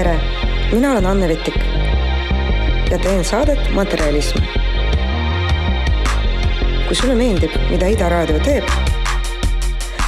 tere, 0.00 0.20
mina 0.72 0.92
olen 0.92 1.06
Anne 1.06 1.28
Vetik 1.28 1.56
ja 2.90 2.98
teen 2.98 3.24
saadet 3.24 3.58
Materjalism. 3.74 4.38
kui 6.86 6.96
sulle 6.96 7.14
meeldib, 7.14 7.52
mida 7.70 7.86
Ida 7.86 8.08
Raadio 8.08 8.40
teeb, 8.42 8.64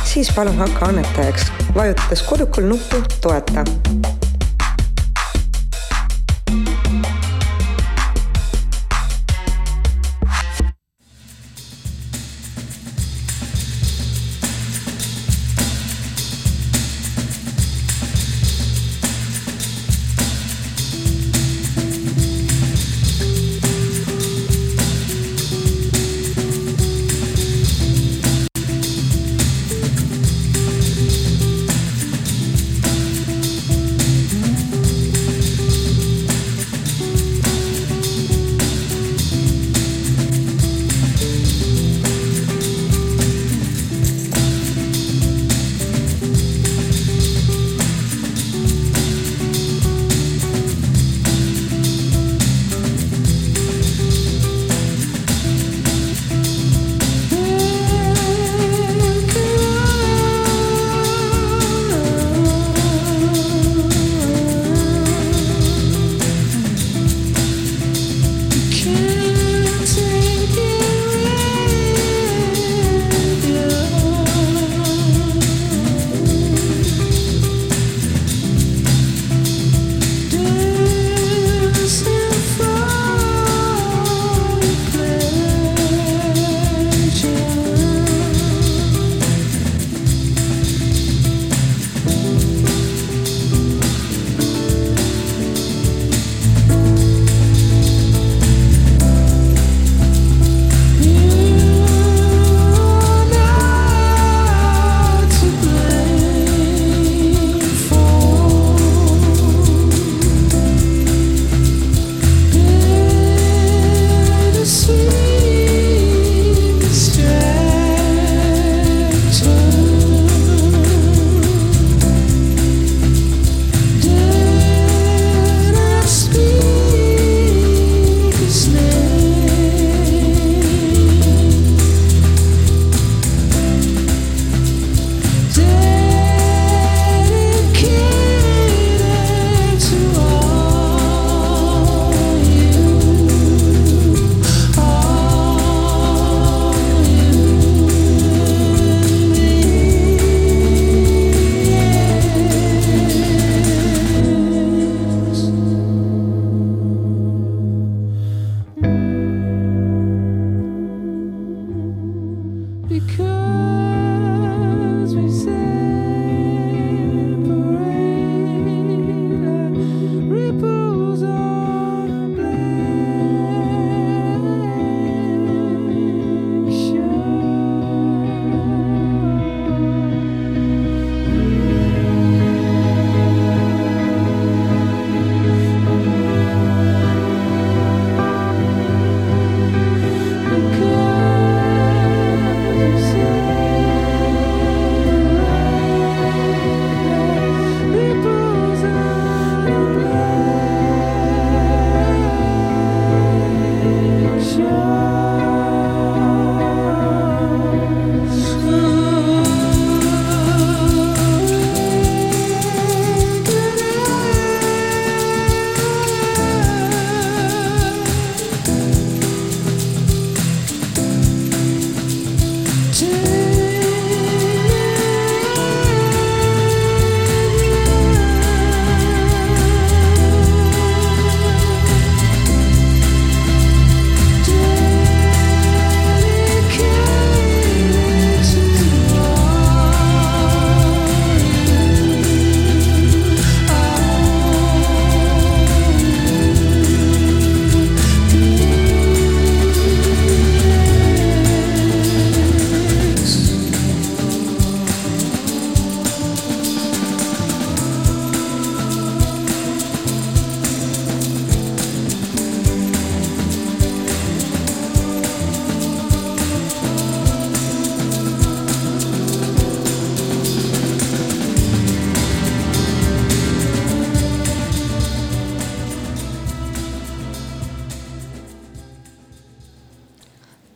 siis 0.08 0.32
palun 0.34 0.56
hakka 0.58 0.88
annetajaks, 0.88 1.52
vajutades 1.76 2.24
kodukul 2.26 2.66
nuppu 2.72 3.02
toeta 3.20 3.66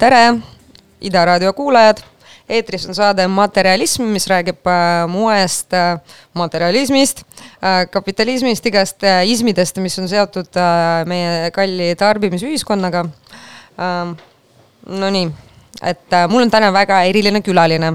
tere, 0.07 0.39
Ida 1.03 1.25
raadio 1.27 1.51
kuulajad 1.53 1.99
eetris 2.49 2.85
on 2.87 2.95
saade 2.95 3.25
Materialism, 3.29 4.07
mis 4.15 4.29
räägib 4.31 4.69
äh, 4.71 5.09
moest, 5.11 5.75
äh, 5.75 5.99
materialismist, 6.39 7.25
äh, 7.59 7.81
kapitalismist, 7.91 8.69
igast 8.71 9.03
ismidest, 9.27 9.81
mis 9.83 9.99
on 9.99 10.07
seotud 10.09 10.61
meie 11.11 11.51
kalli 11.57 11.91
tarbimisühiskonnaga. 11.99 13.03
Ähm, 13.83 14.15
Nonii 14.87 15.27
et 15.83 16.13
äh, 16.13 16.25
mul 16.29 16.45
on 16.47 16.51
täna 16.51 16.71
väga 16.73 17.03
eriline 17.09 17.43
külaline. 17.45 17.93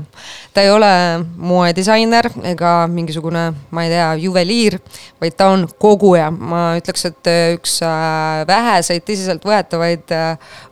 ta 0.54 0.62
ei 0.62 0.70
ole 0.72 0.92
moedisainer 1.38 2.28
ega 2.52 2.72
mingisugune, 2.92 3.44
ma 3.72 3.84
ei 3.86 3.90
tea, 3.90 4.08
juveliir, 4.22 4.78
vaid 5.22 5.36
ta 5.38 5.50
on 5.54 5.68
koguja. 5.80 6.30
ma 6.32 6.76
ütleks, 6.78 7.06
et 7.10 7.32
äh, 7.32 7.42
üks 7.58 7.80
äh, 7.86 8.44
väheseid 8.48 9.06
tõsiseltvõetavaid 9.08 10.14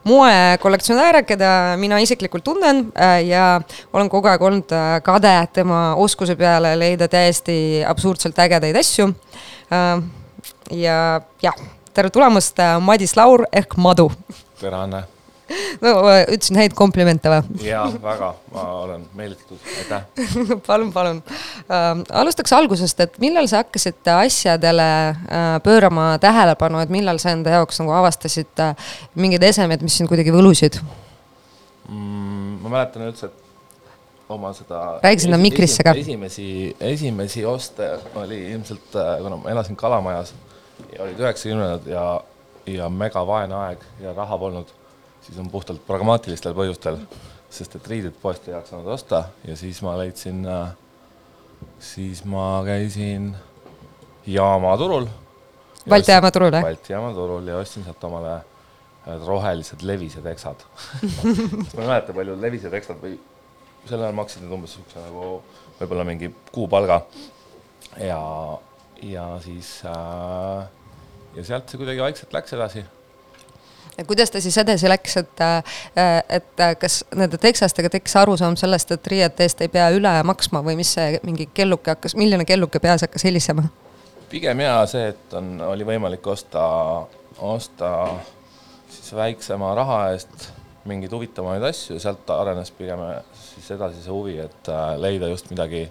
moekollektsionääre, 0.10 1.24
keda 1.28 1.52
mina 1.82 2.00
isiklikult 2.04 2.44
tunnen 2.44 2.88
ja 3.26 3.60
olen 3.94 4.10
kogu 4.10 4.30
aeg 4.30 4.42
olnud 4.42 4.74
kade 5.04 5.36
tema 5.54 5.82
oskuse 6.00 6.36
peale 6.40 6.76
leida 6.80 7.08
täiesti 7.08 7.84
absurdselt 7.88 8.40
ägedaid 8.40 8.78
asju. 8.80 9.12
ja 10.72 10.98
jah, 11.42 11.62
tere 11.94 12.10
tulemast, 12.10 12.58
Madis 12.82 13.16
Laur 13.18 13.46
ehk 13.52 13.78
Madu. 13.78 14.12
tere, 14.60 14.76
Anne 14.76 15.19
no 15.82 15.94
ütlesin 16.22 16.60
häid 16.60 16.76
komplimente 16.78 17.32
või? 17.32 17.64
jaa, 17.66 17.88
väga, 18.04 18.32
ma 18.54 18.66
olen 18.84 19.06
meelitatud, 19.18 19.60
aitäh 19.80 20.30
palun, 20.68 20.94
palun 20.96 21.22
äh,. 21.26 21.90
alustaks 22.22 22.54
algusest, 22.58 23.00
et 23.06 23.20
millal 23.24 23.50
sa 23.52 23.64
hakkasid 23.64 24.10
asjadele 24.16 24.90
äh, 25.10 25.52
pöörama 25.66 26.12
tähelepanu, 26.22 26.82
et 26.84 26.94
millal 26.94 27.22
sa 27.22 27.34
enda 27.36 27.60
jaoks 27.60 27.82
nagu 27.84 27.96
avastasid 28.00 28.66
äh, 28.66 28.90
mingeid 29.16 29.46
esemeid, 29.52 29.86
mis 29.86 30.00
sind 30.00 30.12
kuidagi 30.12 30.34
võlusid 30.36 30.82
mm,? 31.90 32.60
ma 32.64 32.76
mäletan 32.78 33.08
üldse, 33.10 33.32
et 33.32 33.46
oma 34.30 34.54
seda. 34.54 35.00
räägi 35.04 35.20
sinna 35.26 35.38
mikrisse 35.38 35.84
ka. 35.84 35.94
esimesi, 35.98 36.76
esimesi 36.80 37.46
oste 37.46 37.90
oli 38.16 38.52
ilmselt, 38.52 38.96
äh, 38.96 39.18
kuna 39.24 39.38
ma 39.42 39.50
elasin 39.50 39.76
Kalamajas 39.76 40.34
ja 40.94 41.04
olid 41.04 41.20
üheksakümnendad 41.20 41.88
ja, 41.90 42.04
ja 42.68 42.90
megavaene 42.90 43.56
aeg 43.56 43.84
ja 44.04 44.14
raha 44.14 44.38
polnud 44.38 44.74
siis 45.30 45.40
on 45.40 45.50
puhtalt 45.54 45.82
pragmaatilistel 45.86 46.56
põhjustel, 46.58 46.98
sest 47.54 47.76
et 47.78 47.88
riided 47.92 48.16
poest 48.22 48.48
ei 48.50 48.56
jaksanud 48.56 48.88
osta 48.90 49.24
ja 49.46 49.56
siis 49.58 49.82
ma 49.86 49.94
leidsin, 50.00 50.42
äh, 50.50 50.72
siis 51.80 52.24
ma 52.26 52.64
käisin 52.66 53.36
jaamaturul. 54.26 55.06
Balti 55.90 56.12
jaama 56.12 56.32
turul, 56.34 56.54
jah? 56.54 56.66
Balti 56.66 56.94
jaama 56.94 57.14
turul 57.14 57.48
ja 57.48 57.58
ostsin 57.62 57.86
sealt 57.86 58.04
omale 58.10 58.36
äh, 58.40 59.20
rohelised 59.26 59.86
levised 59.86 60.26
eksad 60.34 60.66
ma 61.76 61.82
ei 61.82 61.86
mäleta, 61.86 62.14
palju 62.14 62.38
levised 62.42 62.74
eksad 62.82 63.02
või 63.04 63.16
sel 63.88 64.02
ajal 64.02 64.18
maksid 64.18 64.44
need 64.44 64.58
umbes 64.58 64.76
siukse 64.78 65.02
nagu 65.06 65.40
võib-olla 65.80 66.06
mingi 66.10 66.34
kuupalga. 66.52 67.04
ja, 68.02 68.22
ja 69.06 69.32
siis 69.46 69.78
äh, 69.86 70.66
ja 71.38 71.46
sealt 71.46 71.70
see 71.70 71.82
kuidagi 71.82 72.02
vaikselt 72.04 72.34
läks 72.34 72.58
edasi 72.58 72.84
kuidas 74.08 74.32
ta 74.32 74.42
siis 74.42 74.58
edasi 74.58 74.90
läks, 74.90 75.18
et, 75.18 75.42
äh, 75.42 76.24
et 76.30 76.66
kas 76.80 77.02
nende 77.16 77.38
tekstastega 77.42 77.90
tekkis 77.90 78.16
arusaam 78.22 78.58
sellest, 78.60 78.92
et 78.92 79.08
riiete 79.08 79.46
eest 79.46 79.62
ei 79.62 79.72
pea 79.72 79.90
üle 79.96 80.14
maksma 80.24 80.64
või 80.66 80.78
mis 80.80 80.94
see 80.98 81.20
mingi 81.24 81.50
kelluke 81.54 81.96
hakkas, 81.96 82.16
milline 82.20 82.46
kelluke 82.46 82.80
peas 82.84 83.06
hakkas 83.08 83.28
helisema? 83.30 83.68
pigem 84.30 84.60
jaa 84.62 84.86
see, 84.86 85.08
et 85.10 85.34
on, 85.34 85.56
oli 85.72 85.86
võimalik 85.88 86.28
osta, 86.30 86.62
osta 87.42 87.90
siis 88.90 89.14
väiksema 89.18 89.74
raha 89.76 90.04
eest 90.14 90.52
mingeid 90.90 91.12
huvitavamaid 91.14 91.66
asju 91.72 91.98
ja 91.98 92.04
sealt 92.04 92.30
arenes 92.34 92.72
pigem 92.78 93.02
siis 93.34 93.72
edasi 93.76 94.04
see 94.04 94.14
huvi, 94.14 94.38
et 94.44 94.70
äh, 94.72 94.94
leida 95.02 95.30
just 95.32 95.50
midagi, 95.50 95.88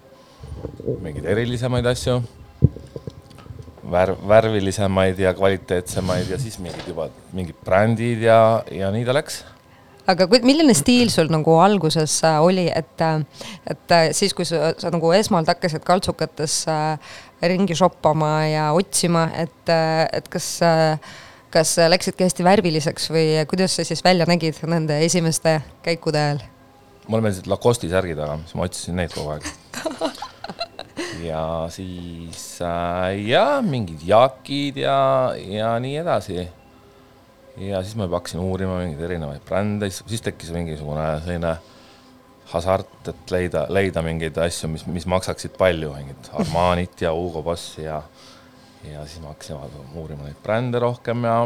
mingeid 1.03 1.27
erilisemaid 1.35 1.87
asju 1.91 2.21
värv, 3.91 4.19
värvilisemaid 4.27 5.19
ja 5.19 5.33
kvaliteetsemaid 5.37 6.29
ja 6.29 6.41
siis 6.41 6.59
mingid 6.63 6.87
juba 6.87 7.09
mingid 7.33 7.57
brändid 7.65 8.25
ja, 8.25 8.63
ja 8.71 8.91
nii 8.93 9.07
ta 9.07 9.15
läks 9.17 9.43
aga 10.09 10.27
milline 10.45 10.73
stiil 10.77 11.11
sul 11.13 11.29
nagu 11.31 11.55
alguses 11.61 12.19
äh, 12.27 12.39
oli, 12.43 12.67
et, 12.73 13.01
äh, 13.03 13.47
et 13.69 13.95
äh, 13.95 14.09
siis, 14.15 14.33
kui 14.37 14.47
sa, 14.47 14.73
sa 14.79 14.91
nagu 14.93 15.11
esmalt 15.15 15.49
hakkasid 15.51 15.85
kaltsukates 15.87 16.61
ringi 17.39 17.77
shoppama 17.77 18.33
ja 18.49 18.69
otsima, 18.75 19.29
et, 19.39 19.71
et 20.13 20.27
kas, 20.31 20.49
kas 21.53 21.75
läksidki 21.93 22.27
hästi 22.27 22.45
värviliseks 22.47 23.09
või 23.13 23.27
kuidas 23.49 23.77
sa 23.77 23.87
siis 23.87 24.03
välja 24.03 24.27
nägid 24.29 24.59
nende 24.67 24.99
esimeste 25.05 25.59
käikude 25.85 26.23
ajal? 26.23 26.47
mulle 27.09 27.25
meeldisid 27.25 27.47
Lacoste'i 27.49 27.89
särgid, 27.89 28.19
aga 28.21 28.41
siis 28.43 28.57
ma 28.59 28.67
otsisin 28.67 28.99
neid 28.99 29.15
kogu 29.15 29.37
aeg 29.37 29.47
ja 31.23 31.43
siis 31.73 32.45
äh, 32.65 33.19
ja 33.27 33.61
mingid 33.65 34.03
jakid 34.07 34.79
ja, 34.83 35.33
ja 35.37 35.73
nii 35.79 35.97
edasi. 36.01 36.47
ja 37.57 37.81
siis 37.83 37.95
ma 37.95 38.07
juba 38.07 38.19
hakkasin 38.21 38.43
uurima 38.43 38.79
mingeid 38.79 39.03
erinevaid 39.09 39.43
brände, 39.47 39.89
siis 39.91 40.23
tekkis 40.25 40.53
mingisugune 40.55 41.05
selline 41.25 41.57
hasart, 42.49 43.11
et 43.11 43.33
leida, 43.33 43.65
leida 43.69 44.01
mingeid 44.05 44.37
asju, 44.41 44.71
mis, 44.73 44.85
mis 44.89 45.05
maksaksid 45.09 45.57
palju, 45.59 45.91
mingit 45.97 46.31
Armanit 46.33 47.03
ja 47.05 47.13
Hugo 47.13 47.43
Bossi 47.45 47.85
ja 47.85 48.01
ja 48.87 49.03
siis 49.05 49.19
ma 49.21 49.33
hakkasin 49.33 49.97
uurima 49.99 50.23
neid 50.23 50.39
brände 50.43 50.79
rohkem 50.79 51.25
ja 51.27 51.39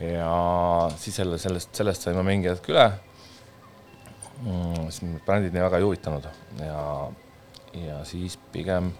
ja 0.00 0.90
siis 0.96 1.18
jälle 1.18 1.38
sellest, 1.38 1.74
sellest 1.74 2.02
sain 2.02 2.16
ma 2.16 2.24
mingi 2.26 2.48
hetk 2.50 2.68
üle 2.72 2.86
mm,. 4.42 4.86
siis 4.88 5.02
mind 5.04 5.20
brändid 5.26 5.54
nii 5.54 5.64
väga 5.66 5.80
ei 5.80 5.86
huvitanud 5.86 6.28
ja 6.64 6.84
ja 7.74 8.04
siis 8.04 8.38
pigem 8.52 8.92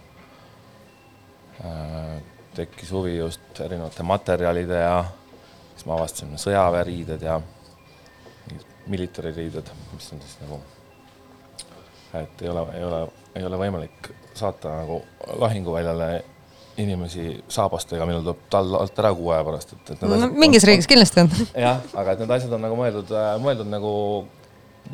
äh, 1.65 2.21
tekkis 2.55 2.91
huvi 2.91 3.17
just 3.17 3.59
erinevate 3.59 4.03
materjalide 4.03 4.79
ja 4.79 5.05
siis 5.75 5.85
ma 5.85 5.97
avastasin 5.97 6.37
sõjaväeriided 6.39 7.23
ja 7.25 7.39
military 8.87 9.31
riided, 9.35 9.69
mis 9.93 10.13
on 10.13 10.21
siis 10.21 10.37
nagu, 10.41 10.59
et 12.17 12.41
ei 12.41 12.49
ole, 12.49 12.65
ei 12.75 12.83
ole, 12.83 13.01
ei 13.35 13.45
ole 13.45 13.59
võimalik 13.61 14.11
saata 14.33 14.73
nagu 14.81 15.01
lahinguväljale 15.39 16.09
inimesi 16.81 17.43
saabastega, 17.51 18.05
millel 18.07 18.23
tuleb 18.25 18.45
tall 18.51 18.75
alt 18.79 18.99
ära 19.03 19.11
kuu 19.15 19.31
aja 19.35 19.45
pärast, 19.45 19.73
et, 19.75 19.93
et. 19.93 20.05
no 20.07 20.29
mingis 20.33 20.65
riigis 20.67 20.89
kindlasti 20.89 21.23
on. 21.23 21.31
jah, 21.65 21.81
aga 21.93 22.15
et 22.15 22.23
need 22.23 22.35
asjad 22.37 22.55
on 22.57 22.63
nagu 22.65 22.77
mõeldud, 22.79 23.11
mõeldud 23.43 23.69
nagu, 23.69 23.93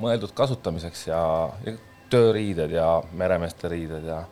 mõeldud 0.02 0.34
kasutamiseks 0.38 1.08
ja, 1.10 1.22
ja 1.66 1.76
tööriided 2.10 2.72
ja 2.72 2.88
meremeeste 3.14 3.70
riided 3.72 4.06
ja 4.08 4.24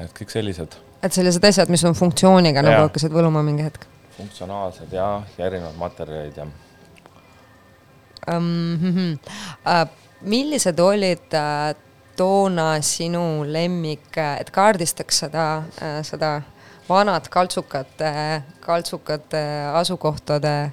et 0.00 0.12
kõik 0.16 0.32
sellised. 0.32 0.76
et 1.02 1.12
sellised 1.12 1.44
asjad, 1.44 1.72
mis 1.72 1.84
on 1.84 1.94
funktsiooniga 1.94 2.62
nagu 2.64 2.86
hakkasid 2.86 3.14
võluma 3.14 3.42
mingi 3.46 3.66
hetk? 3.66 3.86
funktsionaalsed 4.16 4.92
ja, 4.92 5.22
ja 5.38 5.46
erinevad 5.46 5.76
materjalid 5.80 6.36
ja 6.36 6.46
um,. 6.46 8.42
Mm 8.42 8.78
-hmm. 8.80 9.18
uh, 9.64 9.88
millised 10.20 10.78
olid 10.80 11.32
uh, 11.34 11.76
toona 12.16 12.80
sinu 12.80 13.44
lemmik, 13.46 14.16
et 14.40 14.50
kaardistaks 14.50 15.18
seda 15.18 15.62
uh,, 15.66 16.02
seda 16.02 16.42
vanad 16.88 17.28
kaltsukate, 17.28 18.42
kaltsukate 18.60 19.42
asukohtade 19.72 20.72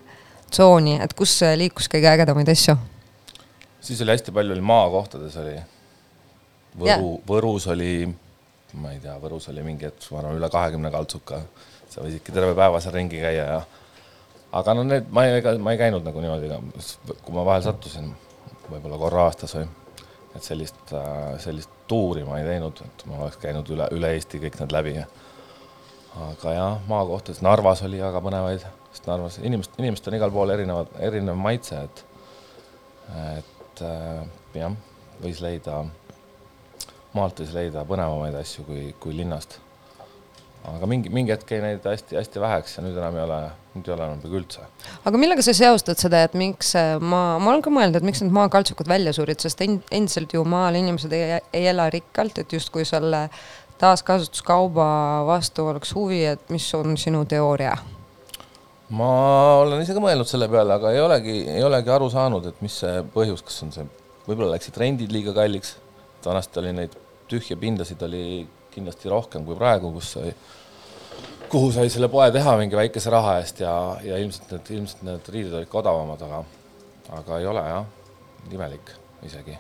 tsooni, 0.52 1.00
et 1.02 1.14
kus 1.14 1.42
liikus 1.56 1.90
kõige 1.90 2.08
ägedamaid 2.08 2.50
asju? 2.50 2.78
Siis 3.84 4.02
oli 4.02 4.16
hästi 4.16 4.32
palju 4.32 4.56
oli 4.56 4.64
maakohtades 4.66 5.38
oli. 5.44 5.56
Võru, 6.80 7.10
Võrus 7.28 7.68
oli, 7.70 8.08
ma 8.82 8.96
ei 8.96 9.00
tea, 9.04 9.14
Võrus 9.22 9.46
oli 9.52 9.64
mingi 9.66 9.86
hetk, 9.86 10.08
ma 10.12 10.24
arvan, 10.24 10.40
üle 10.40 10.50
kahekümne 10.50 10.92
kaltsuka. 10.94 11.44
sa 11.94 12.02
võisidki 12.02 12.34
terve 12.34 12.56
päeva 12.58 12.80
seal 12.82 12.96
ringi 12.96 13.20
käia 13.22 13.44
ja 13.46 13.58
aga 14.58 14.74
no 14.74 14.84
need, 14.88 15.12
ma 15.14 15.28
ei, 15.28 15.42
ma 15.62 15.74
ei 15.74 15.78
käinud 15.78 16.06
nagu 16.06 16.22
niimoodi, 16.24 16.50
kui 17.26 17.36
ma 17.36 17.44
vahel 17.46 17.66
sattusin, 17.66 18.08
võib-olla 18.70 18.98
korra 19.02 19.28
aastas 19.28 19.54
või, 19.58 19.68
et 20.34 20.42
sellist, 20.42 20.94
sellist 21.44 21.76
tuuri 21.90 22.24
ma 22.26 22.40
ei 22.40 22.48
teinud, 22.48 22.82
et 22.86 23.06
ma 23.10 23.20
oleks 23.20 23.38
käinud 23.42 23.70
üle, 23.76 23.92
üle 23.94 24.10
Eesti 24.16 24.42
kõik 24.42 24.58
need 24.62 24.74
läbi. 24.74 24.96
aga 26.24 26.56
jah, 26.56 26.82
maakohtades, 26.90 27.44
Narvas 27.46 27.86
oli 27.86 28.02
väga 28.02 28.22
põnevaid, 28.22 28.66
sest 28.94 29.10
Narvas 29.10 29.38
inimest, 29.42 29.78
inimestel 29.82 30.14
on 30.14 30.20
igal 30.20 30.34
pool 30.34 30.54
erinevad, 30.54 30.98
erinev 31.02 31.38
maitse, 31.38 31.84
et 31.84 32.06
et 33.38 33.53
et 33.84 34.56
äh, 34.56 34.64
jah, 34.64 34.74
võis 35.24 35.42
leida, 35.44 35.84
maalt 37.14 37.44
võis 37.44 37.54
leida 37.56 37.84
põnevamaid 37.88 38.36
asju 38.40 38.66
kui, 38.68 38.88
kui 39.00 39.16
linnast. 39.18 39.60
aga 40.64 40.88
mingi, 40.88 41.10
mingi 41.12 41.34
hetk 41.34 41.50
jäi 41.52 41.60
neid 41.60 41.84
hästi-hästi 41.84 42.40
väheks 42.40 42.78
ja 42.78 42.84
nüüd 42.86 42.98
enam 42.98 43.18
ei 43.18 43.24
ole, 43.26 43.40
nüüd 43.74 43.88
ei 43.90 43.94
ole 43.96 44.06
enam 44.08 44.22
peaaegu 44.24 44.40
üldse. 44.40 44.68
aga 45.04 45.20
millega 45.20 45.44
sa 45.46 45.56
seostad 45.58 46.00
seda, 46.00 46.24
et 46.28 46.38
miks 46.40 46.74
maa, 47.02 47.40
ma 47.40 47.52
olen 47.52 47.66
ka 47.66 47.74
mõelnud, 47.74 48.00
et 48.00 48.08
miks 48.08 48.24
need 48.24 48.36
maakaltsukad 48.36 48.88
välja 48.92 49.16
surid, 49.16 49.44
sest 49.44 49.66
endiselt 49.66 50.34
ju 50.34 50.46
maal 50.48 50.80
inimesed 50.80 51.14
ei, 51.18 51.42
ei 51.52 51.68
ela 51.74 51.90
rikkalt, 51.94 52.40
et 52.40 52.56
justkui 52.56 52.88
selle 52.88 53.28
taaskasutuskauba 53.84 54.86
vastu 55.28 55.68
oleks 55.68 55.92
huvi, 55.98 56.24
et 56.36 56.54
mis 56.54 56.70
on 56.78 56.96
sinu 56.98 57.26
teooria 57.28 57.76
ma 58.92 59.10
olen 59.62 59.82
ise 59.84 59.96
ka 59.96 60.04
mõelnud 60.04 60.28
selle 60.30 60.50
peale, 60.52 60.76
aga 60.76 60.92
ei 60.94 61.02
olegi, 61.02 61.38
ei 61.56 61.64
olegi 61.64 61.94
aru 61.94 62.10
saanud, 62.12 62.50
et 62.50 62.60
mis 62.66 62.76
see 62.84 63.00
põhjus, 63.14 63.44
kas 63.46 63.62
on 63.66 63.72
see 63.76 63.88
võib-olla 64.28 64.54
läksid 64.56 64.78
rendid 64.80 65.14
liiga 65.14 65.34
kalliks, 65.36 65.78
vanasti 66.26 66.62
oli 66.62 66.76
neid 66.76 66.98
tühje 67.32 67.58
pindasid 67.60 68.04
oli 68.04 68.44
kindlasti 68.74 69.12
rohkem 69.12 69.46
kui 69.48 69.58
praegu, 69.58 69.92
kus 69.96 70.14
sai, 70.18 70.34
kuhu 71.52 71.72
sai 71.76 71.92
selle 71.94 72.10
poe 72.12 72.30
teha 72.34 72.56
mingi 72.60 72.80
väikese 72.80 73.14
raha 73.14 73.38
eest 73.42 73.62
ja, 73.64 73.74
ja 74.04 74.20
ilmselt 74.22 74.52
need, 74.56 74.74
ilmselt 74.80 75.06
need 75.10 75.36
riided 75.36 75.60
olid 75.60 75.72
ka 75.72 75.84
odavamad, 75.84 76.26
aga, 76.28 76.42
aga 77.20 77.40
ei 77.40 77.52
ole 77.52 77.68
jah, 77.70 77.86
imelik 78.52 78.98
isegi 79.24 79.60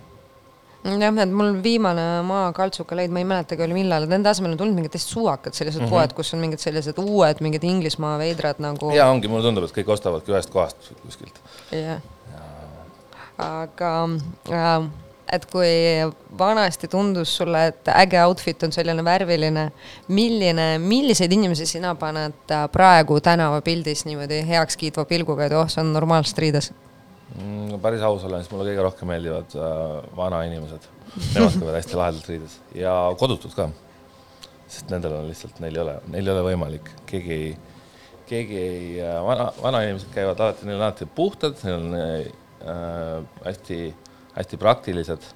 jah, 0.83 1.19
et 1.23 1.35
mul 1.39 1.53
viimane 1.63 2.05
maakaltsuka 2.27 2.97
leid, 2.99 3.13
ma 3.13 3.21
ei 3.23 3.27
mäletagi 3.27 3.63
veel 3.63 3.75
millal, 3.77 4.07
nende 4.11 4.31
asemel 4.31 4.55
on 4.55 4.59
tulnud 4.59 4.79
mingid 4.79 4.95
täiesti 4.95 5.15
suvakad 5.15 5.55
sellised 5.55 5.81
mm 5.81 5.87
-hmm. 5.87 5.95
poed, 5.95 6.15
kus 6.17 6.33
on 6.35 6.43
mingid 6.43 6.59
sellised 6.63 6.99
uued 6.99 7.39
mingid 7.45 7.63
Inglismaa 7.63 8.17
veidrad 8.19 8.59
nagu. 8.59 8.91
ja 8.91 9.07
ongi, 9.07 9.27
mulle 9.27 9.47
tundub, 9.47 9.63
et 9.63 9.77
kõik 9.77 9.93
ostavadki 9.95 10.35
ühest 10.35 10.51
kohast 10.51 10.91
kuskilt. 11.05 11.39
jah 11.71 11.99
ja.. 11.99 11.99
aga 13.37 13.93
äh, 14.51 14.89
et 15.33 15.45
kui 15.49 15.69
vanasti 16.37 16.87
tundus 16.87 17.37
sulle, 17.37 17.67
et 17.67 17.87
äge 17.95 18.19
outfit 18.25 18.63
on 18.63 18.71
selline 18.71 19.03
värviline, 19.05 19.71
milline, 20.07 20.67
milliseid 20.79 21.31
inimesi 21.31 21.65
sina 21.65 21.95
paned 21.95 22.51
äh, 22.51 22.67
praegu 22.71 23.19
tänavapildis 23.21 24.05
niimoodi 24.05 24.43
heakskiitva 24.47 25.05
pilguga, 25.05 25.45
et 25.45 25.57
oh, 25.57 25.69
see 25.69 25.81
on 25.81 25.93
normaalselt 25.93 26.43
riides? 26.43 26.73
mm,? 27.39 27.62
Päris 27.81 28.03
aus 28.05 28.23
olen, 28.27 28.43
siis 28.43 28.51
mulle 28.53 28.69
kõige 28.69 28.85
rohkem 28.85 29.09
meeldivad 29.11 29.55
äh, 29.57 29.97
vanainimesed. 30.17 30.87
Nemad 31.35 31.57
käivad 31.59 31.77
hästi 31.77 31.99
lahedalt 31.99 32.29
riides 32.31 32.55
ja 32.77 32.93
kodutud 33.19 33.53
ka. 33.57 33.69
sest 34.73 34.89
nendel 34.89 35.13
on 35.19 35.27
lihtsalt, 35.29 35.59
neil 35.61 35.75
ei 35.77 35.81
ole, 35.83 35.93
neil 36.09 36.27
ei 36.27 36.33
ole 36.33 36.45
võimalik, 36.47 36.87
keegi 37.05 37.33
ei, 37.35 37.51
keegi 38.29 38.57
ei 38.57 38.87
äh,, 39.03 39.19
vana, 39.21 39.51
vanainimesed 39.61 40.09
käivad 40.15 40.39
alati, 40.41 40.65
neil 40.65 40.79
on 40.79 40.87
alati 40.87 41.05
puhtad, 41.05 41.59
neil 41.63 41.77
on 41.77 41.99
äh, 41.99 43.43
hästi, 43.45 43.79
hästi 44.39 44.61
praktilised 44.61 45.29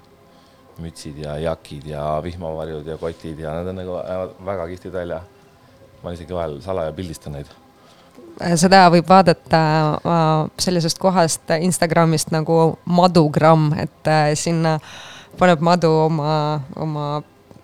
mütsid 0.81 1.21
ja 1.21 1.37
jakid 1.41 1.85
ja 1.89 2.07
vihmavarjud 2.23 2.87
ja 2.87 2.97
kotid 3.01 3.39
ja 3.45 3.53
nad 3.59 3.69
on 3.73 3.81
nagu 3.81 4.01
väga 4.45 4.67
kihvtid 4.73 4.93
välja. 4.93 5.21
ma 6.03 6.11
isegi 6.13 6.33
vahel 6.33 6.59
salaja 6.61 6.93
pildistan 6.93 7.33
neid 7.33 7.49
Äh, 7.49 7.66
seda 8.59 8.85
võib 8.93 9.07
vaadata 9.09 9.61
äh, 9.97 10.25
sellisest 10.61 10.99
kohast 11.01 11.53
Instagramist 11.59 12.31
nagu 12.35 12.77
madugramm, 12.85 13.71
et 13.81 14.11
äh, 14.11 14.31
sinna 14.39 14.77
paneb 15.37 15.61
madu 15.65 15.89
oma, 16.05 16.31
oma 16.77 17.07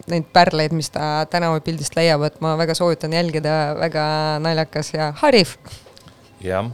neid 0.10 0.28
pärleid, 0.36 0.74
mis 0.76 0.92
ta 0.94 1.26
tänavapildist 1.32 1.96
leiab, 1.98 2.26
et 2.28 2.40
ma 2.44 2.56
väga 2.60 2.76
soovitan 2.78 3.14
jälgida, 3.16 3.76
väga 3.80 4.06
naljakas 4.44 4.94
ja 4.94 5.12
hariv. 5.22 5.56
jah, 6.44 6.68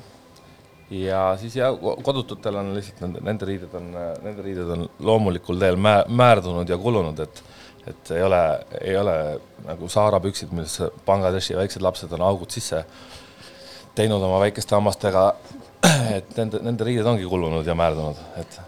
ja 0.90 1.22
siis 1.40 1.56
ja 1.56 1.70
kodututel 2.04 2.56
on 2.56 2.74
lihtsalt 2.74 3.04
nende, 3.06 3.22
nende 3.26 3.46
riided 3.46 3.76
on, 3.78 3.92
nende 4.24 4.46
riided 4.46 4.74
on 4.76 4.90
loomulikul 5.00 5.60
teel 5.62 5.78
mä, 5.78 6.02
määrdunud 6.08 6.70
ja 6.70 6.78
kulunud, 6.78 7.20
et 7.20 7.44
et 7.88 8.12
ei 8.12 8.22
ole, 8.22 8.42
ei 8.82 8.98
ole 8.98 9.14
nagu 9.66 9.88
saarapüksid, 9.90 10.52
millesse 10.54 10.92
Bangladeshi 11.06 11.56
väiksed 11.58 11.82
lapsed 11.82 12.12
on 12.14 12.22
augud 12.22 12.52
sisse 12.54 12.84
teinud 14.00 14.24
oma 14.24 14.40
väikeste 14.44 14.76
hammastega, 14.78 15.26
et 16.18 16.32
nende, 16.40 16.62
nende 16.66 16.88
riided 16.88 17.08
ongi 17.10 17.28
kulunud 17.30 17.68
ja 17.68 17.76
määrdunud, 17.78 18.20
et 18.40 18.60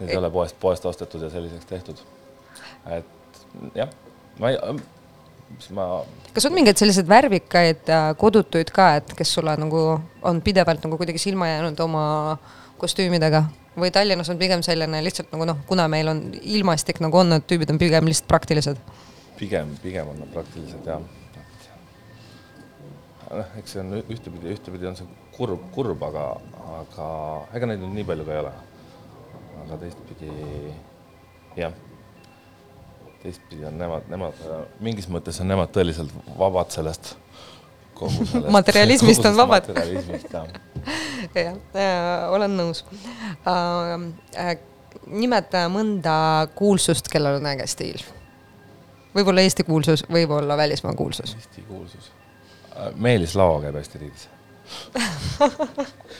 need 0.00 0.12
ei 0.12 0.20
ole 0.20 0.30
poest, 0.32 0.56
poest 0.60 0.86
ostetud 0.88 1.24
ja 1.24 1.32
selliseks 1.32 1.68
tehtud. 1.68 2.02
et 2.96 3.42
jah, 3.78 3.90
ma 4.38 4.52
ei, 4.52 4.58
mis 5.54 5.70
ma. 5.76 5.88
kas 6.34 6.48
on 6.48 6.56
mingeid 6.56 6.80
selliseid 6.80 7.08
värvikaid 7.08 7.92
kodutuid 8.20 8.72
ka, 8.74 8.90
et 9.00 9.14
kes 9.18 9.34
sulle 9.38 9.56
nagu 9.60 9.84
on 10.30 10.42
pidevalt 10.44 10.84
nagu 10.84 11.00
kuidagi 11.00 11.22
silma 11.22 11.50
jäänud 11.54 11.80
oma 11.86 12.04
kostüümidega? 12.78 13.44
või 13.78 13.92
Tallinnas 13.94 14.26
on 14.32 14.40
pigem 14.40 14.62
selline 14.66 15.00
lihtsalt 15.06 15.30
nagu 15.30 15.46
noh, 15.46 15.60
kuna 15.68 15.84
meil 15.90 16.10
on 16.10 16.24
ilmastik 16.42 16.98
nagu 17.04 17.20
on, 17.20 17.30
need 17.30 17.46
tüübid 17.46 17.70
on 17.70 17.78
pigem 17.78 18.10
lihtsalt 18.10 18.28
praktilised? 18.30 18.80
pigem, 19.38 19.76
pigem 19.82 20.10
on 20.12 20.20
nad 20.24 20.32
praktilised 20.34 20.86
jah 20.86 21.02
noh, 23.30 23.50
eks 23.60 23.74
see 23.74 23.82
on 23.82 23.92
ühtepidi, 24.00 24.52
ühtepidi 24.54 24.88
on 24.88 24.96
see 24.98 25.08
kurb, 25.36 25.62
kurb, 25.74 26.02
aga, 26.08 26.24
aga 26.78 27.08
ega 27.56 27.70
neid 27.70 27.82
nüüd 27.82 27.98
nii 27.98 28.08
palju 28.08 28.26
ka 28.26 28.34
ei 28.34 28.42
ole. 28.42 28.54
aga 29.64 29.78
teistpidi 29.82 30.32
jah, 31.58 31.74
teistpidi 33.22 33.66
on 33.68 33.78
nemad, 33.80 34.06
nemad 34.12 34.44
mingis 34.84 35.08
mõttes 35.12 35.40
on 35.42 35.50
nemad 35.50 35.72
tõeliselt 35.74 36.14
vabad 36.38 36.72
sellest 36.74 37.16
kogu 37.98 38.24
sellest 38.30 38.54
materialismist 38.54 39.28
on 39.28 39.38
vabad. 39.38 39.68
jah 41.34 41.52
jah, 41.52 42.28
olen 42.32 42.58
nõus 42.62 42.84
uh,. 42.88 44.08
Uh, 44.38 44.56
nimeta 45.08 45.66
mõnda 45.72 46.12
kuulsust, 46.56 47.10
kellel 47.12 47.38
on 47.38 47.46
äge 47.50 47.66
stiil. 47.68 48.00
võib-olla 49.14 49.44
Eesti 49.44 49.64
kuulsus, 49.64 50.02
võib-olla 50.12 50.56
välismaa 50.56 50.94
kuulsus. 50.96 51.34
Eesti 51.36 51.64
kuulsus 51.68 52.10
Meelis 52.96 53.34
Lao 53.38 53.60
käib 53.62 53.78
hästi 53.78 54.02
riides 54.02 54.28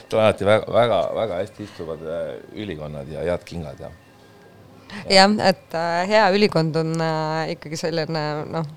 tal 0.09 0.19
alati 0.19 0.45
väga, 0.45 0.65
väga, 0.73 0.99
väga 1.15 1.39
hästi 1.41 1.63
istuvad 1.63 2.01
äh, 2.01 2.29
ülikonnad 2.57 3.09
ja 3.11 3.23
head 3.23 3.45
kingad 3.45 3.79
ja. 3.79 3.89
jah, 5.09 5.35
et 5.49 5.75
äh, 5.77 6.07
hea 6.09 6.25
ülikond 6.33 6.75
on 6.81 6.95
äh, 7.01 7.51
ikkagi 7.53 7.77
selline 7.77 8.23
noh, 8.49 8.67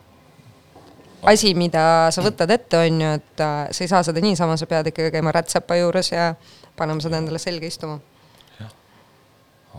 asi, 1.33 1.55
mida 1.57 2.11
sa 2.13 2.25
võtad 2.25 2.53
ette, 2.53 2.85
on 2.85 3.01
ju, 3.01 3.13
et 3.21 3.45
sa 3.73 3.85
ei 3.85 3.91
saa 3.91 4.03
seda 4.05 4.21
niisama, 4.25 4.59
sa 4.61 4.69
pead 4.69 4.93
ikkagi 4.93 5.13
käima 5.15 5.33
rätsepa 5.33 5.79
juures 5.81 6.13
ja 6.13 6.35
panema 6.77 7.01
seda 7.05 7.23
endale 7.23 7.41
selga 7.41 7.69
istuma 7.69 8.01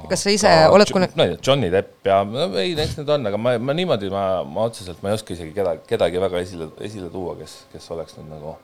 kas 0.09 0.23
sa 0.25 0.33
ise 0.33 0.49
ka, 0.49 0.69
oled 0.73 0.91
kuna-? 0.93 1.09
no 1.19 1.25
Johnny 1.37 1.69
Depp 1.73 2.07
ja 2.07 2.21
no, 2.27 2.47
ei, 2.59 2.73
eks 2.79 2.97
need 2.99 3.09
on, 3.13 3.29
aga 3.29 3.39
ma, 3.39 3.55
ma 3.61 3.75
niimoodi, 3.77 4.09
ma, 4.13 4.23
ma 4.47 4.67
otseselt, 4.67 5.01
ma 5.03 5.11
ei 5.11 5.17
oska 5.17 5.35
isegi 5.35 5.53
keda, 5.55 5.75
kedagi 5.89 6.21
väga 6.23 6.41
esile, 6.43 6.69
esile 6.87 7.09
tuua, 7.13 7.35
kes, 7.39 7.57
kes 7.73 7.89
oleks 7.95 8.17
nüüd 8.19 8.31
nagu 8.33 8.55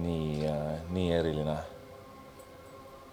nii 0.00 0.48
äh,, 0.50 0.70
nii 0.94 1.10
eriline. 1.16 1.58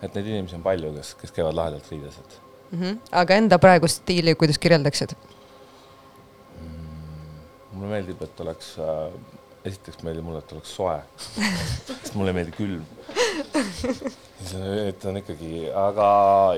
et 0.02 0.16
neid 0.16 0.32
inimesi 0.32 0.58
on 0.58 0.64
palju, 0.66 0.94
kes, 0.98 1.14
kes 1.22 1.36
käivad 1.36 1.56
lahedalt 1.58 1.92
riides, 1.94 2.18
et 2.24 2.40
mm. 2.72 2.80
-hmm. 2.80 2.98
aga 3.24 3.38
enda 3.44 3.60
praegust 3.62 4.02
stiili, 4.02 4.36
kuidas 4.36 4.60
kirjeldaksid 4.60 5.16
mm,? 6.60 7.38
mulle 7.74 7.94
meeldib, 7.96 8.22
et 8.28 8.44
oleks 8.46 8.76
äh,, 8.80 9.14
esiteks 9.68 10.02
meeldib 10.06 10.26
mulle, 10.28 10.42
et 10.42 10.56
oleks 10.56 10.74
soe 10.76 10.98
sest 12.02 12.16
mulle 12.18 12.34
ei 12.34 12.40
meeldi 12.42 12.58
külm 12.58 12.86
et 14.52 15.06
on 15.06 15.20
ikkagi, 15.20 15.68
aga 15.78 16.08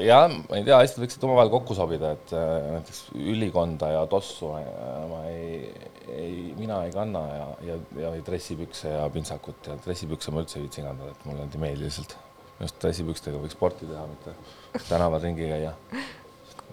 jah, 0.02 0.32
ma 0.32 0.58
ei 0.58 0.66
tea, 0.66 0.78
hästi 0.80 1.02
võiksid 1.04 1.26
omavahel 1.28 1.52
kokku 1.52 1.76
sobida, 1.78 2.14
et 2.16 2.34
äh, 2.38 2.52
näiteks 2.78 3.02
ülikonda 3.20 3.90
ja 3.92 4.04
tossu 4.12 4.54
äh, 4.58 4.68
ma 5.10 5.22
ei, 5.30 5.72
ei, 6.08 6.36
mina 6.58 6.80
ei 6.88 6.94
kanna 6.96 7.24
ja, 7.28 7.48
ja, 7.68 7.80
ja 8.06 8.12
dressipükse 8.26 8.94
ja 8.94 9.08
pintsakut 9.14 9.70
ja 9.70 9.78
dressipükse 9.84 10.34
ma 10.34 10.44
üldse 10.44 10.60
ei 10.60 10.68
viitsi 10.68 10.86
kanda, 10.86 11.12
et 11.12 11.26
mulle 11.28 11.44
nad 11.44 11.58
ei 11.58 11.64
meeldi 11.66 11.88
lihtsalt. 11.88 12.16
minu 12.54 12.68
arust 12.68 12.82
dressipükstega 12.86 13.42
võiks 13.42 13.58
sporti 13.58 13.90
teha, 13.90 14.06
mitte 14.08 14.86
tänaval 14.88 15.24
ringi 15.26 15.50
käia. 15.50 15.74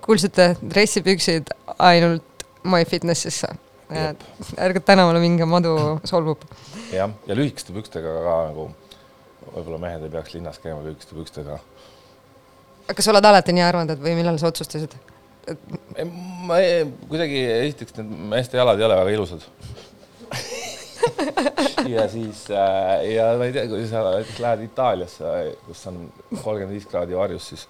kuulsite, 0.05 0.53
dressipüksid 0.63 1.51
ainult 1.79 2.47
MyFitnessisse. 2.63 3.55
Ärge 3.91 4.83
tänavale 4.87 5.21
minge, 5.23 5.47
madu 5.49 5.75
solvub. 6.09 6.45
jah, 6.93 7.13
ja 7.27 7.37
lühikeste 7.37 7.75
pükstega 7.77 8.15
ka 8.25 8.37
nagu 8.51 8.71
võib-olla 9.51 9.81
mehed 9.83 10.07
ei 10.07 10.13
peaks 10.13 10.35
linnas 10.37 10.61
käima 10.63 10.83
lühikeste 10.85 11.17
pükstega. 11.17 11.59
kas 12.91 13.05
sa 13.05 13.15
oled 13.15 13.31
alati 13.31 13.55
nii 13.57 13.67
arvanud, 13.67 14.03
või 14.03 14.17
millal 14.19 14.39
sa 14.41 14.51
otsustasid 14.53 14.97
et...? 15.51 16.17
ma 16.47 16.59
ei, 16.63 16.85
kuidagi 17.09 17.45
esiteks 17.67 17.99
need 17.99 18.17
meeste 18.35 18.59
jalad 18.61 18.81
ei 18.81 18.87
ole 18.87 18.99
väga 19.03 19.15
ilusad 19.17 19.47
ja 21.95 22.07
siis 22.13 22.45
äh, 22.53 23.07
ja 23.15 23.31
ma 23.39 23.49
ei 23.49 23.55
tea, 23.57 23.67
kui 23.71 23.87
sa 23.89 24.03
näiteks 24.07 24.43
lähed 24.43 24.67
Itaaliasse, 24.67 25.31
kus 25.67 25.87
on 25.91 26.03
kolmkümmend 26.43 26.77
viis 26.77 26.87
kraadi 26.91 27.17
varjus, 27.17 27.49
siis 27.53 27.65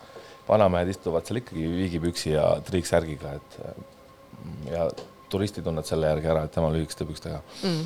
vanamehed 0.48 0.90
istuvad 0.90 1.26
seal 1.26 1.40
ikkagi 1.40 1.68
viigipüksi 1.76 2.34
ja 2.34 2.50
triiksärgiga, 2.66 3.36
et 3.38 3.58
ja 4.70 4.88
turisti 5.30 5.60
tunned 5.64 5.86
selle 5.88 6.10
järgi 6.12 6.26
ära, 6.32 6.40
et 6.46 6.52
tema 6.54 6.68
lühikeste 6.74 7.06
pükstega 7.08 7.38
mm.. 7.62 7.82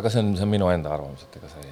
aga 0.00 0.12
see 0.12 0.20
on, 0.24 0.28
see 0.38 0.46
on 0.48 0.52
minu 0.56 0.66
enda 0.72 0.88
arvamus, 0.94 1.22
et 1.26 1.32
ega 1.40 1.48
see 1.54 1.64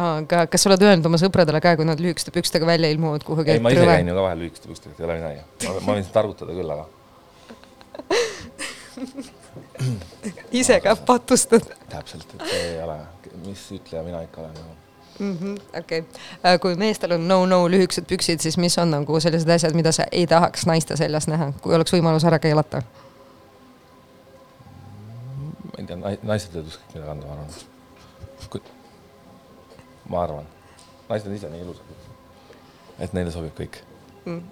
aga 0.00 0.38
kas 0.50 0.60
sa 0.64 0.70
oled 0.70 0.82
öelnud 0.86 1.10
oma 1.10 1.18
sõpradele 1.20 1.60
ka, 1.64 1.70
kui 1.78 1.86
nad 1.88 1.98
lühikeste 2.02 2.30
pükstega 2.34 2.64
välja 2.68 2.88
ilmuvad 2.94 3.22
kuhugi? 3.26 3.50
ei, 3.56 3.62
ma 3.62 3.68
ise 3.74 3.84
käin 3.88 4.10
ju 4.10 4.14
ka 4.16 4.22
vahel 4.28 4.38
lühikeste 4.44 4.66
pükstega, 4.70 4.92
ei 4.98 5.04
ole 5.08 5.14
midagi. 5.18 5.40
ma 5.86 5.90
võin 5.96 6.06
targutada 6.14 6.52
küll, 6.58 6.70
aga 6.76 6.84
ise 10.60 10.74
ka 10.84 10.90
patustad? 11.06 11.64
täpselt, 11.90 12.28
et 12.36 12.42
see 12.46 12.62
ei 12.74 12.80
ole, 12.84 12.98
mis 13.46 13.62
ütleja 13.74 14.02
mina 14.06 14.18
ikka 14.26 14.36
olen 14.44 14.54
nagu 14.60 14.72
-hmm,. 15.20 15.78
okei 15.78 16.04
äh, 16.46 16.60
kui 16.60 16.76
meestel 16.76 17.12
on 17.12 17.28
no-no 17.28 17.68
lühikesed 17.68 18.04
püksid, 18.08 18.40
siis 18.40 18.58
mis 18.58 18.78
on 18.78 18.90
nagu 18.90 19.20
sellised 19.20 19.48
asjad, 19.48 19.74
mida 19.74 19.92
sa 19.92 20.04
ei 20.12 20.26
tahaks 20.26 20.66
naiste 20.66 20.96
seljas 20.96 21.28
näha, 21.28 21.52
kui 21.62 21.74
oleks 21.74 21.92
võimalus 21.92 22.24
ära 22.24 22.38
keelata? 22.38 22.82
Ma 25.96 26.12
ei 26.12 26.20
tea, 26.20 26.28
naised 26.28 26.52
teevad 26.52 26.70
ükskõik 26.70 26.94
mida 26.94 27.06
kanda, 27.08 27.26
ma 27.26 27.36
arvan 27.36 27.50
ma 30.10 30.22
arvan. 30.22 30.48
naised 31.08 31.28
on 31.28 31.36
ise 31.36 31.50
nii 31.50 31.62
ilusad, 31.64 32.08
et 32.98 33.14
neile 33.16 33.32
sobib 33.34 33.54
kõik 33.58 33.80
mm.. 34.24 34.42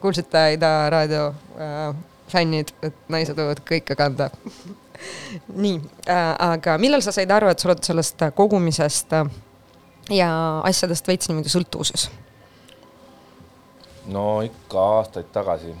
kuulsite 0.00 0.42
Ida 0.56 0.72
raadio 0.92 1.30
äh, 1.60 1.96
fännid, 2.32 2.72
et 2.84 3.08
naised 3.12 3.38
võivad 3.38 3.62
kõike 3.68 3.96
kanda 3.98 4.30
nii 5.64 5.80
äh,, 6.08 6.30
aga 6.50 6.76
millal 6.82 7.04
sa 7.04 7.14
said 7.16 7.32
aru, 7.32 7.50
et 7.52 7.62
sa 7.62 7.70
oled 7.70 7.82
sellest 7.86 8.28
kogumisest 8.36 9.16
äh, 9.16 9.34
ja 10.10 10.30
asjadest 10.64 11.08
veits 11.08 11.30
niimoodi 11.30 11.52
sõltuvuses? 11.52 12.08
no 14.06 14.40
ikka 14.46 14.82
aastaid 14.98 15.32
tagasi. 15.34 15.74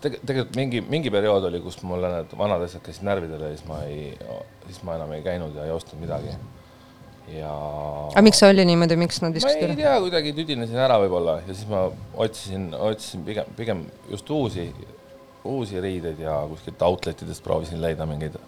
Tege, 0.00 0.18
tegelikult 0.22 0.56
mingi, 0.56 0.80
mingi 0.94 1.12
periood 1.12 1.44
oli, 1.48 1.60
kus 1.64 1.78
mulle 1.86 2.10
need 2.14 2.34
vanad 2.38 2.64
asjad 2.66 2.82
käisid 2.86 3.06
närvidele 3.08 3.50
ja 3.50 3.56
siis 3.56 3.68
ma 3.68 3.82
ei, 3.88 4.10
siis 4.66 4.82
ma 4.86 4.96
enam 4.98 5.12
ei 5.16 5.22
käinud 5.24 5.56
ja 5.58 5.66
ei 5.68 5.74
ostnud 5.74 6.00
midagi. 6.02 6.34
ja. 7.32 7.52
aga 8.12 8.24
miks 8.26 8.40
see 8.42 8.50
oli 8.50 8.64
niimoodi, 8.68 8.98
miks 9.00 9.22
nad 9.22 9.36
istusid 9.38 9.62
üle? 9.62 9.74
ma 9.74 9.78
ei 9.78 9.84
tea, 9.84 9.94
kuidagi 10.06 10.34
tüdinesin 10.38 10.80
ära 10.86 10.98
võib-olla 11.02 11.38
ja 11.42 11.52
siis 11.52 11.68
ma 11.70 11.84
otsisin, 12.24 12.70
otsisin 12.74 13.22
pigem, 13.28 13.54
pigem 13.58 13.84
just 14.10 14.30
uusi, 14.30 14.66
uusi 15.48 15.80
riideid 15.82 16.20
ja 16.22 16.40
kuskilt 16.50 16.82
outlet 16.88 17.22
idest 17.26 17.44
proovisin 17.46 17.82
leida 17.84 18.08
mingeid 18.10 18.38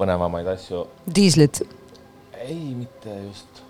põnevamaid 0.00 0.52
asju. 0.56 0.84
diislit? 1.16 1.62
ei, 2.40 2.72
mitte 2.76 3.16
just 3.24 3.64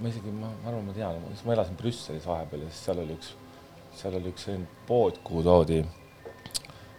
ma 0.00 0.10
isegi, 0.10 0.30
ma 0.34 0.50
arvan, 0.66 0.84
ma 0.88 0.94
tean, 0.94 1.22
ma 1.46 1.54
elasin 1.54 1.76
Brüsselis 1.78 2.26
vahepeal 2.26 2.64
ja 2.64 2.70
siis 2.70 2.82
seal 2.88 3.00
oli 3.02 3.14
üks, 3.16 3.32
seal 3.98 4.16
oli 4.18 4.32
üks 4.32 4.48
selline 4.48 4.66
pood, 4.88 5.20
kuhu 5.24 5.42
toodi 5.46 5.82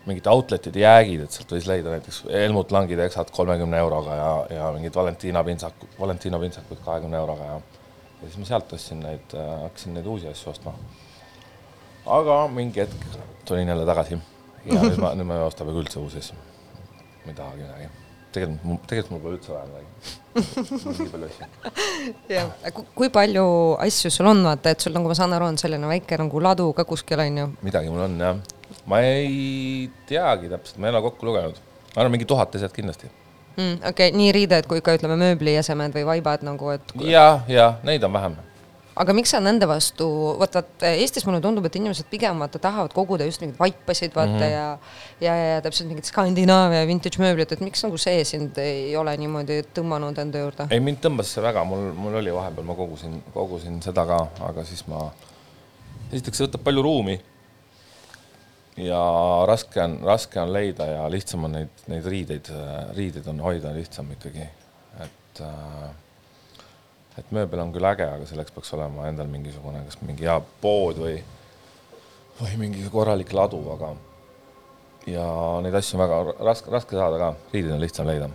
mingid 0.06 0.28
outlet'ide 0.30 0.84
jäägid, 0.84 1.24
et 1.26 1.34
sealt 1.34 1.56
võis 1.56 1.66
leida 1.70 1.96
näiteks 1.96 2.22
Helmut 2.30 2.72
Langi 2.72 2.98
teksad 3.00 3.32
kolmekümne 3.34 3.80
euroga 3.82 4.20
ja, 4.20 4.30
ja 4.54 4.68
mingid 4.76 4.96
Valentina 4.96 5.42
pintsakud, 5.44 5.98
Valentino 6.00 6.40
pintsakud 6.40 6.84
kahekümne 6.86 7.18
euroga 7.18 7.50
ja 7.50 7.58
ja 8.22 8.30
siis 8.30 8.38
ma 8.40 8.46
sealt 8.46 8.74
ostsin 8.74 9.02
neid 9.04 9.36
hakkasin 9.64 9.98
neid 9.98 10.08
uusi 10.10 10.30
asju 10.30 10.50
ostma. 10.54 10.74
aga 12.06 12.40
mingi 12.48 12.82
hetk 12.86 13.20
tulin 13.46 13.68
jälle 13.68 13.86
tagasi 13.86 14.18
ja 14.66 14.82
nüüd 14.82 15.02
ma, 15.02 15.14
nüüd 15.18 15.30
ma 15.30 15.42
ei 15.42 15.46
osta 15.50 15.66
peaaegu 15.66 15.84
üldse 15.84 16.00
uusi 16.00 16.24
asju. 16.24 16.42
ma 17.26 17.32
ei 17.34 17.38
tahagi 17.38 17.64
midagi 17.66 18.05
tegelikult 18.36 18.68
mul, 18.70 18.80
tegelikult 18.90 19.16
mul 19.16 19.24
pole 19.24 19.38
üldse 19.40 19.54
vaja 19.54 19.66
midagi. 19.70 19.86
nii 21.00 21.10
palju 21.12 21.30
asju. 21.30 21.50
jah, 22.36 22.80
kui 23.00 23.12
palju 23.14 23.46
asju 23.88 24.12
sul 24.14 24.32
on, 24.32 24.44
vaata, 24.50 24.76
et 24.76 24.86
sul 24.86 24.96
nagu 24.96 25.12
ma 25.12 25.18
saan 25.18 25.36
aru, 25.38 25.50
on 25.54 25.60
selline 25.62 25.92
väike 25.92 26.20
nagu 26.22 26.42
ladu 26.44 26.72
ka 26.78 26.88
kuskil 26.88 27.24
on 27.24 27.44
ju? 27.44 27.52
midagi 27.66 27.94
mul 27.94 28.08
on 28.08 28.18
jah. 28.20 28.42
ma 28.92 29.04
ei 29.06 29.92
teagi 30.10 30.52
täpselt, 30.52 30.80
ma 30.80 30.90
ei 30.90 30.96
ole 30.96 31.06
kokku 31.10 31.30
lugenud. 31.30 31.62
ma 31.94 32.02
arvan, 32.02 32.18
mingi 32.18 32.28
tuhat 32.30 32.58
asjad 32.60 32.76
kindlasti 32.76 33.12
mm,. 33.56 33.78
okei 33.80 34.10
okay,, 34.10 34.18
nii 34.18 34.34
riided 34.36 34.68
kui 34.72 34.84
ka 34.84 34.98
ütleme 34.98 35.18
mööbliesemed 35.22 35.96
või 35.96 36.10
vaibad 36.16 36.44
nagu, 36.48 36.76
et. 36.76 36.98
ja, 37.08 37.42
ja 37.52 37.72
neid 37.88 38.04
on 38.04 38.14
vähem 38.20 38.38
aga 38.96 39.16
miks 39.16 39.34
sa 39.34 39.42
nende 39.44 39.68
vastu, 39.68 40.08
vaata, 40.40 40.62
et 40.64 40.86
Eestis 41.02 41.26
mulle 41.28 41.42
tundub, 41.44 41.66
et 41.68 41.76
inimesed 41.76 42.08
pigem 42.12 42.40
vaata 42.40 42.62
tahavad 42.64 42.94
koguda 42.96 43.28
just 43.28 43.44
mingeid 43.44 43.60
vaipasid, 43.60 44.16
vaata 44.16 44.32
mm 44.32 44.40
-hmm. 44.40 44.52
ja 44.52 44.66
ja, 45.22 45.36
ja, 45.36 45.56
ja 45.56 45.62
täpselt 45.62 45.90
mingit 45.90 46.06
Skandinaavia 46.06 46.88
vintage 46.88 47.20
mööblit, 47.20 47.52
et 47.52 47.60
miks 47.60 47.84
nagu 47.84 47.98
see 47.98 48.24
sind 48.24 48.58
ei 48.58 48.96
ole 48.98 49.18
niimoodi 49.18 49.62
tõmmanud 49.76 50.20
enda 50.22 50.40
juurde? 50.40 50.68
ei, 50.72 50.80
mind 50.80 51.04
tõmbas 51.04 51.34
see 51.36 51.44
väga, 51.44 51.64
mul, 51.64 51.92
mul 51.94 52.16
oli 52.22 52.34
vahepeal, 52.34 52.66
ma 52.66 52.76
kogusin, 52.76 53.22
kogusin 53.34 53.82
seda 53.82 54.06
ka, 54.06 54.20
aga 54.50 54.64
siis 54.64 54.88
ma, 54.88 55.12
esiteks 56.12 56.38
see 56.38 56.48
võtab 56.48 56.64
palju 56.64 56.82
ruumi 56.82 57.20
ja 58.78 59.02
raske 59.48 59.84
on, 59.84 60.00
raske 60.04 60.40
on 60.40 60.54
leida 60.54 60.86
ja 60.86 61.04
lihtsam 61.12 61.44
on 61.48 61.56
neid, 61.60 61.86
neid 61.92 62.08
riideid, 62.08 62.52
riideid 62.96 63.28
on 63.32 63.40
hoida 63.44 63.76
lihtsam 63.76 64.12
ikkagi, 64.16 64.48
et 65.04 65.44
äh, 65.44 65.94
et 67.20 67.32
mööbel 67.36 67.62
on 67.64 67.72
küll 67.76 67.88
äge, 67.88 68.08
aga 68.18 68.28
selleks 68.30 68.54
peaks 68.56 68.74
olema 68.78 69.08
endal 69.10 69.30
mingisugune, 69.32 69.84
kas 69.88 70.02
mingi 70.04 70.28
hea 70.28 70.36
pood 70.62 71.00
või, 71.00 71.16
või 72.42 72.58
mingi 72.66 72.84
korralik 72.92 73.32
ladu, 73.36 73.62
aga 73.76 73.94
ja 75.10 75.28
neid 75.64 75.78
asju 75.78 75.98
on 75.98 76.04
väga 76.06 76.20
raske, 76.50 76.74
raske 76.74 76.98
saada 76.98 77.22
ka, 77.22 77.32
riideid 77.54 77.78
on 77.78 77.84
lihtsam 77.84 78.10
leida. 78.10 78.30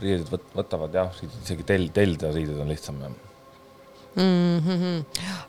riided 0.00 0.28
võt-, 0.32 0.50
võtavad 0.56 0.94
jah, 0.96 1.22
isegi 1.44 1.64
tel-, 1.68 1.90
tellida 1.94 2.32
riided 2.32 2.60
on 2.60 2.68
lihtsam 2.68 3.00
jah 3.00 3.14
mm. 4.16 4.58
-hmm. 4.66 5.04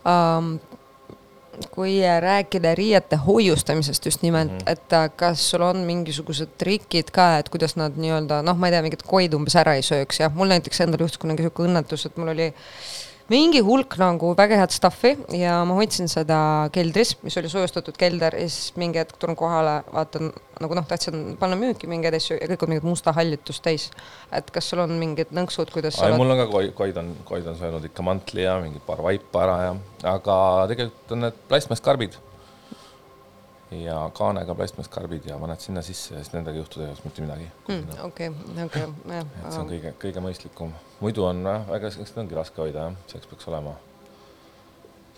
Um, 0.08 0.60
kui 1.72 2.00
rääkida 2.20 2.76
riiete 2.76 3.16
hoiustamisest 3.16 4.06
just 4.06 4.22
nimelt 4.22 4.52
mm, 4.52 4.58
-hmm. 4.58 4.72
et 4.72 4.94
äh, 4.94 5.10
kas 5.16 5.50
sul 5.50 5.62
on 5.62 5.78
mingisugused 5.78 6.50
trikid 6.58 7.12
ka, 7.12 7.38
et 7.38 7.50
kuidas 7.50 7.76
nad 7.76 7.98
nii-öelda 7.98 8.42
noh, 8.42 8.58
ma 8.58 8.68
ei 8.68 8.76
tea, 8.76 8.82
mingit 8.82 9.04
koid 9.04 9.34
umbes 9.34 9.56
ära 9.56 9.76
ei 9.76 9.82
sööks, 9.82 10.20
jah, 10.20 10.34
mul 10.34 10.48
näiteks 10.54 10.82
endal 10.82 11.06
juhtus 11.06 11.18
kunagi 11.18 11.44
niisugune 11.44 11.70
õnnetus, 11.70 12.06
et 12.06 12.18
mul 12.18 12.34
oli 12.36 12.54
mingi 13.32 13.60
hulk 13.64 13.98
nagu 14.00 14.32
väga 14.38 14.60
head 14.62 14.74
stuff'i 14.74 15.14
ja 15.36 15.60
ma 15.68 15.76
hoidsin 15.78 16.08
seda 16.12 16.40
keldris, 16.76 17.16
mis 17.26 17.36
oli 17.40 17.50
soojustatud 17.52 17.98
kelder 18.00 18.38
ja 18.40 18.46
siis 18.48 18.76
mingi 18.80 19.02
hetk 19.02 19.18
tulen 19.20 19.36
kohale, 19.40 19.82
vaatan 19.92 20.32
nagu 20.62 20.78
noh, 20.78 20.86
tahtsin 20.88 21.36
panna 21.40 21.58
müüki 21.60 21.90
mingeid 21.92 22.16
asju 22.18 22.38
ja 22.40 22.48
kõik 22.54 22.64
on 22.64 22.74
mingit 22.74 22.88
musta 22.88 23.14
hallitust 23.18 23.64
täis. 23.66 23.90
et 24.32 24.52
kas 24.54 24.70
sul 24.72 24.84
on 24.84 24.96
mingid 25.00 25.34
nõnksud, 25.36 25.74
kuidas 25.74 26.00
Ai, 26.00 26.12
oled... 26.12 26.22
mul 26.22 26.36
on 26.36 26.42
ka 26.44 26.48
koid, 26.54 26.72
koid 26.78 27.02
on, 27.04 27.12
koid 27.28 27.52
on 27.52 27.60
söönud 27.60 27.90
ikka 27.90 28.06
mantli 28.06 28.48
ja 28.48 28.58
mingi 28.64 28.80
paar 28.86 29.04
vaipa 29.04 29.44
ära 29.44 29.58
ja, 29.66 29.76
aga 30.16 30.38
tegelikult 30.72 31.18
on 31.18 31.28
need 31.28 31.44
plastmasskarbid 31.52 32.18
ja 33.72 34.12
kaanega 34.16 34.56
plastmasskarbid 34.56 35.26
ja 35.28 35.38
paned 35.40 35.60
sinna 35.60 35.82
sisse 35.84 36.16
ja 36.16 36.22
siis 36.24 36.34
nendega 36.34 36.56
ei 36.56 36.62
juhtu 36.62 36.80
tegelikult 36.80 37.06
mitte 37.06 37.22
midagi. 37.26 37.48
Hmm, 37.68 38.06
okei, 38.06 38.30
okei, 38.66 38.84
jah. 39.12 39.26
et 39.44 39.52
see 39.52 39.62
on 39.62 39.72
kõige, 39.72 39.94
kõige 40.04 40.24
mõistlikum. 40.24 40.72
muidu 41.04 41.26
on 41.28 41.44
jah, 41.44 41.66
väga, 41.68 41.92
eks 41.92 42.16
ta 42.16 42.24
ongi 42.24 42.38
raske 42.38 42.64
hoida 42.64 42.88
jah, 42.88 43.00
selleks 43.12 43.32
peaks 43.32 43.50
olema, 43.52 43.74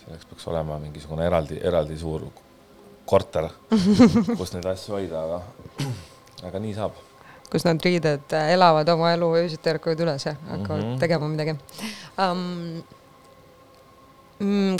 selleks 0.03 0.31
peaks 0.31 0.47
olema 0.49 0.79
mingisugune 0.81 1.27
eraldi, 1.29 1.59
eraldi 1.71 1.97
suur 1.99 2.25
korter, 3.09 3.51
kus 4.39 4.55
neid 4.55 4.65
asju 4.73 4.97
hoida, 4.97 5.23
aga, 5.27 5.91
aga 6.49 6.65
nii 6.65 6.73
saab. 6.77 6.97
kus 7.49 7.65
need 7.65 7.85
riided 7.85 8.37
elavad 8.39 8.89
oma 8.89 9.13
elu 9.13 9.29
öösiti 9.43 9.69
ärkavad 9.69 10.01
üles 10.05 10.25
ja 10.25 10.35
hakkavad 10.47 10.81
mm 10.83 10.89
-hmm. 10.89 10.99
tegema 11.05 11.27
midagi 11.27 11.55
um, 12.17 12.81
Mm, 12.81 12.83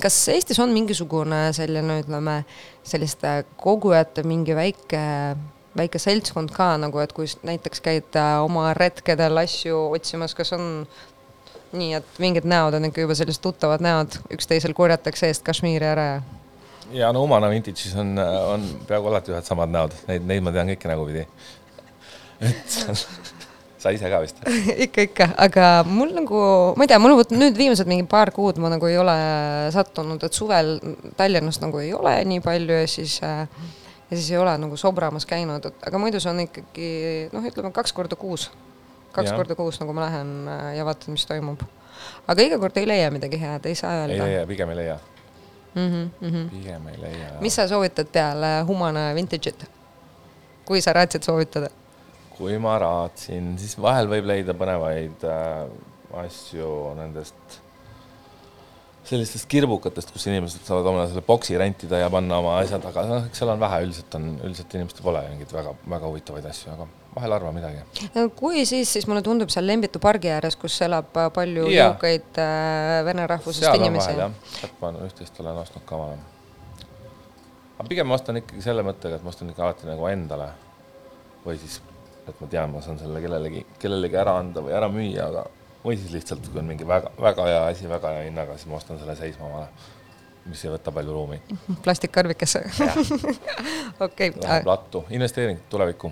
kas 0.02 0.17
Eestis 0.32 0.60
on 0.63 0.72
mingisugune 0.72 1.50
selline, 1.56 2.00
ütleme, 2.04 2.41
selliste 2.88 3.41
kogujate 3.60 4.24
mingi 4.28 4.56
väike, 4.56 5.04
väike 5.78 6.00
seltskond 6.00 6.54
ka 6.56 6.74
nagu, 6.80 7.02
et 7.04 7.13
kui 7.15 7.28
näiteks 7.43 7.84
käid 7.84 8.19
äh, 8.19 8.38
oma 8.43 8.72
retkedel 8.78 9.43
asju 9.43 9.89
otsimas, 9.98 10.36
kas 10.38 10.54
on 10.56 10.69
nii, 11.76 11.93
et 12.00 12.19
mingid 12.24 12.48
näod 12.50 12.78
on 12.80 12.88
ikka 12.89 13.04
juba 13.04 13.17
sellised 13.19 13.43
tuttavad 13.43 13.84
näod, 13.84 14.22
üksteisel 14.34 14.74
korjatakse 14.78 15.30
eest 15.30 15.43
kašmiiri 15.45 15.91
ära 15.91 16.06
ja? 16.13 16.22
ja 16.91 17.12
no 17.13 17.24
Umana 17.24 17.52
Vintage'is 17.52 17.93
on, 18.00 18.15
on 18.17 18.63
peaaegu 18.88 19.12
alati 19.12 19.36
ühed 19.36 19.45
samad 19.45 19.74
näod, 19.74 19.93
neid, 20.08 20.26
neid 20.30 20.45
ma 20.45 20.56
tean 20.56 20.72
kõiki 20.72 20.89
nägupidi. 20.89 21.28
et 22.39 22.80
sa 23.79 23.93
ise 23.95 24.11
ka 24.11 24.19
vist 24.23 24.41
ikka, 24.85 25.05
ikka, 25.07 25.27
aga 25.39 25.67
mul 25.87 26.11
nagu, 26.15 26.39
ma 26.75 26.85
ei 26.85 26.91
tea, 26.91 26.99
mul 27.01 27.15
nüüd 27.31 27.57
viimased 27.57 27.87
mingi 27.89 28.07
paar 28.09 28.33
kuud 28.35 28.59
ma 28.59 28.71
nagu 28.73 28.89
ei 28.89 28.97
ole 28.99 29.15
sattunud, 29.75 30.23
et 30.23 30.35
suvel 30.35 30.77
Tallinnas 31.17 31.61
nagu 31.63 31.79
ei 31.83 31.93
ole 31.95 32.17
nii 32.27 32.43
palju 32.43 32.81
ja 32.81 32.87
siis 32.91 33.19
ja 34.11 34.17
siis 34.17 34.31
ei 34.31 34.37
ole 34.37 34.57
nagu 34.57 34.77
sobramas 34.77 35.25
käinud, 35.29 35.65
et 35.65 35.87
aga 35.87 36.01
muidu 36.01 36.19
see 36.19 36.31
on 36.31 36.43
ikkagi 36.45 36.89
noh, 37.33 37.45
ütleme 37.45 37.71
kaks 37.75 37.93
korda 37.93 38.17
kuus. 38.19 38.49
kaks 39.13 39.31
ja. 39.31 39.37
korda 39.37 39.55
kuus 39.57 39.79
nagu 39.81 39.93
ma 39.93 40.07
lähen 40.07 40.33
äh, 40.47 40.75
ja 40.77 40.85
vaatan, 40.85 41.13
mis 41.13 41.25
toimub. 41.29 41.61
aga 42.27 42.45
iga 42.45 42.59
kord 42.59 42.77
ei 42.77 42.87
leia 42.87 43.11
midagi 43.13 43.39
head, 43.41 43.65
ei 43.65 43.75
saa 43.75 44.01
öelda. 44.01 44.15
ei 44.15 44.21
leia, 44.21 44.47
pigem 44.47 44.69
ei 44.69 44.75
leia 44.75 44.99
mm. 45.75 45.87
-hmm, 45.87 46.07
mm 46.21 46.29
-hmm. 46.29 46.49
pigem 46.49 46.87
ei 46.87 47.01
leia. 47.01 47.33
mis 47.41 47.55
sa 47.55 47.67
soovitad 47.67 48.07
peale 48.11 48.61
Humana 48.67 49.13
Vintage'it? 49.13 49.65
kui 50.65 50.81
sa 50.81 50.93
raatsid 50.93 51.23
soovitada 51.23 51.69
kui 52.39 52.56
ma 52.63 52.78
raatsin, 52.80 53.54
siis 53.60 53.75
vahel 53.82 54.08
võib 54.12 54.30
leida 54.30 54.56
põnevaid 54.58 55.25
äh, 55.28 55.65
asju 56.23 56.69
nendest 56.97 57.60
sellistest 59.10 59.47
kirbukatest, 59.49 60.12
kus 60.13 60.28
inimesed 60.30 60.63
saavad 60.67 60.88
omale 60.91 61.08
selle 61.10 61.23
boksi 61.25 61.58
rentida 61.58 62.02
ja 62.04 62.10
panna 62.13 62.39
oma 62.43 62.58
asjad, 62.62 62.84
aga 62.86 63.06
noh, 63.10 63.28
eks 63.30 63.41
seal 63.41 63.52
on 63.54 63.62
vähe, 63.62 63.82
üldiselt 63.88 64.15
on, 64.19 64.28
üldiselt 64.45 64.75
inimestel 64.78 65.06
pole 65.06 65.23
mingeid 65.32 65.54
väga, 65.56 65.73
väga 65.95 66.12
huvitavaid 66.12 66.47
asju, 66.52 66.75
aga 66.75 66.88
vahel 67.15 67.36
harva 67.36 67.54
midagi. 67.56 67.82
kui 68.38 68.65
siis, 68.69 68.91
siis 68.93 69.08
mulle 69.10 69.23
tundub 69.25 69.49
seal 69.54 69.65
Lembitu 69.67 70.02
pargi 70.04 70.32
ääres, 70.34 70.58
kus 70.60 70.78
elab 70.86 71.17
äh, 71.17 71.30
palju 71.36 71.67
jõukaid 71.73 72.41
äh, 72.43 72.99
vene 73.08 73.25
rahvusest 73.34 73.65
seal 73.65 73.82
inimesi. 73.82 74.15
jah, 74.19 74.36
sealt 74.60 74.82
ma 74.84 74.93
üht-teist 75.08 75.41
olen 75.43 75.62
ostnud 75.63 75.86
ka 75.89 76.02
varem. 76.04 76.25
aga 77.80 77.89
pigem 77.89 78.12
ma 78.12 78.19
ostan 78.19 78.43
ikkagi 78.43 78.65
selle 78.65 78.86
mõttega, 78.86 79.17
et 79.17 79.25
ma 79.25 79.34
ostan 79.34 79.49
ikka 79.49 79.65
alati 79.67 79.89
nagu 79.89 80.06
endale 80.12 80.52
või 81.45 81.58
siis 81.58 81.80
et 82.29 82.41
ma 82.41 82.49
tean, 82.51 82.73
ma 82.73 82.81
saan 82.85 82.99
selle 83.01 83.21
kellelegi, 83.23 83.63
kellelegi 83.81 84.19
ära 84.21 84.35
anda 84.39 84.63
või 84.65 84.75
ära 84.75 84.89
müüa, 84.93 85.29
aga 85.29 85.45
või 85.83 85.97
siis 85.99 86.11
lihtsalt, 86.13 86.49
kui 86.51 86.61
on 86.61 86.67
mingi 86.69 86.87
väga, 86.87 87.11
väga 87.21 87.47
hea 87.47 87.61
asi 87.69 87.89
väga 87.89 88.15
hea 88.15 88.27
hinnaga, 88.27 88.57
siis 88.57 88.69
ma 88.71 88.79
ostan 88.79 88.99
selle 88.99 89.15
seisma 89.19 89.47
omale, 89.47 89.69
mis 90.49 90.63
ei 90.65 90.73
võta 90.73 90.93
palju 90.95 91.15
ruumi. 91.15 91.39
plastikkarvikesse 91.85 92.63
okei. 94.07 94.33
Läheb 94.35 94.67
lattu, 94.69 95.05
investeering 95.15 95.61
tulevikku. 95.71 96.11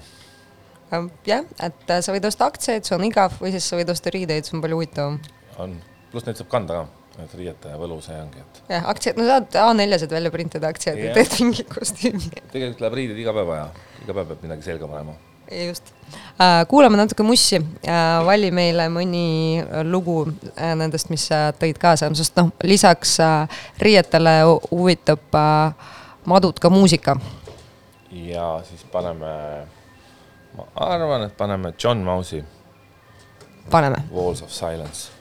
jah, 1.27 1.43
et 1.63 1.91
äh, 1.91 2.03
sa 2.03 2.15
võid 2.15 2.27
osta 2.29 2.47
aktsiaid, 2.47 2.87
see 2.87 2.95
on 2.95 3.03
igav, 3.09 3.35
või 3.41 3.51
siis 3.55 3.67
sa 3.67 3.79
võid 3.79 3.91
osta 3.91 4.13
riideid, 4.13 4.47
see 4.47 4.55
on 4.57 4.63
palju 4.63 4.79
huvitavam. 4.79 5.19
on, 5.59 5.75
pluss 6.13 6.29
neid 6.29 6.39
saab 6.39 6.53
kanda 6.53 6.81
ka 6.81 6.87
et 7.23 7.33
riiete 7.37 7.73
võlu 7.79 7.97
see 8.03 8.17
ongi, 8.21 8.43
et 8.43 8.59
jah, 8.75 8.85
aktsiad, 8.91 9.17
no 9.17 9.25
saad 9.27 9.55
A4-sed 9.57 10.13
välja 10.13 10.31
printida 10.33 10.69
aktsiad 10.69 10.99
ja 11.01 11.13
teed 11.15 11.33
mingi 11.41 11.65
kostüümi. 11.69 12.29
tegelikult 12.53 12.83
läheb 12.83 12.97
riideid 12.99 13.21
iga 13.23 13.33
päev 13.35 13.49
vaja, 13.49 13.65
iga 14.03 14.15
päev 14.19 14.33
peab 14.33 14.45
midagi 14.45 14.67
selga 14.67 14.89
panema. 14.91 15.15
Just. 15.51 15.93
kuulame 16.67 16.97
natuke 16.97 17.23
mussi, 17.23 17.59
vali 18.25 18.51
meile 18.53 18.87
mõni 18.93 19.63
lugu 19.89 20.19
äh, 20.55 20.75
nendest, 20.77 21.09
mis 21.09 21.25
sa 21.27 21.51
tõid 21.57 21.79
kaasa, 21.81 22.09
sest 22.15 22.37
noh, 22.37 22.51
lisaks 22.63 23.17
äh, 23.23 23.59
riietele 23.81 24.35
huvitab 24.69 25.35
äh, 25.35 25.89
madud 26.29 26.59
ka 26.61 26.69
muusika. 26.69 27.17
ja 28.11 28.61
siis 28.69 28.85
paneme, 28.91 29.33
ma 30.55 30.69
arvan, 30.75 31.27
et 31.27 31.37
paneme 31.37 31.73
John 31.83 32.05
Mausi 32.05 32.43
paneme. 33.69 34.03
Walls 34.13 34.41
of 34.41 34.53
Silence 34.53 35.16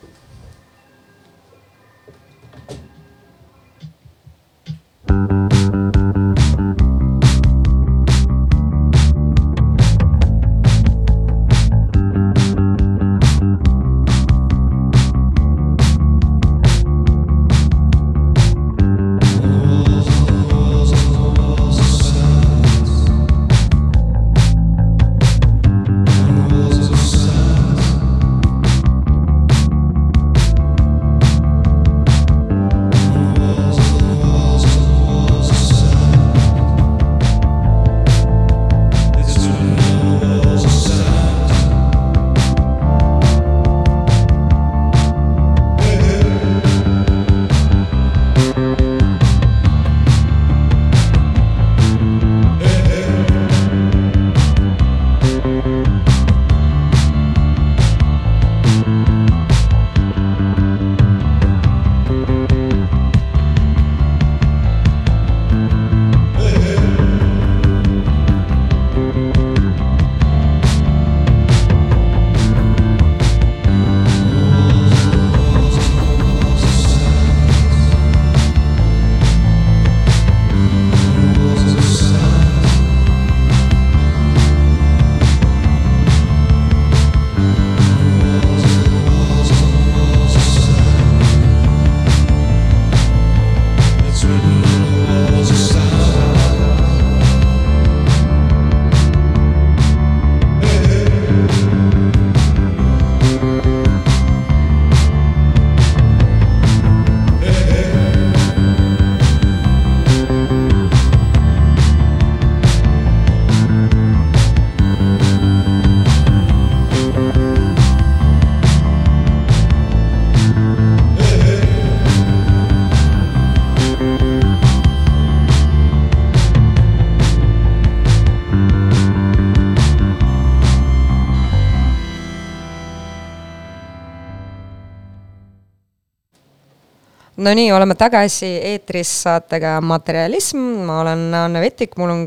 no 137.47 137.55
nii, 137.55 137.73
oleme 137.73 137.95
tagasi 137.95 138.49
eetris 138.73 139.11
saatega 139.23 139.81
Materialism, 139.81 140.59
ma 140.87 141.01
olen 141.01 141.35
Anne 141.35 141.61
Vetik, 141.63 141.95
mul 141.97 142.11
on 142.11 142.25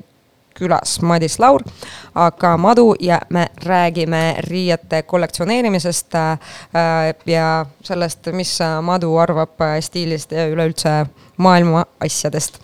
külas 0.56 1.00
Madis 1.04 1.36
Laur, 1.40 1.64
aga 2.16 2.54
Madu 2.58 2.94
ja 3.00 3.20
me 3.30 3.48
räägime 3.64 4.36
riiete 4.48 5.04
kollektsioneerimisest 5.04 6.16
äh, 6.16 6.40
ja 7.26 7.66
sellest, 7.84 8.32
mis 8.32 8.58
Madu 8.82 9.16
arvab 9.18 9.60
stiilist 9.82 10.32
ja 10.32 10.48
üleüldse 10.48 11.06
maailma 11.38 11.86
asjadest 12.00 12.60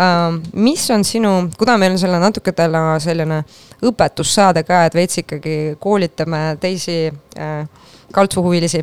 äh,. 0.00 0.40
mis 0.52 0.90
on 0.90 1.04
sinu, 1.04 1.50
kuna 1.58 1.78
meil 1.78 1.92
on 1.92 1.98
selle 1.98 2.20
natuke 2.20 2.52
täna 2.52 2.98
selline 3.00 3.42
õpetussaade 3.84 4.64
ka, 4.64 4.84
et 4.86 4.94
veits 4.94 5.20
ikkagi 5.24 5.76
koolitame 5.80 6.56
teisi 6.60 7.02
äh, 7.36 7.68
kaltsuhuvilisi 8.14 8.82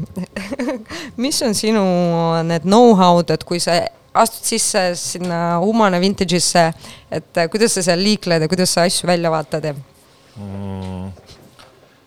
mis 1.24 1.42
on 1.46 1.56
sinu 1.58 1.84
need 2.48 2.68
know-how'd, 2.68 3.34
et 3.34 3.44
kui 3.48 3.62
sa 3.64 3.80
astud 4.14 4.46
sisse 4.46 4.84
sinna 5.00 5.60
Humana 5.64 6.00
Vintage'isse, 6.02 6.68
et 7.12 7.44
kuidas 7.52 7.78
sa 7.78 7.86
seal 7.86 8.04
liikled 8.04 8.46
ja 8.46 8.52
kuidas 8.52 8.76
sa 8.76 8.86
asju 8.88 9.10
välja 9.10 9.32
vaatad 9.34 9.70
ja 9.70 9.74
mm.? 9.74 11.08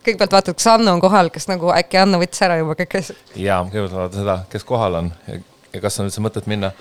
kõigepealt 0.07 0.37
vaatad, 0.39 0.55
kas 0.55 0.69
Anno 0.71 0.95
on 0.95 1.03
kohal, 1.03 1.33
kas 1.35 1.49
nagu 1.51 1.73
äkki 1.75 1.99
Anno 1.99 2.21
võttis 2.23 2.45
ära 2.47 2.61
juba 2.61 2.77
kõik 2.79 3.01
asjad? 3.01 3.19
jaa, 3.35 3.65
kõigepealt 3.65 3.99
vaatan 3.99 4.23
seda, 4.23 4.39
kes 4.53 4.69
kohal 4.69 5.01
on 5.03 5.11
ja, 5.27 5.41
ja 5.75 5.83
kas 5.83 5.99
on 6.01 6.11
üldse 6.11 6.23
mõtet 6.25 6.47
minna. 6.51 6.73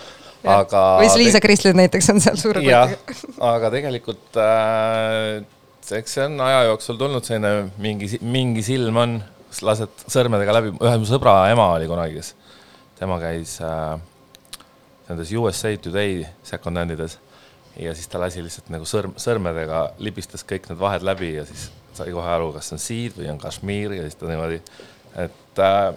aga. 0.43 0.85
või 1.01 1.09
siis 1.09 1.21
Liisa 1.23 1.41
Kristlid 1.43 1.79
näiteks 1.79 2.13
on 2.13 2.21
seal 2.21 2.37
suure 2.41 2.61
kotiga. 2.61 2.85
aga 3.55 3.73
tegelikult 3.73 4.41
äh, 4.41 5.41
eks 6.01 6.17
see 6.17 6.25
on 6.25 6.37
aja 6.45 6.65
jooksul 6.69 7.01
tulnud 7.01 7.25
selline 7.25 7.71
mingi, 7.81 8.17
mingi 8.21 8.65
silm 8.65 9.01
on 9.01 9.17
lased 9.65 10.07
sõrmedega 10.11 10.57
läbi, 10.57 10.73
ühe 10.75 10.97
mu 10.99 11.07
sõbra 11.09 11.37
ema 11.51 11.69
oli 11.77 11.87
kunagi, 11.89 12.19
kes, 12.19 12.33
tema 12.99 13.19
käis 13.21 13.57
äh, 13.63 13.95
nendes 15.09 15.31
USA 15.37 15.71
Today 15.77 16.25
second-hand 16.43 16.95
ides 16.95 17.19
ja 17.79 17.93
siis 17.95 18.07
ta 18.11 18.19
lasi 18.21 18.43
lihtsalt 18.43 18.71
nagu 18.73 18.87
sõrm, 18.87 19.15
sõrmedega 19.19 19.89
libistas 20.03 20.45
kõik 20.47 20.69
need 20.69 20.79
vahed 20.79 21.05
läbi 21.05 21.33
ja 21.35 21.45
siis 21.47 21.69
sai 21.95 22.11
kohe 22.11 22.27
aru, 22.27 22.51
kas 22.55 22.71
on 22.75 22.81
siid 22.81 23.15
või 23.19 23.29
on 23.31 23.39
kašmiir 23.39 23.95
ja 23.97 24.05
siis 24.05 24.17
ta 24.19 24.29
niimoodi, 24.29 24.59
et 25.23 25.61
äh, 25.63 25.89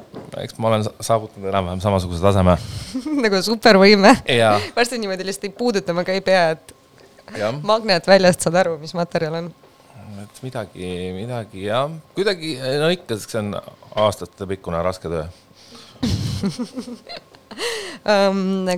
eks 0.44 0.58
ma 0.58 0.72
olen 0.72 0.86
saavutanud 0.86 1.50
enam-vähem 1.50 1.82
samasuguse 1.82 2.22
taseme. 2.22 2.56
Nagu 3.24 3.42
supervõime. 3.46 4.14
Varsti 4.76 5.00
niimoodi 5.02 5.26
lihtsalt 5.26 5.48
ei 5.50 5.56
puudutama 5.58 6.06
ka 6.06 6.14
ei 6.14 6.22
pea, 6.24 6.50
et 6.56 6.74
magnet 7.66 8.06
väljast 8.08 8.46
saad 8.46 8.58
aru, 8.62 8.76
mis 8.82 8.94
materjal 8.96 9.40
on 9.42 9.50
et 10.24 10.42
midagi, 10.44 10.90
midagi 11.16 11.64
jah, 11.66 11.90
kuidagi, 12.16 12.54
no 12.83 12.90
ikka, 12.94 13.18
see 13.22 13.40
on 13.40 13.57
aastatepikkune 14.07 14.83
raske 14.85 15.11
töö. 15.12 15.26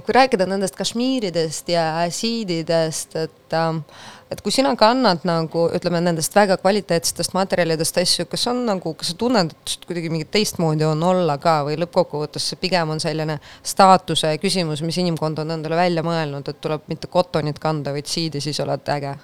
Kui 0.01 0.15
rääkida 0.17 0.47
nendest 0.49 0.77
kašmiiridest 0.79 1.69
ja 1.69 1.85
siididest, 2.15 3.17
et 3.21 3.57
um, 3.59 3.83
et 4.31 4.41
kui 4.41 4.53
sina 4.55 4.71
kannad 4.79 5.25
nagu 5.27 5.65
ütleme 5.75 6.01
nendest 6.05 6.35
väga 6.37 6.57
kvaliteetsetest 6.63 7.35
materjalidest 7.35 7.99
asju, 8.03 8.27
kas 8.31 8.47
on 8.51 8.63
nagu, 8.69 8.93
kas 8.99 9.11
sa 9.13 9.17
tunned, 9.19 9.53
et 9.53 9.87
kuidagi 9.89 10.13
mingit 10.13 10.31
teistmoodi 10.35 10.87
on 10.87 11.03
olla 11.03 11.37
ka 11.43 11.61
või 11.67 11.77
lõppkokkuvõttes 11.83 12.53
see 12.53 12.61
pigem 12.63 12.95
on 12.95 13.03
selline 13.03 13.41
staatuse 13.67 14.37
küsimus, 14.43 14.85
mis 14.87 15.01
inimkond 15.03 15.43
on 15.43 15.57
endale 15.57 15.79
välja 15.79 16.07
mõelnud, 16.07 16.47
et 16.47 16.63
tuleb 16.63 16.87
mitte 16.93 17.11
kotonit 17.11 17.59
kanda, 17.59 17.95
vaid 17.97 18.09
siidi, 18.11 18.43
siis 18.45 18.63
oled 18.63 18.95
äge 18.95 19.17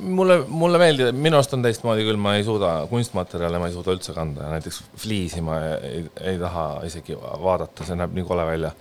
mulle, 0.00 0.38
mulle 0.48 0.80
meeldib, 0.80 1.10
minu 1.16 1.38
arust 1.38 1.54
on 1.56 1.64
teistmoodi 1.64 2.06
küll, 2.06 2.20
ma 2.20 2.36
ei 2.36 2.44
suuda 2.46 2.72
kunstmaterjale, 2.90 3.60
ma 3.62 3.70
ei 3.70 3.76
suuda 3.76 3.94
üldse 3.96 4.14
kanda, 4.16 4.48
näiteks 4.54 4.82
fliisi 5.02 5.42
ma 5.44 5.60
ei, 5.76 6.04
ei 6.32 6.40
taha 6.40 6.66
isegi 6.88 7.16
vaadata, 7.16 7.86
see 7.86 7.98
näeb 7.98 8.16
nii 8.16 8.26
kole 8.28 8.46
välja. 8.48 8.72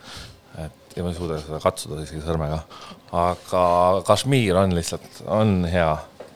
et 0.63 0.97
ja 0.97 1.03
ma 1.03 1.11
ei 1.11 1.17
suuda 1.17 1.39
seda 1.43 1.59
katsuda 1.63 2.03
isegi 2.03 2.23
sõrmega. 2.23 2.61
aga 3.11 3.63
kašmiir 4.07 4.61
on 4.61 4.75
lihtsalt, 4.75 5.23
on 5.27 5.65
hea 5.71 5.91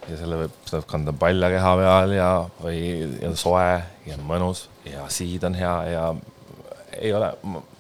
ja 0.10 0.18
selle 0.18 0.44
võib, 0.44 0.58
seda 0.66 0.82
võib 0.82 0.90
kanda 0.90 1.14
palja 1.14 1.50
keha 1.54 1.76
peal 1.80 2.16
ja, 2.18 2.30
või 2.64 2.82
ja 3.22 3.32
soe 3.38 3.70
ja 4.10 4.18
mõnus 4.26 4.68
ja 4.88 5.06
siid 5.14 5.44
on 5.48 5.58
hea 5.58 5.76
ja 5.94 6.04
ei 7.02 7.14
ole 7.16 7.30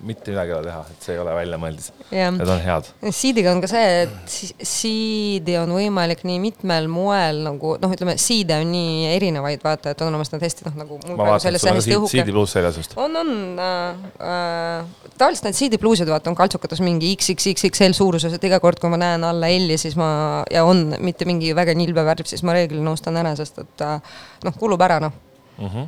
mitte 0.07 0.31
midagi 0.31 0.51
ei 0.51 0.55
ole 0.57 0.65
teha, 0.69 0.81
et 0.93 1.05
see 1.05 1.13
ei 1.15 1.19
ole 1.21 1.33
väljamõeldis. 1.35 1.91
Need 2.11 2.49
on 2.53 2.61
head. 2.63 2.87
Seediga 3.15 3.51
on 3.51 3.61
ka 3.61 3.67
see, 3.71 3.87
et 4.05 4.31
si- 4.31 4.55
seedi 4.71 5.57
on 5.59 5.73
võimalik 5.75 6.23
nii 6.27 6.39
mitmel 6.43 6.87
moel 6.91 7.41
nagu 7.45 7.75
noh, 7.81 7.93
ütleme 7.95 8.15
seede 8.21 8.57
on 8.61 8.71
nii 8.71 9.09
erinevaid, 9.15 9.61
vaata, 9.63 9.91
et 9.93 10.01
on 10.01 10.09
olemas 10.13 10.31
need 10.33 10.45
hästi 10.47 10.65
noh, 10.69 10.77
nagu 10.83 10.99
ma 11.11 11.17
vaatan, 11.33 11.55
et 11.55 11.61
sul 11.61 11.69
on 11.69 11.81
ka. 11.83 12.11
CD 12.13 12.31
pluss 12.31 12.55
seljas 12.57 12.77
just. 12.81 12.95
on, 12.97 13.15
on 13.21 13.33
äh, 13.59 14.01
äh, 14.23 15.11
tavaliselt 15.17 15.49
need 15.49 15.59
CD 15.59 15.77
bluusid 15.81 16.07
vaata 16.09 16.31
on 16.31 16.35
kaltsukates 16.39 16.81
mingi 16.85 17.11
XXXXL 17.15 17.93
suuruses, 17.97 18.33
et 18.33 18.43
iga 18.49 18.59
kord, 18.63 18.79
kui 18.79 18.89
ma 18.89 18.97
näen 19.01 19.23
alla 19.27 19.47
L-i, 19.51 19.77
siis 19.77 19.95
ma 19.99 20.43
ja 20.51 20.63
on 20.65 20.95
mitte 20.99 21.25
mingi 21.29 21.51
väga 21.57 21.75
nilbe 21.77 22.03
värv, 22.07 22.25
siis 22.29 22.43
ma 22.47 22.53
reeglina 22.57 22.91
ostan 22.95 23.17
ära, 23.19 23.35
sest 23.39 23.59
et 23.65 23.81
äh, 23.85 23.99
noh, 24.47 24.55
kulub 24.59 24.81
ära 24.87 24.99
noh 25.03 25.11
Mm 25.59 25.67
-hmm. 25.67 25.87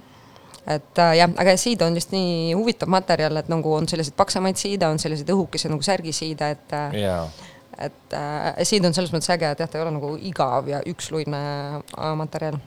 Et 0.67 1.00
äh, 1.02 1.13
jah, 1.17 1.32
aga 1.41 1.56
siide 1.58 1.86
on 1.86 1.95
just 1.97 2.12
nii 2.13 2.54
huvitav 2.54 2.89
materjal, 2.93 3.38
et 3.41 3.47
nagu 3.50 3.74
on 3.74 3.88
selliseid 3.89 4.15
paksemaid 4.17 4.60
siide, 4.62 4.88
on 4.88 5.00
selliseid 5.02 5.30
õhukesi 5.34 5.71
nagu 5.71 5.82
särgisiide, 5.86 6.52
et 6.56 6.76
äh, 6.78 7.00
jaa, 7.02 7.24
et 7.88 8.13
äh, 8.13 8.62
siid 8.67 8.86
on 8.86 8.93
selles 8.93 9.13
mõttes 9.13 9.32
äge, 9.34 9.50
et 9.56 9.63
jah, 9.63 9.69
ta 9.71 9.80
ei 9.80 9.86
ole 9.86 9.95
nagu 9.95 10.13
igav 10.21 10.69
ja 10.69 10.82
üksluine 10.86 11.41
äh, 11.82 12.12
materjal. 12.19 12.60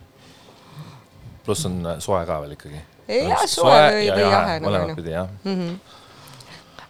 pluss 1.45 1.67
on 1.69 1.81
äh, 1.87 1.99
soe 2.03 2.25
ka 2.27 2.41
veel 2.43 2.57
ikkagi. 2.57 2.81
Jah, 3.09 3.45
soe 3.47 3.69
või- 3.69 4.07
jahe 4.09 4.59
nagu, 4.59 4.65
mõlemat 4.67 4.95
ju. 4.95 4.97
pidi 5.03 5.13
jah. 5.13 5.29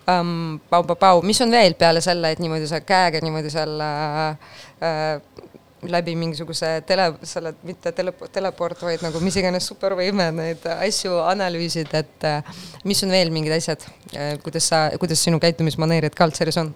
um, 0.09 0.61
pau, 0.71 0.83
pau, 0.87 0.97
pau, 0.97 1.23
mis 1.27 1.41
on 1.43 1.51
veel 1.51 1.75
peale 1.75 2.01
selle, 2.05 2.31
et 2.33 2.39
niimoodi 2.43 2.69
sa 2.71 2.81
käega 2.87 3.21
niimoodi 3.25 3.51
seal 3.53 3.81
äh, 3.83 4.55
äh, 4.81 5.44
läbi 5.91 6.15
mingisuguse 6.19 6.71
tele, 6.87 7.11
selle 7.27 7.55
mitte 7.67 7.93
tele, 7.97 8.15
teleport, 8.33 8.83
vaid 8.87 9.05
nagu 9.05 9.21
mis 9.25 9.37
iganes 9.41 9.69
supervõime 9.71 10.31
neid 10.37 10.67
asju 10.75 11.19
analüüsid, 11.25 11.93
et 11.97 12.29
äh, 12.29 12.57
mis 12.85 13.03
on 13.07 13.15
veel 13.15 13.33
mingid 13.35 13.57
asjad 13.57 13.85
äh,, 14.15 14.35
kuidas 14.45 14.71
sa, 14.73 14.87
kuidas 15.01 15.23
sinu 15.25 15.41
käitumismaneerid 15.43 16.17
Kaltseris 16.19 16.61
on? 16.63 16.75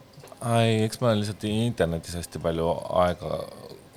ei, 0.59 0.85
eks 0.85 1.01
ma 1.01 1.11
olen 1.11 1.23
lihtsalt 1.23 1.45
internetis 1.51 2.15
hästi 2.19 2.41
palju 2.43 2.71
aega 3.03 3.43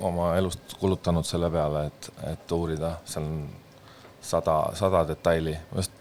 oma 0.01 0.31
elust 0.37 0.75
kulutanud 0.79 1.25
selle 1.27 1.51
peale, 1.53 1.85
et, 1.91 2.11
et 2.31 2.53
uurida, 2.55 2.95
seal 3.05 3.27
on 3.27 3.41
sada, 4.21 4.57
sada 4.77 5.03
detaili, 5.07 5.55
just 5.75 5.93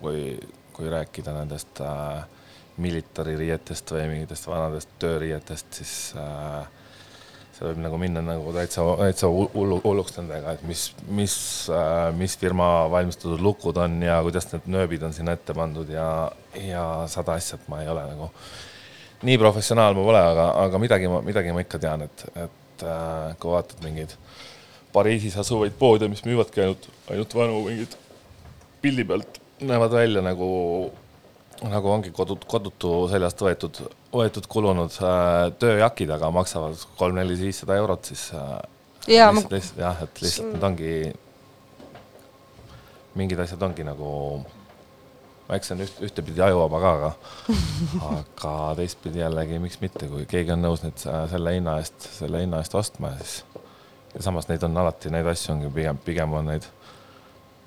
kui, 0.00 0.38
kui 0.72 0.90
rääkida 0.90 1.34
nendest 1.34 1.82
äh, 1.82 2.24
military 2.78 3.36
riietest 3.38 3.90
või 3.94 4.06
mingitest 4.12 4.46
vanadest 4.46 4.92
tööriietest, 5.02 5.80
siis 5.80 5.94
äh, 6.18 6.66
see 7.58 7.66
võib 7.66 7.80
nagu 7.82 7.98
minna 7.98 8.22
nagu 8.22 8.52
täitsa, 8.54 8.84
täitsa 9.00 9.30
hullu, 9.32 9.80
hulluks 9.82 10.14
nendega, 10.18 10.54
et 10.54 10.62
mis, 10.68 10.84
mis 11.10 11.34
äh,, 11.74 12.08
mis 12.16 12.36
firma 12.38 12.86
valmistatud 12.92 13.42
lukud 13.42 13.80
on 13.82 13.98
ja 14.04 14.20
kuidas 14.26 14.46
need 14.52 14.68
nööbid 14.70 15.04
on 15.08 15.16
sinna 15.16 15.34
ette 15.34 15.56
pandud 15.56 15.90
ja, 15.90 16.06
ja 16.62 16.84
sada 17.10 17.34
asja, 17.38 17.58
et 17.58 17.70
ma 17.72 17.82
ei 17.82 17.90
ole 17.90 18.06
nagu 18.12 18.30
nii 19.26 19.38
professionaal 19.42 19.96
ma 19.98 20.06
pole, 20.06 20.22
aga, 20.32 20.46
aga 20.66 20.82
midagi 20.82 21.10
ma, 21.10 21.20
midagi 21.26 21.54
ma 21.54 21.64
ikka 21.64 21.82
tean, 21.82 22.06
et, 22.06 22.24
et 22.46 22.86
äh, 22.86 23.34
kui 23.40 23.54
vaatad 23.54 23.82
mingeid 23.86 24.14
Pariisis 24.88 25.34
asuvaid 25.36 25.74
poode, 25.76 26.08
mis 26.08 26.22
müüvadki 26.24 26.62
ainult, 26.64 26.86
ainult 27.12 27.34
vanu 27.36 27.58
mingeid 27.66 27.98
pildi 28.80 29.04
pealt, 29.04 29.40
näevad 29.60 29.92
välja 29.98 30.22
nagu, 30.24 30.48
nagu 31.66 31.90
ongi 31.90 32.12
kodut-, 32.14 32.46
kodutu 32.48 32.92
seljast 33.10 33.40
võetud, 33.42 33.80
võetud 34.14 34.46
kulunud 34.50 34.98
äh, 35.02 35.48
tööjakid, 35.58 36.12
aga 36.14 36.30
maksavad 36.34 36.84
kolm-neli-viissada 37.00 37.78
eurot, 37.80 38.12
siis 38.12 38.28
äh, 38.36 38.52
ma- 39.32 39.42
lihtsalt, 39.42 39.56
lihtsalt 39.56 39.82
jah, 39.82 40.04
et 40.06 40.22
lihtsalt 40.22 40.52
need 40.54 40.68
ongi, 40.70 40.94
mingid 43.18 43.42
asjad 43.42 43.66
ongi 43.66 43.86
nagu 43.88 44.12
eks 45.56 45.70
see 45.70 45.76
on 45.78 45.84
üht, 45.86 46.00
ühtepidi 46.04 46.42
ajuvaba 46.44 46.80
ka, 46.82 46.90
aga, 46.98 47.10
aga 48.18 48.54
teistpidi 48.78 49.22
jällegi, 49.22 49.60
miks 49.62 49.80
mitte, 49.80 50.08
kui 50.10 50.26
keegi 50.28 50.52
on 50.54 50.64
nõus 50.66 50.84
neid 50.84 51.00
äh, 51.08 51.22
selle 51.32 51.56
hinna 51.56 51.78
eest, 51.82 52.10
selle 52.18 52.42
hinna 52.44 52.60
eest 52.62 52.76
ostma, 52.78 53.14
siis 53.22 53.42
ja 54.14 54.24
samas 54.24 54.48
neid 54.48 54.64
on 54.66 54.76
alati, 54.76 55.12
neid 55.12 55.28
asju 55.28 55.54
ongi 55.54 55.70
pigem, 55.74 56.00
pigem 56.04 56.34
on 56.36 56.50
neid 56.52 56.66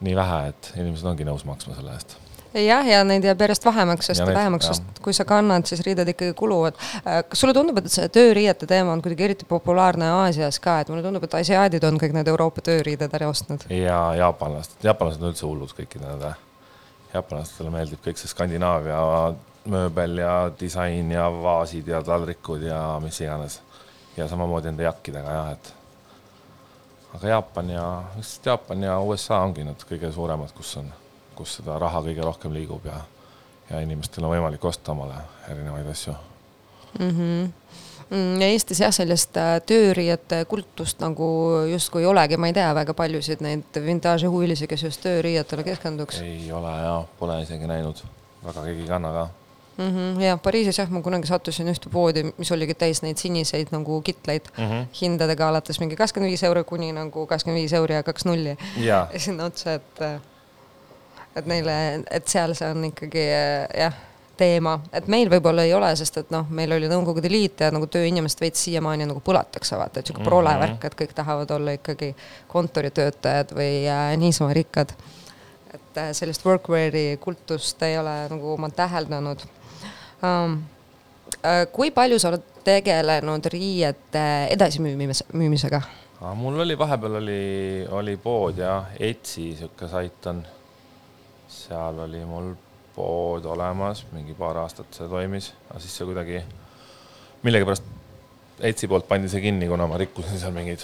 nii 0.02 0.14
vähe, 0.18 0.42
et 0.52 0.72
inimesed 0.78 1.10
ongi 1.12 1.26
nõus 1.28 1.46
maksma 1.46 1.78
selle 1.78 1.94
eest. 1.98 2.18
Jah, 2.54 2.88
ja 2.88 3.02
neid 3.08 3.26
jääb 3.26 3.42
järjest 3.46 3.66
vähemaks, 3.66 4.12
sest 4.12 4.22
Ja 4.22 4.28
vähemaks, 4.28 4.68
sest 4.68 5.00
kui 5.04 5.14
sa 5.14 5.26
kannad, 5.26 5.66
siis 5.66 5.82
riided 5.86 6.08
ikkagi 6.14 6.34
kuluvad. 6.38 6.76
kas 7.04 7.40
sulle 7.40 7.54
tundub, 7.54 7.78
et 7.78 7.92
see 7.92 8.08
tööriiete 8.10 8.68
teema 8.68 8.94
on 8.94 9.02
kuidagi 9.02 9.24
eriti 9.30 9.48
populaarne 9.50 10.10
Aasias 10.22 10.60
ka, 10.60 10.80
et 10.82 10.90
mulle 10.90 11.04
tundub, 11.04 11.24
et 11.24 11.40
asiaadid 11.42 11.84
on 11.88 12.00
kõik 12.02 12.16
need 12.18 12.28
Euroopa 12.28 12.62
tööriided 12.62 13.14
ära 13.20 13.30
ostnud? 13.32 13.68
ja 13.70 14.00
jaapanlased, 14.20 14.80
jaapanlased 14.84 15.24
on 15.24 15.32
üldse 15.32 15.48
hullud 15.48 15.76
kõikide 15.78 16.08
nende, 16.08 16.34
jaapanlastele 17.14 17.74
meeldib 17.74 18.04
kõik 18.06 18.20
see 18.20 18.32
Skandinaavia 18.32 19.02
mööbel 19.72 20.18
ja 20.24 20.36
disain 20.60 21.12
ja 21.12 21.28
vaasid 21.32 21.88
ja 21.88 22.02
taldrikud 22.04 22.64
ja 22.66 23.00
mis 23.04 23.22
iganes. 23.22 23.62
ja 24.18 24.28
samamoodi 24.28 24.68
nende 24.68 24.84
jakkidega 24.84 25.38
jah, 25.38 25.52
et 25.52 25.74
aga 27.16 27.28
Jaapan 27.28 27.70
ja, 27.70 27.86
vist 28.18 28.46
Jaapan 28.46 28.84
ja 28.84 29.00
USA 29.00 29.40
ongi 29.46 29.64
need 29.64 29.86
kõige 29.88 30.12
suuremad, 30.12 30.52
kus 30.56 30.76
on, 30.82 30.92
kus 31.42 31.58
seda 31.60 31.80
raha 31.82 32.04
kõige 32.06 32.26
rohkem 32.26 32.54
liigub 32.56 32.86
ja, 32.86 33.00
ja 33.70 33.82
inimestel 33.86 34.28
on 34.28 34.36
võimalik 34.36 34.64
osta 34.66 34.94
omale 34.94 35.18
erinevaid 35.50 35.90
asju. 35.92 36.16
Mm, 38.12 38.42
ja 38.42 38.48
Eestis 38.52 38.82
jah, 38.84 38.92
sellist 38.92 39.38
äh, 39.40 39.54
tööriiete 39.64 40.44
kultust 40.52 41.00
nagu 41.00 41.26
justkui 41.72 42.04
ei 42.04 42.10
olegi, 42.12 42.40
ma 42.42 42.50
ei 42.52 42.56
tea 42.58 42.68
väga 42.76 42.96
paljusid 42.98 43.44
neid 43.46 43.80
vintaažihuvilisi, 43.86 44.68
kes 44.68 44.84
just 44.90 45.04
tööriietele 45.06 45.64
keskenduks. 45.64 46.20
ei 46.26 46.50
ole 46.52 46.74
ja 46.84 46.98
pole 47.20 47.40
isegi 47.46 47.70
näinud, 47.72 48.04
väga 48.44 48.66
keegi 48.68 48.84
ei 48.84 48.90
kanna 48.92 49.14
ka 49.16 49.30
mm. 49.78 49.88
-hmm, 49.96 50.22
ja 50.22 50.38
Pariisis 50.38 50.78
jah, 50.78 50.90
ma 50.90 51.02
kunagi 51.02 51.28
sattusin 51.28 51.72
ühte 51.72 51.90
poodi, 51.92 52.26
mis 52.38 52.52
oligi 52.52 52.76
täis 52.76 53.02
neid 53.02 53.18
siniseid 53.18 53.72
nagu 53.72 54.02
kitleid 54.02 54.52
mm. 54.58 54.64
-hmm. 54.64 54.90
hindadega 55.02 55.48
alates 55.50 55.80
mingi 55.80 55.96
kakskümmend 55.96 56.30
viis 56.30 56.44
euri 56.44 56.64
kuni 56.64 56.92
nagu 56.92 57.26
kakskümmend 57.28 57.62
viis 57.62 57.74
euri 57.74 57.96
ja 57.96 58.04
kaks 58.04 58.26
nulli. 58.26 58.58
Sinna 59.26 59.46
otsa, 59.46 59.74
et, 59.74 60.04
et 61.36 61.46
neile, 61.50 61.76
et 62.12 62.28
seal 62.28 62.56
see 62.58 62.70
on 62.72 62.88
ikkagi 62.89 63.26
jah, 63.28 64.00
teema, 64.41 64.76
et 64.96 65.08
meil 65.12 65.30
võib-olla 65.32 65.65
ei 65.67 65.74
ole, 65.76 65.91
sest 66.00 66.17
et 66.22 66.34
noh, 66.34 66.48
meil 66.50 66.72
oli 66.76 66.89
Nõukogude 66.89 67.30
Liit 67.32 67.62
ja 67.62 67.70
nagu 67.74 67.88
tööinimest 67.91 68.41
veits 68.41 68.63
siiamaani 68.65 69.08
nagu 69.10 69.22
põlatakse, 69.24 69.78
vaata, 69.80 70.02
et 70.02 70.10
sihuke 70.10 70.26
prole 70.26 70.54
värk, 70.63 70.86
et 70.88 70.98
kõik 71.04 71.15
tahavad 71.17 71.52
olla 71.56 71.76
ikkagi 71.78 72.13
kontoritöötajad 72.52 73.56
või 73.58 73.86
äh, 73.86 74.12
niisama 74.22 74.56
rikkad. 74.58 74.94
et 75.74 75.98
äh, 75.98 76.12
sellist 76.17 76.46
workwear'i 76.46 77.17
kultust 77.22 77.84
ei 77.84 77.98
ole 77.98 78.15
nagu 78.30 78.58
ma 78.58 78.70
täheldanud 78.70 79.48
um,. 80.24 80.62
kui 81.72 81.91
palju 81.91 82.20
sa 82.20 82.30
oled 82.30 82.44
tegelenud 82.63 83.46
riiete 83.54 84.24
edasimüümimise, 84.52 85.26
müümisega? 85.34 85.82
aga 86.22 86.34
mul 86.38 86.60
oli 86.65 86.78
vahepeal 86.78 87.15
oli, 87.22 87.44
oli 87.89 88.17
pood 88.17 88.60
ja 88.62 88.84
Etsi 89.00 89.56
sihuke 89.58 89.88
sait 89.89 90.28
on. 90.30 90.44
Seal 91.72 92.04
oli 92.04 92.22
mul 92.28 92.52
pood 92.96 93.46
olemas, 93.48 94.04
mingi 94.12 94.36
paar 94.38 94.60
aastat 94.66 94.92
see 94.96 95.08
toimis, 95.12 95.52
aga 95.70 95.80
siis 95.84 95.96
see 95.96 96.08
kuidagi 96.10 96.44
millegipärast 97.46 97.98
Etsi 98.62 98.86
poolt 98.86 99.08
pandi 99.10 99.26
see 99.32 99.42
kinni, 99.42 99.66
kuna 99.66 99.88
ma 99.90 99.98
rikkusin 99.98 100.38
seal 100.38 100.52
mingeid, 100.54 100.84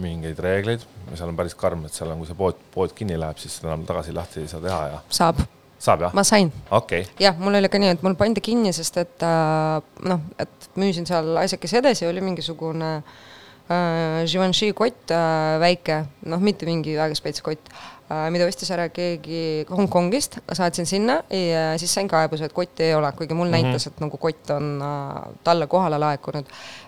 mingeid 0.00 0.38
reegleid 0.40 0.84
seal 1.12 1.28
on 1.28 1.36
päris 1.36 1.56
karm, 1.58 1.82
et 1.84 1.92
seal 1.96 2.08
on, 2.12 2.20
kui 2.22 2.28
see 2.30 2.38
pood, 2.38 2.60
pood 2.72 2.94
kinni 2.96 3.18
läheb, 3.20 3.40
siis 3.42 3.58
seda 3.58 3.72
enam 3.72 3.82
tagasi 3.88 4.14
lahti 4.16 4.40
ei 4.44 4.48
saa 4.48 4.62
teha 4.64 4.78
ja 4.94 5.02
saab, 5.12 5.42
saab 5.76 6.06
jah? 6.06 6.14
ma 6.16 6.24
sain 6.24 6.48
okei 6.70 7.02
okay., 7.04 7.18
jah, 7.20 7.36
mul 7.36 7.58
oli 7.58 7.68
ka 7.68 7.82
nii, 7.82 7.92
et 7.98 8.06
mul 8.06 8.16
pandi 8.16 8.40
kinni, 8.44 8.72
sest 8.76 8.96
et 9.02 9.26
äh, 9.26 9.76
noh, 10.08 10.24
et 10.40 10.70
müüsin 10.80 11.08
seal 11.10 11.34
asjakese 11.42 11.82
edasi, 11.82 12.08
oli 12.08 12.24
mingisugune 12.24 12.94
äh, 13.02 14.22
Givenchy 14.24 14.72
kott 14.78 15.12
äh, 15.12 15.58
väike, 15.60 16.04
noh, 16.32 16.40
mitte 16.40 16.70
mingi 16.70 16.96
väga 16.96 17.18
spets 17.18 17.44
kott 17.44 17.74
mida 18.30 18.46
ostis 18.48 18.70
ära 18.74 18.88
keegi 18.90 19.64
Hongkongist, 19.70 20.40
saatsin 20.56 20.88
sinna 20.88 21.20
ja 21.30 21.78
siis 21.78 21.92
sain 21.94 22.08
kaebuse, 22.10 22.48
et 22.48 22.54
kotti 22.54 22.88
ei 22.88 22.94
ole, 22.94 23.12
kuigi 23.16 23.34
mul 23.34 23.46
mm 23.48 23.54
-hmm. 23.54 23.70
näitas, 23.70 23.86
et 23.86 24.00
nagu 24.02 24.18
kott 24.18 24.50
on 24.50 24.82
äh, 24.82 25.22
talle 25.44 25.66
kohale 25.66 25.98
laekunud. 25.98 26.46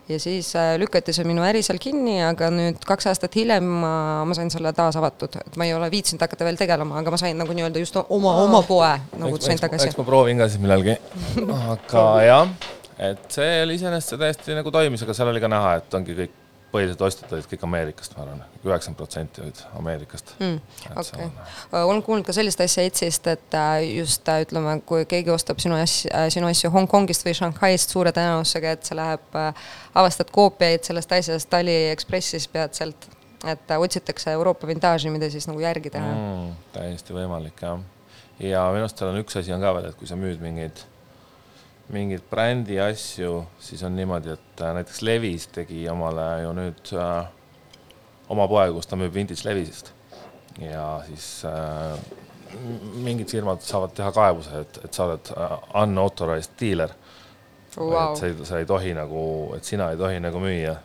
ja 0.08 0.18
siis 0.18 0.56
äh, 0.56 0.78
lükati 0.78 1.12
see 1.12 1.24
minu 1.24 1.42
äri 1.42 1.62
seal 1.62 1.78
kinni, 1.78 2.22
aga 2.24 2.50
nüüd 2.50 2.82
kaks 2.86 3.06
aastat 3.06 3.36
hiljem 3.36 3.64
ma, 3.64 4.24
ma 4.24 4.34
sain 4.34 4.50
selle 4.50 4.72
taas 4.72 4.96
avatud, 4.96 5.36
et 5.46 5.56
ma 5.56 5.64
ei 5.64 5.74
ole 5.74 5.90
viitsinud 5.90 6.20
hakata 6.20 6.44
veel 6.44 6.56
tegelema, 6.56 6.98
aga 6.98 7.10
ma 7.10 7.16
sain 7.16 7.38
nagu 7.38 7.52
nii-öelda 7.52 7.78
just 7.78 7.96
oma, 8.08 8.34
oma 8.42 8.62
poe 8.62 8.98
nagu 9.18 9.40
sain 9.40 9.58
tagasi 9.58 9.86
eks 9.86 9.98
ma 9.98 10.04
proovin 10.04 10.38
ka 10.38 10.48
siis 10.48 10.60
millalgi. 10.60 10.98
aga 11.72 12.22
jah, 12.22 12.48
et 12.98 13.24
see 13.28 13.62
oli 13.62 13.74
iseenesest 13.74 14.08
see 14.08 14.18
täiesti 14.18 14.58
nagu 14.58 14.70
toimis, 14.70 15.02
aga 15.02 15.14
seal 15.14 15.28
oli 15.28 15.40
ka 15.40 15.48
näha, 15.48 15.74
et 15.76 15.94
ongi 15.94 16.18
kõik 16.18 16.41
põhilised 16.72 17.02
ostjad 17.04 17.32
olid 17.36 17.46
kõik 17.50 17.64
Ameerikast, 17.66 18.14
ma 18.16 18.24
arvan, 18.24 18.42
üheksakümmend 18.64 18.98
protsenti 18.98 19.42
olid 19.44 19.60
Ameerikast 19.78 20.34
mm,. 20.38 20.58
Okei 20.96 21.26
on-, 21.26 21.34
olen 21.82 22.02
kuulnud 22.06 22.26
ka 22.26 22.34
sellist 22.36 22.60
asja 22.64 22.84
Etsist, 22.88 23.26
et 23.28 23.56
äh, 23.58 23.84
just 23.98 24.28
äh, 24.32 24.42
ütleme, 24.46 24.78
kui 24.88 25.06
keegi 25.08 25.32
ostab 25.34 25.60
sinu 25.62 25.76
asju, 25.78 26.10
sinu 26.34 26.48
asju 26.48 26.72
Hongkongist 26.74 27.26
või 27.26 27.36
Shanghaist 27.36 27.92
suure 27.92 28.12
tõenäosusega, 28.16 28.76
et 28.76 28.88
see 28.88 28.98
läheb, 28.98 29.40
avastad 29.94 30.32
koopiaid 30.32 30.86
sellest 30.88 31.12
asjast 31.18 31.58
Aliekspressis, 31.60 32.48
pead 32.52 32.78
sealt, 32.78 33.08
et 33.44 33.74
äh, 33.74 33.80
otsitakse 33.80 34.32
Euroopa 34.32 34.70
vintaaži, 34.70 35.12
mida 35.12 35.28
siis 35.32 35.48
nagu 35.50 35.60
järgi 35.62 35.92
teha 35.92 36.14
mm,. 36.14 36.54
täiesti 36.76 37.16
võimalik 37.16 37.66
jah. 37.66 37.82
ja 38.40 38.64
minu 38.72 38.86
arust 38.86 39.02
seal 39.02 39.12
on 39.12 39.20
üks 39.22 39.38
asi 39.40 39.54
on 39.54 39.64
ka 39.64 39.74
veel, 39.76 39.90
et 39.92 40.00
kui 40.00 40.08
sa 40.08 40.18
müüd 40.18 40.40
mingeid, 40.44 40.84
mingeid 41.92 42.24
brändi 42.30 42.78
asju, 42.80 43.42
siis 43.60 43.82
on 43.82 43.96
niimoodi, 43.96 44.32
et 44.36 44.60
äh, 44.62 44.74
näiteks 44.78 45.02
Levis 45.02 45.48
tegi 45.52 45.82
omale 45.90 46.26
ju 46.44 46.52
nüüd 46.56 46.92
äh, 46.96 47.26
oma 48.32 48.46
poe, 48.48 48.68
kus 48.72 48.88
ta 48.88 48.98
müüb 49.00 49.14
vintage 49.14 49.44
Levisist. 49.48 49.92
ja 50.60 51.00
siis 51.06 51.44
äh, 51.48 51.98
mingid 53.02 53.30
firmad 53.32 53.64
saavad 53.64 53.94
teha 53.96 54.12
kaebuse, 54.12 54.62
et, 54.66 54.80
et 54.84 54.94
sa 54.94 55.08
oled 55.08 55.32
äh, 55.36 55.58
unauthorized 55.82 56.56
dealer. 56.60 56.94
Wow.. 57.76 58.12
et 58.12 58.18
sa 58.20 58.26
ei, 58.28 58.34
sa 58.44 58.58
ei 58.60 58.66
tohi 58.68 58.92
nagu, 58.92 59.22
et 59.56 59.64
sina 59.64 59.90
ei 59.90 59.96
tohi 59.96 60.18
nagu 60.20 60.40
müüa 60.42 60.76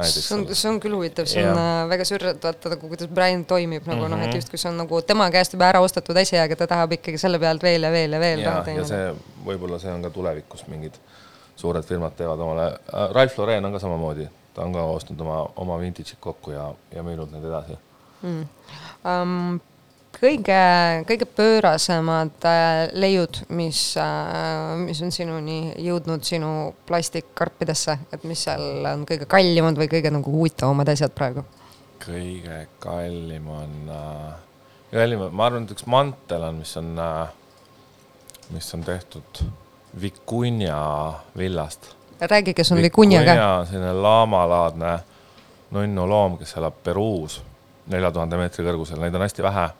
see 0.00 0.34
on, 0.36 0.44
see 0.54 0.68
on 0.70 0.78
küll 0.80 0.94
huvitav, 0.96 1.28
see 1.28 1.42
on 1.44 1.56
yeah. 1.56 1.82
Äh, 1.84 1.88
väga 1.90 2.06
sürr, 2.08 2.26
et 2.32 2.44
vaata 2.44 2.72
nagu 2.72 2.88
kuidas 2.90 3.10
bränd 3.12 3.46
toimib 3.48 3.86
nagu 3.86 4.00
mm 4.00 4.06
-hmm. 4.06 4.14
noh, 4.16 4.22
et 4.22 4.28
mhm. 4.28 4.36
justkui 4.40 4.58
see 4.58 4.70
on 4.70 4.78
nagu 4.80 5.02
tema 5.02 5.30
käest 5.30 5.52
juba 5.52 5.68
ära 5.68 5.80
ostetud 5.80 6.16
asi, 6.16 6.38
aga 6.38 6.56
ta 6.56 6.66
tahab 6.66 6.92
ikkagi 6.98 7.18
selle 7.18 7.38
pealt 7.38 7.62
veel 7.62 7.82
ja 7.82 7.90
veel 7.92 8.12
ja 8.12 8.20
veel 8.20 8.44
raha 8.44 8.64
teenida. 8.64 8.82
ja 8.82 8.88
see, 8.88 9.24
võib-olla 9.46 9.78
see 9.78 9.92
on 9.92 10.02
ka 10.02 10.10
tulevikus 10.10 10.66
mingid 10.66 10.96
suured 11.56 11.84
firmad 11.84 12.16
teevad 12.16 12.40
omale 12.40 12.66
äh,, 12.66 13.10
Ralph 13.12 13.38
Lauren 13.38 13.64
on 13.64 13.72
ka 13.72 13.78
samamoodi, 13.78 14.28
ta 14.54 14.62
on 14.62 14.72
ka 14.72 14.84
ostnud 14.84 15.20
oma, 15.20 15.48
oma 15.56 15.80
vintage'id 15.80 16.20
kokku 16.20 16.50
ja, 16.50 16.72
ja 16.94 17.02
müünud 17.02 17.32
need 17.32 17.44
edasi 17.44 17.76
mm.. 18.22 18.46
Um, 19.04 19.60
kõige, 20.16 20.60
kõige 21.08 21.26
pöörasemad 21.36 22.46
äh, 22.48 22.92
leiud, 22.98 23.42
mis 23.56 23.80
äh,, 24.00 24.76
mis 24.82 25.00
on 25.04 25.12
sinuni 25.14 25.74
jõudnud 25.82 26.24
sinu 26.26 26.52
plastikkarpidesse, 26.88 27.98
et 28.14 28.24
mis 28.28 28.44
seal 28.46 28.86
on 28.92 29.06
kõige 29.08 29.28
kallimad 29.30 29.78
või 29.80 29.90
kõige 29.92 30.12
nagu 30.14 30.34
huvitavamad 30.36 30.92
asjad 30.94 31.14
praegu? 31.16 31.44
kõige 32.02 32.64
kallim 32.82 33.48
on 33.52 33.92
äh,, 33.94 34.34
kallim, 34.92 35.26
ma 35.30 35.48
arvan, 35.48 35.66
et 35.66 35.74
üks 35.76 35.86
mantel 35.90 36.48
on, 36.48 36.62
mis 36.62 36.76
on 36.80 36.92
äh,, 36.98 37.34
mis 38.52 38.74
on 38.76 38.84
tehtud 38.86 39.44
vikunja 40.00 40.80
villast. 41.38 41.94
räägi, 42.20 42.54
kes 42.54 42.72
on 42.72 42.82
vikunja 42.82 43.24
ka? 43.24 43.38
selline 43.70 43.94
laamalaadne 44.02 44.98
nunnu 45.72 46.08
loom, 46.08 46.36
kes 46.38 46.56
elab 46.60 46.82
Peruus 46.84 47.40
nelja 47.90 48.12
tuhande 48.14 48.38
meetri 48.38 48.64
kõrgusel, 48.64 49.00
neid 49.02 49.14
on 49.16 49.24
hästi 49.24 49.42
vähe 49.42 49.70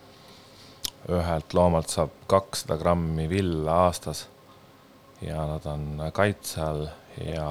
ühelt 1.10 1.54
loomalt 1.56 1.90
saab 1.90 2.12
kakssada 2.30 2.76
grammi 2.78 3.26
villa 3.30 3.86
aastas 3.88 4.26
ja 5.22 5.46
nad 5.48 5.66
on 5.66 6.02
kaitse 6.14 6.60
all 6.62 6.86
ja 7.18 7.48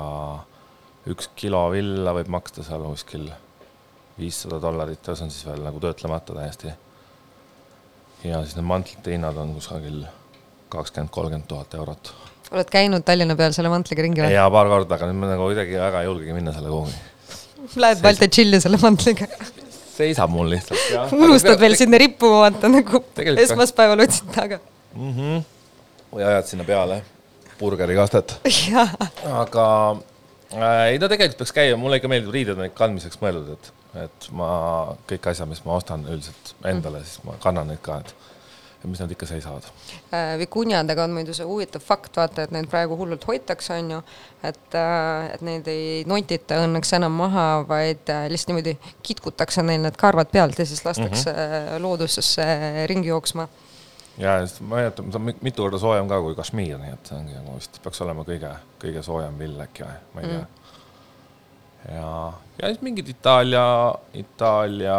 üks 1.11 1.31
kilo 1.35 1.65
villa 1.73 2.13
võib 2.15 2.31
maksta 2.31 2.63
seal 2.63 2.85
kuskil 2.85 3.27
viissada 4.19 4.59
dollarit 4.61 5.07
ja 5.07 5.15
see 5.15 5.27
on 5.27 5.33
siis 5.33 5.47
veel 5.47 5.63
nagu 5.65 5.81
töötlemata 5.83 6.35
täiesti. 6.37 6.73
ja 8.23 8.41
siis 8.43 8.55
need 8.57 8.67
mantlite 8.69 9.15
hinnad 9.15 9.37
on 9.41 9.55
kusagil 9.57 10.03
kakskümmend, 10.71 11.11
kolmkümmend 11.11 11.47
tuhat 11.47 11.73
eurot. 11.79 12.13
oled 12.51 12.71
käinud 12.71 13.03
Tallinna 13.07 13.35
peal 13.39 13.55
selle 13.55 13.71
mantliga 13.73 14.05
ringi 14.05 14.23
või? 14.23 14.35
jaa, 14.35 14.49
paar 14.53 14.71
korda, 14.71 14.95
aga 14.95 15.09
nüüd 15.09 15.23
ma 15.23 15.33
nagu 15.33 15.49
kuidagi 15.49 15.79
väga 15.79 16.03
ei 16.03 16.11
julgegi 16.11 16.37
minna 16.37 16.55
selle 16.55 16.71
kuhugi. 16.71 16.99
Lähed 17.81 18.01
Balti 18.03 18.27
tšilli 18.27 18.59
selle 18.63 18.79
mantliga 18.81 19.27
seisab 20.01 20.33
mul 20.33 20.51
lihtsalt. 20.51 21.15
unustad 21.25 21.59
veel 21.61 21.77
sinna 21.79 21.99
rippuma 22.01 22.45
vaata 22.45 22.71
nagu 22.71 23.03
esmaspäeval 23.45 24.05
otsid 24.07 24.31
taga 24.35 24.59
mm. 24.95 25.11
-hmm. 25.15 25.43
või 26.13 26.29
ajad 26.29 26.53
sinna 26.53 26.67
peale 26.67 27.01
burgerikastet 27.59 28.37
aga 29.43 29.67
äh, 30.55 30.87
ei 30.93 30.99
no 31.01 31.09
tegelikult 31.11 31.43
peaks 31.43 31.55
käima, 31.55 31.77
mulle 31.81 32.01
ikka 32.01 32.11
meeldib, 32.11 32.33
riided 32.33 32.57
on 32.57 32.67
ikka 32.69 32.83
kandmiseks 32.85 33.21
mõeldud, 33.21 33.53
et, 33.55 33.71
et 34.07 34.31
ma 34.35 34.49
kõik 35.09 35.31
asjad, 35.31 35.49
mis 35.51 35.63
ma 35.67 35.77
ostan 35.77 36.05
üldiselt 36.09 36.55
endale 36.63 37.01
mm., 37.01 37.07
siis 37.09 37.23
ma 37.27 37.37
kannan 37.43 37.71
neid 37.71 37.83
ka, 37.85 38.01
et 38.01 38.15
mis 38.89 39.01
nad 39.03 39.11
ikka 39.13 39.27
seisavad 39.29 39.65
äh,. 40.13 40.37
vikunjadega 40.41 41.03
on 41.03 41.15
muidu 41.15 41.35
see 41.37 41.47
huvitav 41.47 41.83
fakt, 41.85 42.15
vaata, 42.17 42.45
et 42.45 42.53
neid 42.55 42.69
praegu 42.71 42.97
hullult 42.97 43.25
hoitakse, 43.27 43.77
on 43.77 43.91
ju, 43.97 44.03
et 44.43 44.77
äh,, 44.77 45.31
et 45.35 45.41
neid 45.45 45.67
ei 45.71 46.03
notita 46.09 46.61
õnneks 46.65 46.95
enam 46.97 47.17
maha, 47.23 47.47
vaid 47.69 48.09
äh, 48.13 48.27
lihtsalt 48.31 48.53
niimoodi 48.53 48.77
kitkutakse 49.05 49.65
neil 49.65 49.83
need 49.85 49.99
karvad 50.01 50.31
pealt 50.33 50.59
ja 50.59 50.65
siis 50.65 50.85
lastakse 50.85 51.29
mm 51.31 51.37
-hmm. 51.37 51.83
loodusesse 51.85 52.47
ringi 52.89 53.13
jooksma 53.13 53.47
ja, 54.17 54.37
ma 54.61 54.81
tea, 54.81 54.91
ta 54.91 55.03
on 55.03 55.33
mitu 55.41 55.63
korda 55.63 55.79
soojem 55.79 56.07
ka 56.09 56.21
kui 56.21 56.35
Kashmir, 56.35 56.79
nii 56.81 56.93
et 56.93 57.11
see 57.11 57.17
ongi 57.17 57.35
nagu 57.37 57.57
vist 57.57 57.79
peaks 57.83 58.01
olema 58.05 58.25
kõige, 58.27 58.51
kõige 58.81 59.03
soojem 59.05 59.37
vill 59.39 59.61
äkki 59.63 59.85
või, 59.85 59.99
ma 60.13 60.23
ei 60.23 60.31
tea 60.31 60.39
mm.. 60.39 60.47
ja, 61.95 62.09
ja 62.61 62.71
siis 62.73 62.81
mingid 62.85 63.13
Itaalia, 63.13 63.65
Itaalia 64.13 64.97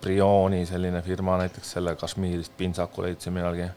Brioni 0.00 0.64
selline 0.68 1.02
firma 1.04 1.36
näiteks 1.40 1.76
selle 1.76 1.94
Kashmirist 2.00 2.52
pintsaku 2.58 3.04
leidsin 3.04 3.34
millalgi. 3.36 3.68
ja 3.68 3.72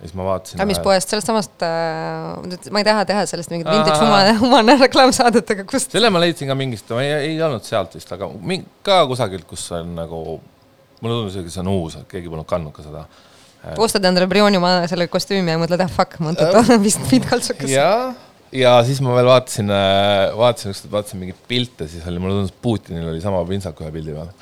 siis 0.00 0.14
ma 0.18 0.26
vaatasin. 0.26 0.60
aga 0.60 0.68
mis 0.70 0.80
poest, 0.84 1.12
sellest 1.12 1.30
samast 1.30 1.64
äh,, 1.66 2.70
ma 2.70 2.82
ei 2.82 2.88
taha 2.88 3.04
teha 3.08 3.24
sellest 3.30 3.52
mingit 3.54 3.70
vintage 3.70 3.98
humane, 4.00 4.32
humane 4.44 4.78
reklaamsaadet, 4.84 5.54
aga 5.56 5.66
kust? 5.68 5.92
selle 5.94 6.10
ma 6.12 6.22
leidsin 6.22 6.50
ka 6.52 6.58
mingist, 6.58 6.90
ei, 7.00 7.12
ei 7.32 7.36
olnud 7.42 7.66
sealt 7.66 7.94
vist, 7.98 8.10
aga 8.16 8.30
mingi, 8.38 8.66
ka 8.86 9.02
kusagilt, 9.10 9.46
kus 9.48 9.68
on 9.78 9.94
nagu, 9.98 10.22
mulle 11.00 11.20
tundus, 11.20 11.38
et 11.38 11.54
see 11.54 11.62
on 11.64 11.72
uus, 11.74 12.00
et 12.02 12.10
keegi 12.10 12.32
polnud 12.32 12.48
kandnud 12.48 12.74
ka 12.76 12.86
seda 12.86 13.06
ostad 13.78 14.04
endale 14.08 14.26
Brioni 14.26 14.58
selle 14.90 15.06
kostüümi 15.06 15.54
ja 15.54 15.58
mõtled, 15.62 15.84
ah 15.84 15.90
fuck, 15.90 16.18
ma 16.18 16.34
võtan 16.34 16.82
vist 16.82 17.02
pintkaltsukas. 17.10 17.70
jah 17.70 18.12
ja 18.52 18.72
siis 18.86 19.00
ma 19.04 19.14
veel 19.16 19.28
vaatasin, 19.28 19.70
äh, 19.72 20.36
vaatasin 20.36 20.92
vaatasin 20.92 21.22
mingeid 21.22 21.40
pilte, 21.48 21.88
siis 21.88 22.06
oli, 22.08 22.20
mulle 22.22 22.40
tundus, 22.40 22.54
Putinil 22.62 23.08
oli 23.12 23.22
sama 23.24 23.40
pintsak 23.48 23.80
ühe 23.80 23.92
pildi 23.94 24.16
peal 24.16 24.30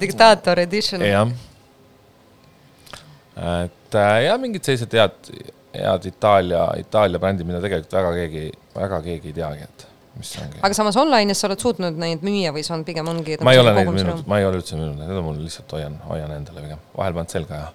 diktaator 0.00 0.62
edition. 0.62 1.02
jah. 1.02 1.32
et 3.64 3.98
äh, 3.98 4.14
ja 4.28 4.38
mingid 4.38 4.66
sellised 4.66 4.94
head, 4.94 5.18
head 5.74 6.08
Itaalia, 6.12 6.68
Itaalia 6.84 7.22
brändid, 7.22 7.48
mida 7.48 7.62
tegelikult 7.64 7.98
väga 7.98 8.14
keegi, 8.20 8.44
väga 8.78 9.02
keegi 9.08 9.32
ei 9.32 9.38
teagi, 9.40 9.66
et 9.66 9.88
mis 10.18 10.28
see 10.34 10.44
ongi. 10.44 10.62
aga 10.62 10.78
samas 10.78 11.00
online'is 11.02 11.42
sa 11.42 11.50
oled 11.50 11.66
suutnud 11.66 11.98
neid 11.98 12.22
müüa 12.26 12.54
või 12.54 12.62
see 12.66 12.76
on 12.78 12.86
pigem 12.86 13.10
ongi? 13.10 13.40
ma 13.42 13.56
ei 13.56 13.64
ole 13.64 13.74
neid 13.74 13.90
müünud, 13.90 14.22
ma 14.30 14.38
ei 14.38 14.46
ole 14.46 14.62
üldse 14.62 14.78
müünud, 14.78 15.02
need 15.02 15.18
on 15.18 15.28
mul 15.32 15.42
lihtsalt 15.42 15.76
hoian, 15.78 15.98
hoian 16.06 16.38
endale 16.38 16.64
pigem, 16.68 16.86
vahel 16.94 17.18
paned 17.18 17.34
selga 17.34 17.62
ja 17.64 17.68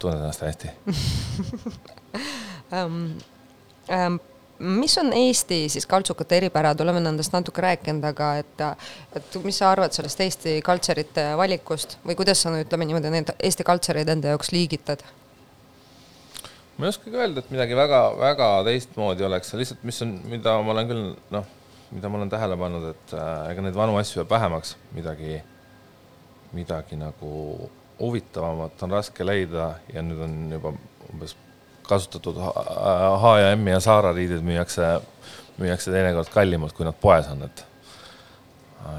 tunned 0.00 0.20
ennast 0.20 0.44
hästi 0.44 0.74
ähm,. 2.72 3.12
Ähm, 3.90 4.20
mis 4.60 4.98
on 4.98 5.12
Eesti 5.12 5.68
siis 5.68 5.86
kaltsukate 5.86 6.36
eripärad, 6.36 6.80
oleme 6.80 7.00
nendest 7.00 7.32
natuke 7.32 7.62
rääkinud, 7.64 8.04
aga 8.04 8.34
et, 8.42 8.64
et 9.16 9.38
mis 9.44 9.56
sa 9.58 9.70
arvad 9.72 9.94
sellest 9.96 10.20
Eesti 10.20 10.58
kaltserite 10.64 11.30
valikust 11.40 11.96
või 12.06 12.16
kuidas 12.18 12.42
sa 12.44 12.52
ütleme 12.60 12.88
niimoodi 12.88 13.12
neid 13.14 13.32
Eesti 13.38 13.64
kaltsereid 13.66 14.12
enda 14.12 14.34
jaoks 14.34 14.52
liigitad? 14.52 15.04
ma 16.80 16.86
ei 16.86 16.94
oskagi 16.94 17.16
öelda, 17.16 17.42
et 17.42 17.50
midagi 17.52 17.76
väga-väga 17.76 18.46
teistmoodi 18.64 19.24
oleks, 19.26 19.52
lihtsalt 19.52 19.82
mis 19.84 19.98
on, 20.04 20.14
mida 20.32 20.54
ma 20.64 20.72
olen 20.72 20.86
küll 20.88 21.02
noh, 21.34 21.48
mida 21.90 22.08
ma 22.08 22.20
olen 22.20 22.30
tähele 22.32 22.56
pannud, 22.56 22.86
et 22.94 23.12
äh, 23.16 23.50
ega 23.52 23.64
neid 23.66 23.76
vanu 23.76 23.98
asju 24.00 24.22
jääb 24.22 24.32
vähemaks, 24.32 24.76
midagi, 24.96 25.42
midagi 26.56 26.96
nagu 26.96 27.32
huvitavamat 28.00 28.80
on 28.86 28.96
raske 28.96 29.26
leida 29.26 29.74
ja 29.92 30.04
nüüd 30.04 30.24
on 30.24 30.36
juba 30.56 30.72
umbes 31.10 31.36
kasutatud 31.90 32.36
H&M 32.40 33.62
ja 33.72 33.80
Zara 33.82 34.10
riided 34.16 34.42
müüakse, 34.46 34.84
müüakse 35.60 35.88
teinekord 35.94 36.28
kallimalt, 36.32 36.74
kui 36.76 36.84
nad 36.88 36.96
poes 37.00 37.26
on, 37.32 37.40
et 37.48 37.58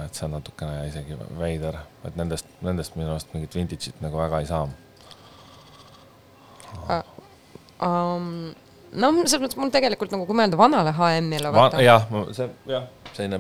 et 0.06 0.13
see 0.13 0.25
on 0.27 0.34
natukene 0.36 0.73
isegi 0.88 1.13
veider, 1.39 1.75
et 2.06 2.15
nendest, 2.19 2.47
nendest 2.62 2.95
minu 2.99 3.10
arust 3.15 3.30
mingit 3.34 3.54
vintage'it 3.58 3.97
nagu 4.04 4.15
väga 4.21 4.36
ei 4.43 4.47
saa 4.49 4.63
uh,. 4.67 4.71
Um, 7.82 8.54
noh, 8.93 9.12
selles 9.25 9.41
mõttes 9.41 9.58
mul 9.58 9.73
tegelikult 9.73 10.12
nagu, 10.13 10.27
kui 10.30 10.38
mõelda 10.38 10.58
vanale 10.60 10.91
H&M-ile 10.93 11.49
jah, 11.82 12.06
see 12.38 12.45
jah, 12.70 12.86
selline 13.16 13.39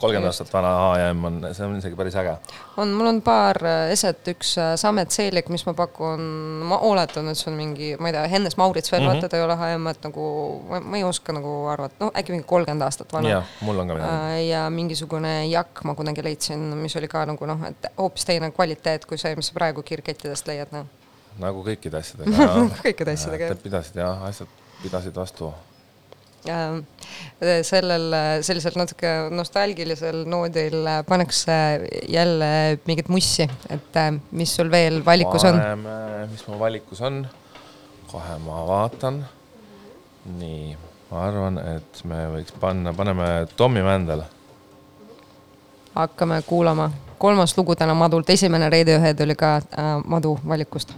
kolmkümmend 0.00 0.30
aastat 0.30 0.52
vana 0.52 0.70
HM 0.78 1.24
on, 1.28 1.38
see 1.56 1.66
on 1.66 1.76
isegi 1.78 1.96
päris 1.98 2.16
äge. 2.20 2.32
on, 2.80 2.92
mul 2.96 3.10
on 3.10 3.20
paar 3.24 3.58
äh, 3.66 3.92
eset, 3.94 4.22
üks 4.32 4.52
äh, 4.60 4.72
Samet 4.80 5.12
Seelik, 5.14 5.50
mis 5.52 5.64
ma 5.68 5.74
pakun, 5.76 6.22
ma 6.70 6.80
oletan, 6.88 7.28
et 7.30 7.38
see 7.38 7.50
on 7.52 7.58
mingi, 7.58 7.92
ma 8.00 8.10
ei 8.10 8.16
tea, 8.16 8.26
Hennes 8.34 8.56
Maurits 8.60 8.92
veel 8.92 9.02
mm, 9.02 9.08
-hmm. 9.08 9.20
vaata, 9.20 9.28
ta 9.28 9.40
ei 9.40 9.44
ole 9.44 9.56
HM, 9.60 9.88
et 9.92 10.08
nagu 10.08 10.26
ma, 10.70 10.80
ma 10.80 11.00
ei 11.00 11.04
oska 11.04 11.34
nagu 11.36 11.54
arvata, 11.72 11.96
noh, 12.04 12.12
äkki 12.16 12.36
mingi 12.36 12.48
kolmkümmend 12.48 12.86
aastat 12.86 13.12
vana. 13.12 13.34
jah, 13.36 13.56
mul 13.66 13.78
on 13.84 13.92
ka 13.92 13.98
midagi. 13.98 14.14
Äh, 14.36 14.44
ja 14.48 14.64
mingisugune 14.70 15.34
jakk 15.50 15.84
ma 15.84 15.94
kunagi 15.98 16.24
leidsin, 16.24 16.70
mis 16.80 16.96
oli 16.96 17.08
ka 17.08 17.24
nagu 17.28 17.50
noh, 17.52 17.66
et 17.68 17.92
hoopis 17.98 18.28
teine 18.28 18.50
kvaliteet 18.56 19.06
kui 19.06 19.18
see, 19.20 19.34
mis 19.36 19.52
praegu 19.56 19.82
kiirkettidest 19.82 20.48
leiad, 20.48 20.72
noh. 20.76 20.88
nagu 21.40 21.64
kõikide 21.66 22.00
asjadega 22.00 22.52
kõikide 22.86 23.16
asjadega, 23.16 23.52
jah. 23.52 23.64
pidasid 23.64 24.00
jah, 24.00 24.24
asjad 24.28 24.58
pidasid 24.82 25.16
vastu 25.16 25.52
sellel 27.66 28.14
sellisel 28.44 28.76
natuke 28.80 29.10
nostalgilisel 29.34 30.22
noodil 30.28 30.88
pannakse 31.08 31.52
jälle 32.08 32.78
mingit 32.86 33.08
mussi, 33.08 33.48
et 33.68 33.96
äh, 33.96 34.12
mis 34.30 34.54
sul 34.56 34.70
veel 34.70 35.04
valikus 35.04 35.44
on? 35.44 35.60
mis 36.30 36.46
mul 36.48 36.58
valikus 36.58 37.00
on? 37.00 37.26
kohe 38.12 38.38
ma 38.46 38.64
vaatan. 38.66 39.24
nii, 40.38 40.76
ma 41.10 41.26
arvan, 41.28 41.60
et 41.76 42.02
me 42.04 42.24
võiks 42.36 42.56
panna, 42.60 42.94
paneme 42.96 43.30
Tommy 43.56 43.84
Mändel. 43.84 44.24
hakkame 45.94 46.42
kuulama 46.46 46.90
kolmas 47.18 47.56
lugu 47.58 47.76
täna 47.76 47.94
Madult, 47.94 48.30
esimene 48.30 48.70
Radiohead 48.70 49.20
oli 49.20 49.36
ka 49.36 49.56
äh, 49.56 49.96
Madu 50.04 50.38
valikust 50.48 50.96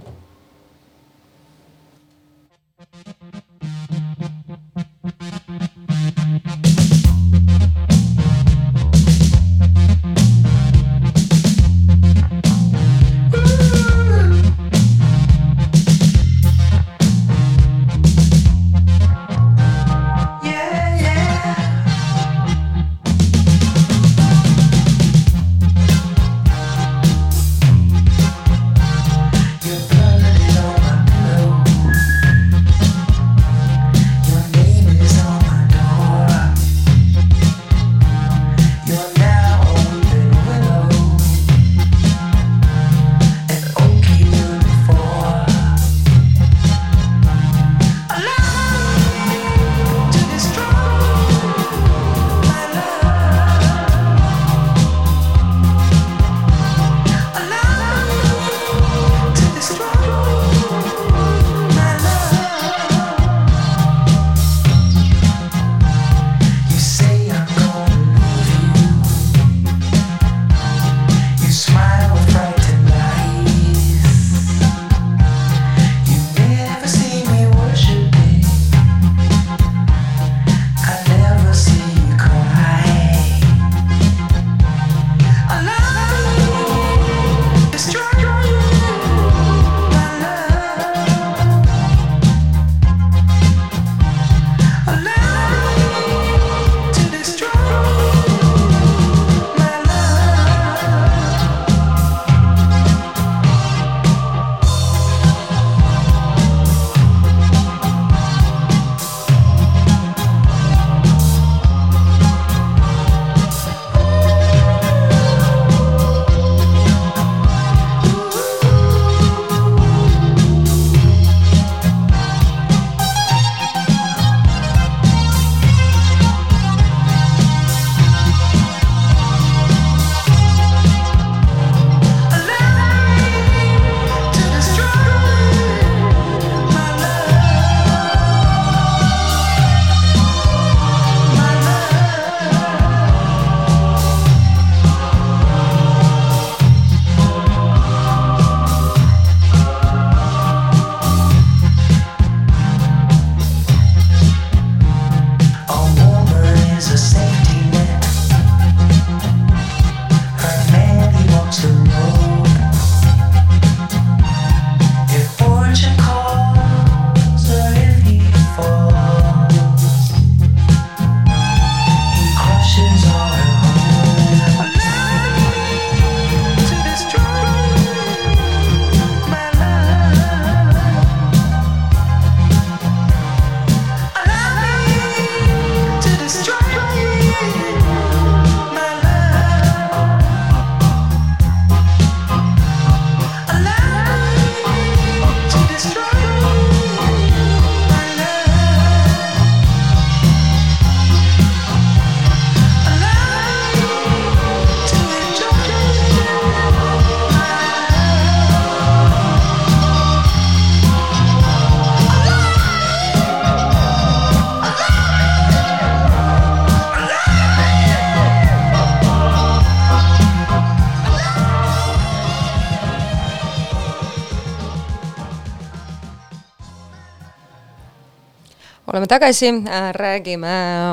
oleme 229.03 229.09
tagasi, 229.09 229.49
äh, 229.49 229.93
räägime 229.93 230.49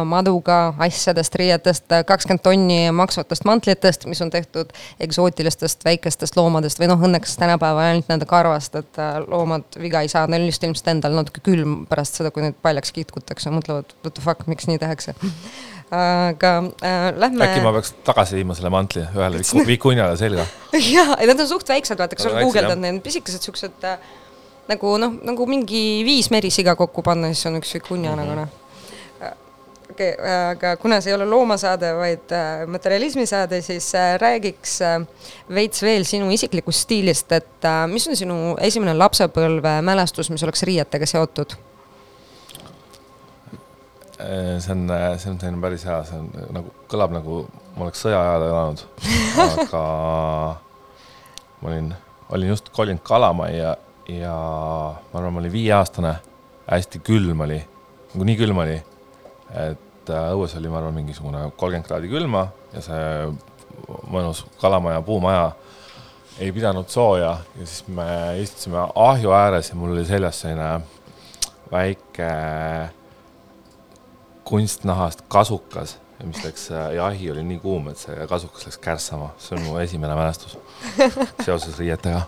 Maduga 0.05 0.73
asjadest, 0.79 1.35
riietest, 1.35 1.85
kakskümmend 2.05 2.41
tonni 2.41 2.91
maksvatest 2.91 3.45
mantlitest, 3.45 4.05
mis 4.09 4.21
on 4.21 4.29
tehtud 4.33 4.71
eksootilistest 4.99 5.85
väikestest 5.85 6.37
loomadest 6.37 6.79
või 6.81 6.89
noh, 6.89 6.97
õnneks 7.05 7.37
tänapäeval 7.37 7.91
ainult 7.91 8.09
nende 8.09 8.25
karvast, 8.25 8.75
et 8.81 8.97
äh, 8.97 9.19
loomad 9.27 9.77
viga 9.77 10.01
ei 10.01 10.09
saa, 10.09 10.25
neil 10.27 10.47
on 10.47 10.49
just 10.49 10.65
ilmselt 10.65 10.89
endal 10.95 11.13
natuke 11.19 11.43
külm 11.45 11.83
pärast 11.89 12.17
seda, 12.17 12.31
kui 12.33 12.41
neid 12.41 12.57
paljaks 12.65 12.95
kitkutakse, 12.95 13.53
mõtlevad 13.53 13.93
what 14.01 14.15
the 14.17 14.25
fuck, 14.25 14.47
miks 14.49 14.65
nii 14.69 14.81
tehakse 14.81 15.13
aga 15.93 16.55
äh, 16.81 17.11
lähme. 17.13 17.45
äkki 17.45 17.61
ma 17.65 17.75
peaks 17.77 17.93
tagasi 18.07 18.39
viima 18.39 18.57
selle 18.57 18.73
mantli 18.73 19.03
ühele 19.05 19.43
vikunjale 19.69 20.17
selga? 20.17 20.47
jaa, 20.73 21.13
need 21.21 21.45
on 21.45 21.51
suht 21.51 21.69
väiksed, 21.69 22.01
vaata, 22.01 22.17
kui 22.17 22.25
sa 22.25 22.33
guugeldad, 22.41 22.81
need 22.81 22.97
on 22.97 23.03
pisikesed 23.05 23.45
siuksed 23.45 23.85
äh, 23.85 24.01
nagu 24.69 24.95
noh, 25.01 25.19
nagu 25.25 25.49
mingi 25.49 25.83
viis 26.05 26.29
merisiga 26.31 26.75
kokku 26.79 27.03
panna, 27.05 27.33
siis 27.33 27.49
on 27.49 27.59
üks 27.61 27.73
vikunja 27.73 28.11
mm 28.11 28.15
-hmm. 28.15 28.25
nagu 28.25 28.41
noh 28.43 28.57
okei 29.99 30.13
okay,, 30.13 30.35
aga 30.51 30.75
kuna 30.77 31.01
see 31.01 31.11
ei 31.11 31.15
ole 31.17 31.25
loomasaade, 31.29 31.93
vaid 31.97 32.31
äh, 32.31 32.67
materjalismisaade, 32.67 33.61
siis 33.61 33.95
äh, 33.95 34.19
räägiks 34.21 34.81
äh, 34.81 34.99
veits 35.55 35.81
veel 35.83 36.05
sinu 36.07 36.29
isiklikust 36.31 36.85
stiilist, 36.85 37.31
et 37.31 37.65
äh, 37.65 37.87
mis 37.91 38.07
on 38.07 38.15
sinu 38.15 38.37
esimene 38.61 38.93
lapsepõlve 38.97 39.79
mälestus, 39.85 40.29
mis 40.29 40.43
oleks 40.43 40.63
riietega 40.69 41.09
seotud? 41.09 41.57
Äh, 44.19 44.59
see 44.59 44.71
on, 44.75 44.85
äh, 44.93 45.11
see 45.17 45.33
on 45.33 45.41
selline 45.41 45.61
päris 45.63 45.85
hea, 45.87 45.99
see 46.07 46.21
on 46.21 46.31
nagu, 46.55 46.73
kõlab 46.91 47.15
nagu 47.15 47.43
ma 47.75 47.87
oleks 47.87 48.05
sõja 48.05 48.21
ajal 48.23 48.47
elanud 48.49 48.85
aga 49.47 49.83
ma 51.59 51.71
olin, 51.71 51.93
olin 52.35 52.55
just 52.55 52.71
kolinud 52.75 53.03
Kalamajja 53.03 53.75
ja 54.09 54.33
ma 55.11 55.19
arvan, 55.19 55.33
ma 55.33 55.41
olin 55.43 55.53
viieaastane, 55.53 56.13
hästi 56.69 57.01
külm 57.05 57.45
oli, 57.45 57.59
nagu 58.13 58.27
nii 58.27 58.37
külm 58.39 58.61
oli, 58.63 58.77
et 59.61 60.11
äh, 60.13 60.31
õues 60.33 60.55
oli, 60.57 60.71
ma 60.71 60.81
arvan, 60.81 60.97
mingisugune 60.97 61.45
kolmkümmend 61.59 61.87
kraadi 61.87 62.11
külma 62.11 62.47
ja 62.73 62.83
see 62.85 63.03
mõnus 64.09 64.43
kalamaja, 64.61 65.01
puumaja. 65.05 65.51
ei 66.39 66.51
pidanud 66.55 66.87
sooja. 66.87 67.37
Ja 67.59 67.65
siis 67.65 67.87
me 67.87 68.05
istusime 68.39 68.79
ahju 68.95 69.31
ääres 69.35 69.69
ja 69.69 69.75
mul 69.75 69.91
oli 69.91 70.05
seljas 70.07 70.41
selline 70.41 70.79
väike 71.71 72.29
kunstnahast 74.43 75.21
kasukas 75.27 75.97
mis 76.27 76.41
läks 76.43 76.65
ja 76.69 77.05
ahi 77.05 77.31
oli 77.31 77.43
nii 77.47 77.59
kuum, 77.63 77.87
et 77.91 77.99
see 78.01 78.27
kasukas 78.27 78.65
läks 78.67 78.77
kärssama, 78.83 79.29
see 79.39 79.55
on 79.55 79.63
mu 79.63 79.77
esimene 79.79 80.15
mälestus 80.17 80.57
seoses 81.45 81.77
riietega. 81.79 82.21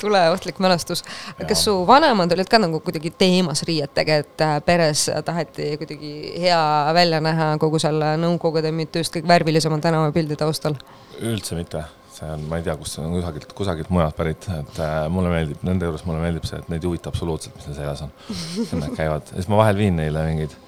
tuleohtlik 0.00 0.58
mälestus. 0.58 1.04
kas 1.48 1.64
su 1.64 1.76
vanemad 1.86 2.32
olid 2.36 2.50
ka 2.50 2.60
nagu 2.60 2.80
kuidagi 2.84 3.14
teemas 3.18 3.64
riietega, 3.64 4.20
et 4.24 4.44
äh, 4.44 4.54
peres 4.66 5.06
taheti 5.24 5.74
kuidagi 5.80 6.14
hea 6.44 6.60
välja 6.94 7.20
näha 7.24 7.54
kogu 7.60 7.80
selle 7.80 8.14
Nõukogude 8.20 8.72
müütüüst 8.76 9.16
kõik 9.16 9.28
värvilisemal 9.28 9.80
tänavapildi 9.84 10.36
taustal? 10.36 10.76
üldse 11.24 11.56
mitte, 11.56 11.84
see 12.12 12.28
on, 12.28 12.44
ma 12.50 12.58
ei 12.58 12.66
tea, 12.66 12.76
kust 12.76 12.98
see 12.98 13.04
on 13.04 13.14
kusagilt, 13.14 13.52
kusagilt 13.56 13.90
mujalt 13.94 14.16
pärit, 14.18 14.48
et 14.52 14.82
äh, 14.82 14.98
mulle 15.12 15.32
meeldib, 15.32 15.64
nende 15.64 15.88
juures 15.88 16.04
mulle 16.04 16.20
meeldib 16.20 16.44
see, 16.48 16.60
et 16.60 16.68
neid 16.72 16.84
ei 16.84 16.90
huvita 16.90 17.08
absoluutselt, 17.12 17.56
mis 17.56 17.70
neil 17.70 17.80
seljas 17.80 18.04
on. 18.04 18.12
Nad 18.82 18.92
käivad, 18.98 19.32
siis 19.32 19.48
ma 19.48 19.62
vahel 19.62 19.80
viin 19.80 19.96
neile 20.02 20.26
mingeid 20.28 20.58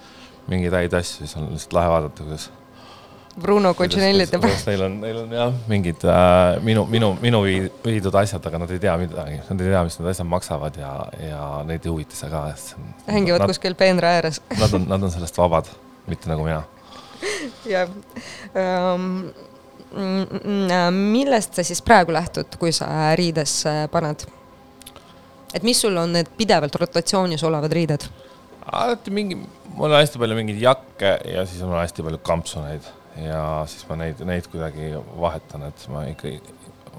mingeid 0.51 0.77
häid 0.79 0.95
asju, 0.99 1.25
siis 1.25 1.37
on 1.39 1.51
lihtsalt 1.53 1.77
lahe 1.77 1.91
vaadata, 1.93 2.27
kuidas. 2.27 2.51
Bruno 3.41 3.75
Cucinelli 3.75 4.25
teeb. 4.27 4.45
Neil 4.67 4.83
on, 4.87 4.95
neil 5.01 5.17
on 5.21 5.33
jah, 5.37 5.57
mingid 5.69 6.05
äh, 6.09 6.57
minu, 6.65 6.87
minu, 6.89 7.11
minu 7.21 7.43
viidud 7.85 8.15
asjad, 8.17 8.47
aga 8.49 8.63
nad 8.63 8.71
ei 8.73 8.81
tea 8.81 8.95
midagi, 9.01 9.41
nad 9.51 9.61
ei 9.61 9.73
tea, 9.75 9.83
mis 9.85 9.99
need 10.01 10.09
asjad 10.13 10.31
maksavad 10.31 10.79
ja, 10.81 10.93
ja 11.21 11.43
neid 11.69 11.85
ei 11.85 11.93
huvita 11.93 12.17
see 12.17 12.31
ka. 12.33 12.47
hängivad 13.11 13.45
nad, 13.45 13.53
kuskil 13.53 13.77
peenra 13.77 14.15
ääres 14.17 14.41
Nad 14.57 14.73
on, 14.79 14.89
nad 14.89 15.05
on 15.05 15.13
sellest 15.13 15.37
vabad, 15.37 15.69
mitte 16.09 16.33
nagu 16.33 16.49
mina. 16.49 16.63
jah 17.75 17.93
um, 18.57 19.29
millest 21.13 21.57
sa 21.57 21.65
siis 21.65 21.83
praegu 21.85 22.13
lähtud, 22.17 22.57
kui 22.61 22.73
sa 22.73 23.13
riidesse 23.17 23.87
paned? 23.93 24.25
et 25.55 25.63
mis 25.65 25.81
sul 25.81 25.97
on 25.97 26.13
need 26.17 26.29
pidevalt 26.37 26.75
rotatsioonis 26.75 27.45
olevad 27.45 27.73
riided? 27.73 28.09
alati 28.73 29.13
mingi, 29.13 29.39
mul 29.77 29.93
on 29.93 30.01
hästi 30.01 30.21
palju 30.21 30.39
mingeid 30.39 30.63
jakke 30.63 31.17
ja 31.31 31.45
siis 31.49 31.63
on 31.65 31.75
hästi 31.77 32.05
palju 32.07 32.21
kampsuneid 32.27 32.87
ja 33.23 33.41
siis 33.71 33.87
ma 33.89 33.99
neid, 34.01 34.21
neid 34.29 34.49
kuidagi 34.53 34.93
vahetan, 35.21 35.67
et 35.71 35.87
ma 35.93 36.05
ikka, 36.11 36.33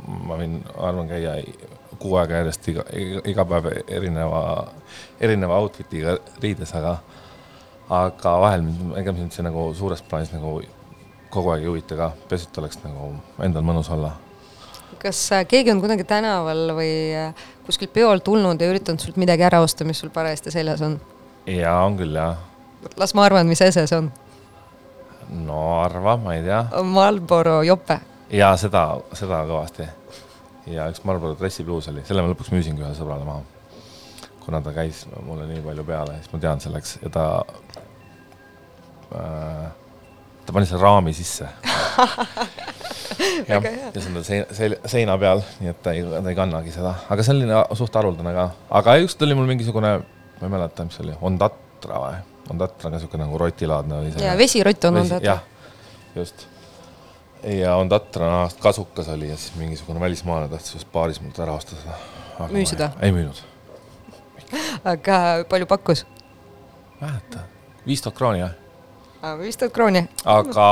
ma 0.08 0.38
võin, 0.40 0.60
arvan, 0.76 1.10
käia 1.10 1.38
kuu 1.98 2.18
aega 2.22 2.42
järjest 2.42 2.70
iga, 2.74 2.86
iga, 2.94 3.24
iga 3.34 3.46
päev 3.50 3.70
erineva, 3.86 4.42
erineva 5.22 5.60
outfit'iga 5.64 6.18
riides, 6.44 6.74
aga, 6.78 6.98
aga 8.02 8.38
vahel 8.44 8.70
ega 9.02 9.14
mind 9.16 9.34
see 9.36 9.46
nagu 9.46 9.70
suures 9.78 10.04
plaanis 10.06 10.34
nagu 10.36 10.60
kogu 11.34 11.52
aeg 11.54 11.66
ei 11.66 11.72
huvita 11.72 11.98
ka, 12.00 12.12
peaasi, 12.30 12.50
et 12.50 12.62
oleks 12.62 12.82
nagu 12.86 13.12
endal 13.44 13.66
mõnus 13.66 13.92
olla 13.94 14.16
kas 15.02 15.20
äh, 15.36 15.46
keegi 15.48 15.72
on 15.74 15.82
kunagi 15.84 16.06
tänaval 16.08 16.72
või 16.78 16.92
äh, 17.14 17.48
kuskilt 17.68 17.94
peolt 17.94 18.24
tulnud 18.26 18.62
ja 18.62 18.70
üritanud 18.72 19.04
sult 19.04 19.20
midagi 19.20 19.46
ära 19.46 19.60
osta, 19.62 19.86
mis 19.86 20.00
sul 20.02 20.14
parajasti 20.14 20.54
seljas 20.54 20.84
on? 20.86 20.98
jaa, 21.48 21.78
on 21.86 21.98
küll, 22.00 22.16
jah. 22.18 22.38
Las 22.98 23.14
ma 23.16 23.26
arvan, 23.26 23.48
mis 23.48 23.62
ese 23.62 23.88
see 23.88 23.98
on. 23.98 24.12
no 25.46 25.62
arva, 25.82 26.18
ma 26.18 26.36
ei 26.36 26.44
tea. 26.46 26.64
Marlboro 26.84 27.62
jope. 27.68 28.00
jaa, 28.32 28.54
seda, 28.58 28.84
seda 29.18 29.44
kõvasti. 29.50 29.88
ja 30.74 30.88
üks 30.92 31.04
Marlboro 31.08 31.38
dressipluus 31.40 31.90
oli, 31.92 32.06
selle 32.08 32.24
ma 32.24 32.34
lõpuks 32.34 32.54
müüsingi 32.54 32.84
ühele 32.84 32.96
sõbrale 32.98 33.28
maha. 33.28 33.44
kuna 34.46 34.62
ta 34.64 34.74
käis 34.76 35.06
mulle 35.26 35.48
nii 35.50 35.64
palju 35.66 35.88
peale, 35.88 36.22
siis 36.22 36.34
ma 36.34 36.44
tean 36.44 36.64
selleks 36.64 36.98
ja 37.02 37.12
ta 37.12 37.26
äh,, 39.12 39.66
ta 40.46 40.56
pani 40.56 40.70
selle 40.70 40.82
raami 40.82 41.14
sisse 41.14 41.50
jah, 43.50 43.64
ja 43.64 43.92
see 43.92 44.08
on 44.08 44.20
tal 44.20 44.28
seina, 44.28 44.78
seina 44.88 45.18
peal, 45.20 45.44
nii 45.60 45.74
et 45.74 45.82
ta 45.84 45.96
ei, 45.96 46.06
ta 46.08 46.32
ei 46.32 46.38
kannagi 46.38 46.72
seda, 46.76 46.96
aga 47.12 47.28
on 47.34 47.80
suht 47.80 48.00
haruldane 48.00 48.36
ka, 48.38 48.48
aga 48.80 48.96
ükskord 49.04 49.28
oli 49.28 49.40
mul 49.40 49.52
mingisugune 49.52 49.98
ma 50.40 50.48
ei 50.48 50.54
mäleta, 50.54 50.86
mis 50.86 50.98
see 50.98 51.08
oli, 51.08 51.16
Ondatra 51.28 52.02
või? 52.04 52.18
Ondatra 52.50 52.90
ka 52.90 52.94
niisugune 52.94 53.26
nagu 53.26 53.40
rotilaadne 53.42 54.02
oli 54.02 54.12
see. 54.14 54.26
jaa, 54.26 54.38
vesirott 54.40 54.88
on 54.90 55.02
Ondatra. 55.04 55.26
jah, 55.26 55.42
just. 56.16 56.48
ja 57.44 57.76
Ondatra 57.80 58.30
nahast 58.32 58.62
kasukas 58.64 59.10
oli 59.14 59.32
ja 59.32 59.38
siis 59.38 59.56
mingisugune 59.60 60.00
välismaalane 60.00 60.52
tahtis 60.52 60.78
just 60.80 60.92
baaris 60.94 61.22
mult 61.22 61.40
ära 61.40 61.58
osta 61.58 61.80
seda. 61.80 61.98
müüsid 62.54 62.84
või? 62.84 62.94
ei 63.02 63.16
müünud. 63.16 63.44
aga 64.94 65.20
palju 65.50 65.70
pakkus? 65.70 66.06
mäleta, 67.02 67.46
viis 67.86 68.02
tuhat 68.06 68.18
krooni 68.18 68.46
jah 68.46 68.56
viis 69.40 69.58
tuhat 69.58 69.74
krooni. 69.74 70.04
aga 70.26 70.68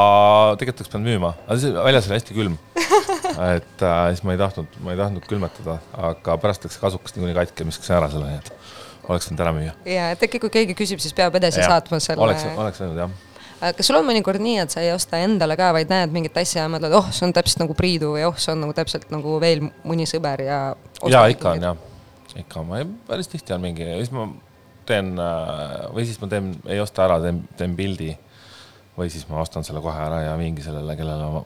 tegelikult 0.60 0.84
oleks 0.84 0.92
pidanud 0.92 1.10
müüma, 1.10 1.34
aga 1.48 1.58
see 1.62 1.74
väljas 1.88 2.08
oli 2.08 2.18
hästi 2.20 2.38
külm 2.38 2.58
et 3.58 3.84
äh, 3.84 4.02
siis 4.14 4.24
ma 4.24 4.36
ei 4.36 4.40
tahtnud, 4.40 4.78
ma 4.86 4.94
ei 4.94 5.00
tahtnud 5.00 5.26
külmetada, 5.30 5.80
aga 6.10 6.38
pärast 6.42 6.68
läks 6.68 6.78
kasukas 6.82 7.16
niikuinii 7.16 7.36
katki 7.38 7.64
ja 7.64 7.70
viskasin 7.70 7.98
ära 7.98 8.10
selle, 8.12 8.30
nii 8.30 8.42
et 8.44 8.52
oleks 9.10 9.30
võinud 9.30 9.46
ära 9.46 9.54
müüa. 9.56 9.74
ja, 9.90 10.10
et 10.16 10.28
äkki 10.28 10.42
kui 10.44 10.54
keegi 10.54 10.76
küsib, 10.78 11.02
siis 11.04 11.16
peab 11.18 11.36
edasi 11.40 11.62
ja, 11.62 11.70
saatma 11.74 12.00
selle. 12.04 12.24
oleks, 12.26 12.46
oleks 12.56 12.82
võinud 12.84 13.02
jah 13.04 13.12
äh, 13.62 13.74
kas 13.78 13.90
sul 13.90 14.00
on 14.00 14.08
mõnikord 14.08 14.42
nii, 14.44 14.58
et 14.64 14.74
sa 14.76 14.84
ei 14.84 14.92
osta 14.94 15.20
endale 15.24 15.58
ka, 15.60 15.72
vaid 15.76 15.92
näed 15.92 16.14
mingit 16.16 16.38
asja 16.42 16.66
ja 16.66 16.72
mõtled, 16.72 16.96
oh, 16.98 17.12
see 17.16 17.28
on 17.28 17.36
täpselt 17.36 17.64
nagu 17.64 17.78
Priidu 17.78 18.16
või 18.16 18.26
oh, 18.28 18.38
see 18.40 18.54
on 18.56 18.64
nagu 18.66 18.76
täpselt 18.78 19.10
nagu 19.14 19.38
veel 19.44 19.68
mõni 19.84 20.08
sõber 20.10 20.46
ja. 20.48 20.60
ja 21.12 21.26
ikka 21.32 21.56
on 21.56 21.70
jah, 21.70 21.86
ikka 22.42 22.66
ma 22.68 22.82
ei, 22.82 22.90
päris 23.08 23.32
tihti 23.32 23.56
on 23.56 23.64
mingi, 23.66 23.88
siis 24.02 24.14
ma 24.16 24.30
teen 24.90 25.16
äh, 25.20 25.76
või 25.94 26.08
siis 26.08 26.22
ma 26.22 26.30
teen, 26.32 26.54
ei 26.70 26.82
osta 26.84 27.06
ära, 27.08 27.20
teen, 27.24 27.44
teen 27.58 27.76
pildi. 27.78 28.14
või 28.96 29.10
siis 29.12 29.26
ma 29.28 29.42
ostan 29.42 29.66
selle 29.68 29.82
kohe 29.84 30.00
ära 30.00 30.22
ja 30.24 30.36
viingi 30.40 30.64
sellele, 30.64 30.96
kellele 30.96 31.32
ma, 31.34 31.42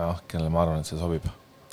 jah, 0.00 0.22
kellele 0.28 0.50
ma 0.50 0.64
arvan, 0.64 0.80
et 0.82 0.88
see 0.88 0.98
sobib. 0.98 1.26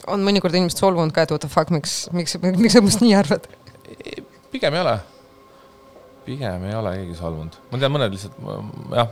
on 0.08 0.24
mõnikord 0.26 0.56
inimesed 0.58 0.82
solvunud 0.82 1.14
ka, 1.16 1.26
et 1.26 1.34
what 1.34 1.42
the 1.42 1.50
fuck, 1.50 1.72
miks, 1.74 2.04
miks, 2.14 2.38
miks 2.42 2.78
sa 2.78 2.84
minust 2.84 3.04
nii 3.04 3.16
arvad? 3.18 3.48
Pigem 4.52 4.76
ei 4.76 4.84
ole. 4.84 5.00
pigem 6.26 6.68
ei 6.70 6.76
ole 6.78 6.94
keegi 7.00 7.18
solvunud, 7.18 7.58
ma 7.72 7.82
tean, 7.82 7.94
mõned 7.96 8.14
lihtsalt 8.14 8.38
jah, 8.94 9.10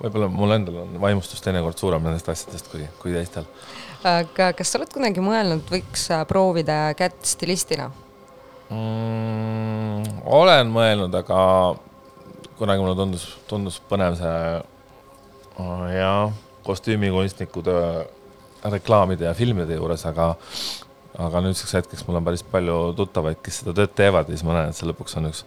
võib-olla 0.00 0.28
mul 0.30 0.54
endal 0.56 0.82
on 0.84 0.94
vaimustus 1.02 1.42
teinekord 1.44 1.78
suurem 1.80 2.04
nendest 2.04 2.28
asjadest 2.30 2.70
kui, 2.72 2.86
kui 3.02 3.14
teistel. 3.14 3.48
aga 4.06 4.52
kas 4.56 4.70
sa 4.70 4.80
oled 4.80 4.92
kunagi 4.94 5.24
mõelnud, 5.24 5.66
võiks 5.70 6.08
äh, 6.14 6.24
proovida 6.30 6.78
kätt 6.98 7.24
stilistina 7.26 7.90
mm,? 8.70 10.20
olen 10.24 10.70
mõelnud, 10.72 11.14
aga 11.18 11.40
kunagi 12.58 12.84
mulle 12.84 12.96
tundus, 12.98 13.26
tundus 13.50 13.80
põnev 13.90 14.18
see 14.18 14.38
oh, 15.62 15.86
jah, 15.90 16.34
kostüümikunstniku 16.66 17.62
töö 17.64 18.04
reklaamide 18.64 19.28
ja 19.28 19.34
filmide 19.36 19.76
juures, 19.76 20.06
aga 20.08 20.34
aga 21.18 21.42
nüüdseks 21.44 21.76
hetkeks 21.78 22.04
mul 22.08 22.18
on 22.18 22.26
päris 22.26 22.42
palju 22.50 22.76
tuttavaid, 22.98 23.38
kes 23.44 23.60
seda 23.62 23.74
tööd 23.76 23.94
teevad 23.96 24.28
ja 24.28 24.36
siis 24.36 24.46
ma 24.46 24.56
näen, 24.56 24.72
et 24.72 24.78
see 24.78 24.88
lõpuks 24.88 25.16
on 25.20 25.28
üks, 25.30 25.44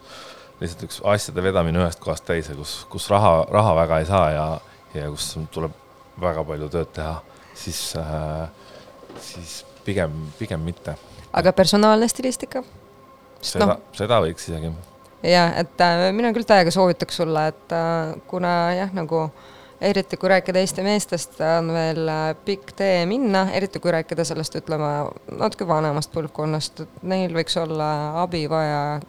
lihtsalt 0.62 0.86
üks 0.88 1.00
asjade 1.14 1.44
vedamine 1.44 1.82
ühest 1.82 2.02
kohast 2.04 2.26
teise, 2.28 2.56
kus, 2.58 2.80
kus 2.92 3.10
raha, 3.12 3.42
raha 3.52 3.74
väga 3.82 4.00
ei 4.02 4.08
saa 4.10 4.30
ja, 4.32 4.46
ja 4.96 5.10
kus 5.12 5.34
tuleb 5.54 5.76
väga 6.22 6.46
palju 6.48 6.70
tööd 6.74 6.94
teha, 6.96 7.18
siis 7.58 7.82
äh,, 8.00 8.48
siis 9.22 9.60
pigem, 9.86 10.16
pigem 10.40 10.64
mitte. 10.64 10.96
aga 11.34 11.54
personaalne 11.56 12.08
stilistika? 12.12 12.64
seda 13.42 13.74
no., 13.74 13.82
seda 13.98 14.22
võiks 14.24 14.48
isegi. 14.48 14.72
ja, 15.28 15.50
et 15.60 15.84
äh, 15.84 16.08
mina 16.16 16.32
küll 16.36 16.48
täiega 16.48 16.72
soovitaks 16.74 17.20
sulle, 17.24 17.50
et 17.52 17.76
äh, 17.76 18.16
kuna 18.32 18.56
jah, 18.78 18.96
nagu 18.96 19.28
äh, 19.28 19.54
eriti 19.82 20.18
kui 20.18 20.30
rääkida 20.30 20.60
Eesti 20.60 20.84
meestest, 20.86 21.40
on 21.60 21.72
veel 21.74 22.10
äh, 22.10 22.30
pikk 22.46 22.74
tee 22.78 23.06
minna, 23.10 23.48
eriti 23.54 23.80
kui 23.80 23.92
rääkida 23.94 24.26
sellest, 24.26 24.56
ütleme, 24.60 24.92
natuke 25.38 25.68
vanemast 25.68 26.14
põlvkonnast, 26.14 26.86
et 26.86 27.04
neil 27.08 27.34
võiks 27.36 27.58
olla 27.62 27.90
abi 28.24 28.46
vaja 28.50 29.00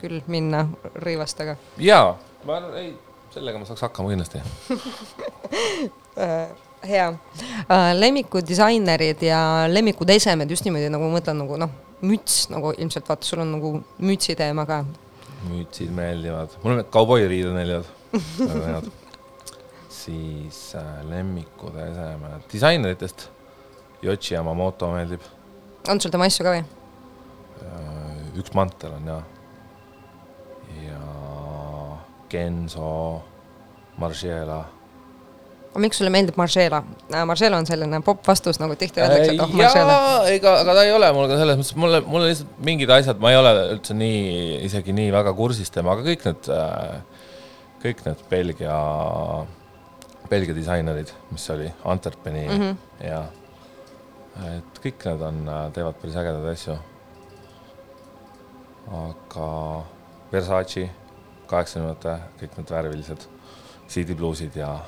küll 0.00 0.20
minna 0.30 0.66
rõivastega. 1.02 1.56
jaa, 1.82 2.14
ma 2.44 2.58
arvan, 2.60 2.76
ei, 2.80 2.92
sellega 3.34 3.60
ma 3.60 3.68
saaks 3.68 3.86
hakkama 3.88 4.12
kindlasti 4.12 4.40
äh, 6.24 6.46
hea 6.86 7.08
uh,. 7.12 7.90
lemmikudisainerid 8.00 9.24
ja 9.28 9.40
lemmikudesemed 9.68 10.50
just 10.50 10.64
niimoodi 10.64 10.92
nagu 10.92 11.08
ma 11.08 11.18
mõtlen 11.18 11.42
nagu 11.44 11.58
noh, 11.60 11.72
müts 12.06 12.46
nagu 12.52 12.72
ilmselt 12.76 13.08
vaata, 13.08 13.28
sul 13.28 13.44
on 13.44 13.56
nagu 13.56 13.72
mütsi 13.98 14.36
teema 14.38 14.66
ka. 14.68 14.84
mütsid 15.50 15.92
meeldivad, 15.96 16.56
mulle 16.64 16.86
kauboiriided 16.92 17.56
meeldivad 17.56 17.92
väga 18.40 18.70
head 18.70 18.94
siis 20.06 20.60
äh, 20.78 21.00
lemmikud 21.08 21.74
esemed, 21.82 22.46
disaineritest 22.52 23.28
Yoshi 24.04 24.34
Yamamoto 24.34 24.92
meeldib. 24.92 25.24
on 25.88 26.00
sul 26.00 26.14
tema 26.14 26.28
asju 26.30 26.46
ka 26.46 26.54
või? 26.54 26.62
Äh, 27.64 28.38
üks 28.38 28.54
mantel 28.56 28.94
on 28.98 29.10
ja, 29.10 29.18
ja 30.84 31.02
Genso, 32.30 32.92
Margiela. 34.02 34.60
aga 35.72 35.82
miks 35.82 35.98
sulle 36.00 36.12
meeldib 36.14 36.38
Margiela? 36.38 36.82
Äh, 37.10 37.26
Margiela 37.28 37.58
on 37.58 37.66
selline 37.68 38.02
popp 38.06 38.26
vastus, 38.28 38.60
nagu 38.62 38.78
tihti 38.78 39.02
öeldakse, 39.02 39.34
et 39.34 39.42
oh 39.42 39.58
Margiela. 39.58 39.98
ega, 40.30 40.56
aga 40.62 40.78
ta 40.78 40.86
ei 40.86 40.94
ole 40.94 41.12
mul 41.16 41.30
ka 41.32 41.42
selles 41.42 41.60
mõttes, 41.62 41.76
mulle, 41.82 42.02
mulle 42.06 42.30
lihtsalt 42.30 42.64
mingid 42.70 42.94
asjad, 43.00 43.22
ma 43.22 43.34
ei 43.34 43.42
ole 43.42 43.54
üldse 43.74 43.96
nii, 43.98 44.64
isegi 44.70 44.94
nii 44.96 45.10
väga 45.18 45.34
kursis 45.38 45.74
temaga, 45.74 46.06
kõik 46.06 46.26
need, 46.30 46.50
kõik 47.82 48.06
need 48.06 48.26
Belgia 48.30 48.80
Belgia 50.30 50.54
disainerid, 50.54 51.12
mis 51.30 51.50
oli 51.50 51.72
Antwerpeni 51.84 52.48
mm 52.48 52.62
-hmm. 52.62 53.06
ja 53.06 53.24
et 54.56 54.80
kõik 54.84 55.04
need 55.04 55.20
on, 55.20 55.50
teevad 55.72 55.94
päris 56.00 56.16
ägedaid 56.16 56.52
asju. 56.52 56.78
aga 58.92 59.84
Versace, 60.32 60.90
kaheksakümnendate, 61.46 62.18
kõik 62.40 62.58
need 62.58 62.70
värvilised 62.70 63.28
CD 63.88 64.14
bluusid 64.14 64.56
ja 64.56 64.80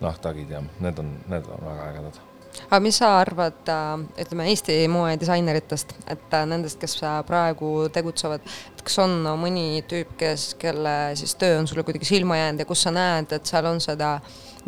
nahktagid 0.00 0.50
ja 0.50 0.62
need 0.80 0.98
on, 0.98 1.12
need 1.28 1.46
on 1.46 1.64
väga 1.66 1.90
ägedad 1.90 2.20
aga 2.64 2.80
mis 2.82 2.98
sa 3.00 3.10
arvad, 3.20 3.58
äh, 3.68 4.22
ütleme 4.22 4.48
Eesti 4.50 4.78
moedisaineritest, 4.88 5.94
et 6.06 6.34
äh, 6.34 6.46
nendest, 6.48 6.80
kes 6.80 6.96
äh, 7.02 7.18
praegu 7.26 7.88
tegutsevad, 7.92 8.44
kas 8.86 9.00
on 9.02 9.18
mõni 9.40 9.82
tüüp, 9.90 10.14
kes, 10.20 10.54
kelle 10.60 10.94
siis 11.18 11.34
töö 11.40 11.58
on 11.60 11.68
sulle 11.68 11.84
kuidagi 11.86 12.08
silma 12.08 12.38
jäänud 12.38 12.62
ja 12.62 12.68
kus 12.68 12.86
sa 12.86 12.94
näed, 12.94 13.32
et 13.34 13.50
seal 13.50 13.66
on 13.68 13.82
seda 13.82 14.16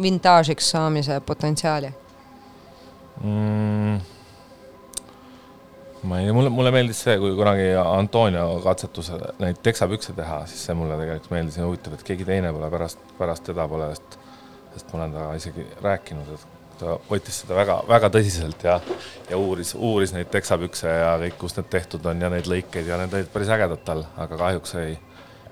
vintaažiks 0.02 0.70
saamise 0.74 1.20
potentsiaali 1.26 1.90
mm.? 3.22 3.98
ma 6.02 6.18
ei 6.20 6.28
tea, 6.28 6.34
mulle, 6.34 6.50
mulle 6.54 6.72
meeldis 6.74 7.00
see, 7.06 7.16
kui 7.20 7.34
kunagi 7.38 7.70
Antonio 7.82 8.46
katsetus 8.64 9.10
neid 9.42 9.58
teksapükse 9.66 10.14
teha, 10.18 10.42
siis 10.50 10.68
see 10.68 10.76
mulle 10.78 10.98
tegelikult 11.00 11.32
meeldis 11.34 11.58
ja 11.58 11.66
huvitav, 11.66 11.96
et 11.96 12.06
keegi 12.06 12.26
teine 12.28 12.52
pole 12.54 12.70
pärast, 12.74 13.02
pärast 13.18 13.46
teda 13.48 13.66
pole, 13.70 13.90
sest, 13.96 14.18
sest 14.76 14.92
ma 14.92 15.00
olen 15.00 15.16
temaga 15.16 15.40
isegi 15.40 15.66
rääkinud, 15.82 16.30
et 16.36 16.57
ta 16.78 16.94
võttis 17.08 17.42
seda 17.42 17.56
väga, 17.58 17.80
väga 17.88 18.10
tõsiselt 18.14 18.64
ja, 18.64 18.78
ja 19.30 19.40
uuris, 19.40 19.74
uuris 19.74 20.14
neid 20.14 20.30
teksapükse 20.32 20.88
ja 20.88 21.12
kõik, 21.24 21.36
kust 21.40 21.60
need 21.60 21.68
tehtud 21.72 22.06
on 22.10 22.24
ja 22.24 22.30
neid 22.32 22.48
lõikeid 22.50 22.88
ja 22.88 22.98
need 23.00 23.14
olid 23.14 23.30
päris 23.32 23.52
ägedad 23.54 23.84
tal, 23.86 24.04
aga 24.16 24.38
kahjuks 24.40 24.74
ei, 24.80 24.96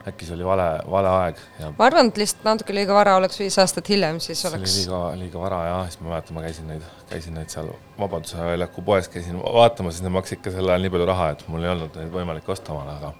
äkki 0.06 0.28
see 0.28 0.36
oli 0.36 0.46
vale, 0.46 0.66
vale 0.90 1.12
aeg 1.20 1.40
ja. 1.60 1.70
ma 1.78 1.88
arvan, 1.88 2.10
et 2.12 2.20
lihtsalt 2.22 2.46
natuke 2.46 2.74
liiga 2.76 2.94
vara 2.94 3.16
oleks 3.18 3.40
viis 3.42 3.58
aastat 3.62 3.90
hiljem, 3.90 4.20
siis 4.22 4.40
see 4.42 4.50
oleks. 4.52 4.76
liiga, 4.80 5.00
liiga 5.18 5.42
vara 5.42 5.62
ja 5.66 5.78
siis 5.90 6.02
ma 6.02 6.12
mäletan, 6.14 6.38
ma 6.38 6.44
käisin 6.46 6.70
neid, 6.70 6.90
käisin 7.10 7.38
neid 7.38 7.52
seal 7.52 7.72
Vabaduse 7.98 8.38
väljaku 8.38 8.84
poes 8.86 9.08
käisin 9.10 9.40
vaatamas, 9.42 9.96
siis 9.96 10.06
need 10.06 10.14
maksid 10.14 10.40
ikka 10.40 10.54
sel 10.54 10.70
ajal 10.70 10.84
nii 10.86 10.94
palju 10.94 11.08
raha, 11.10 11.30
et 11.34 11.46
mul 11.50 11.64
ei 11.64 11.72
olnud 11.72 11.98
neid 11.98 12.12
võimalik 12.14 12.52
osta 12.54 12.74
omale, 12.76 12.98
aga 13.00 13.14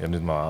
ja 0.00 0.10
nüüd 0.10 0.24
ma, 0.26 0.40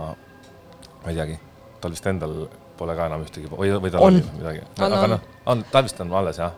ma 1.03 1.12
ei 1.12 1.18
teagi, 1.18 1.40
tal 1.82 1.94
vist 1.94 2.09
endal 2.09 2.38
pole 2.79 2.97
ka 2.97 3.09
enam 3.11 3.24
ühtegi 3.24 3.51
või, 3.51 3.70
või 3.83 3.93
tal 3.93 4.07
on. 4.07 4.14
oli 4.14 4.22
midagi, 4.39 4.64
aga 4.79 5.11
noh, 5.14 5.29
on, 5.47 5.64
tal 5.72 5.87
vist 5.87 6.01
on 6.05 6.12
alles 6.12 6.41
jah. 6.41 6.57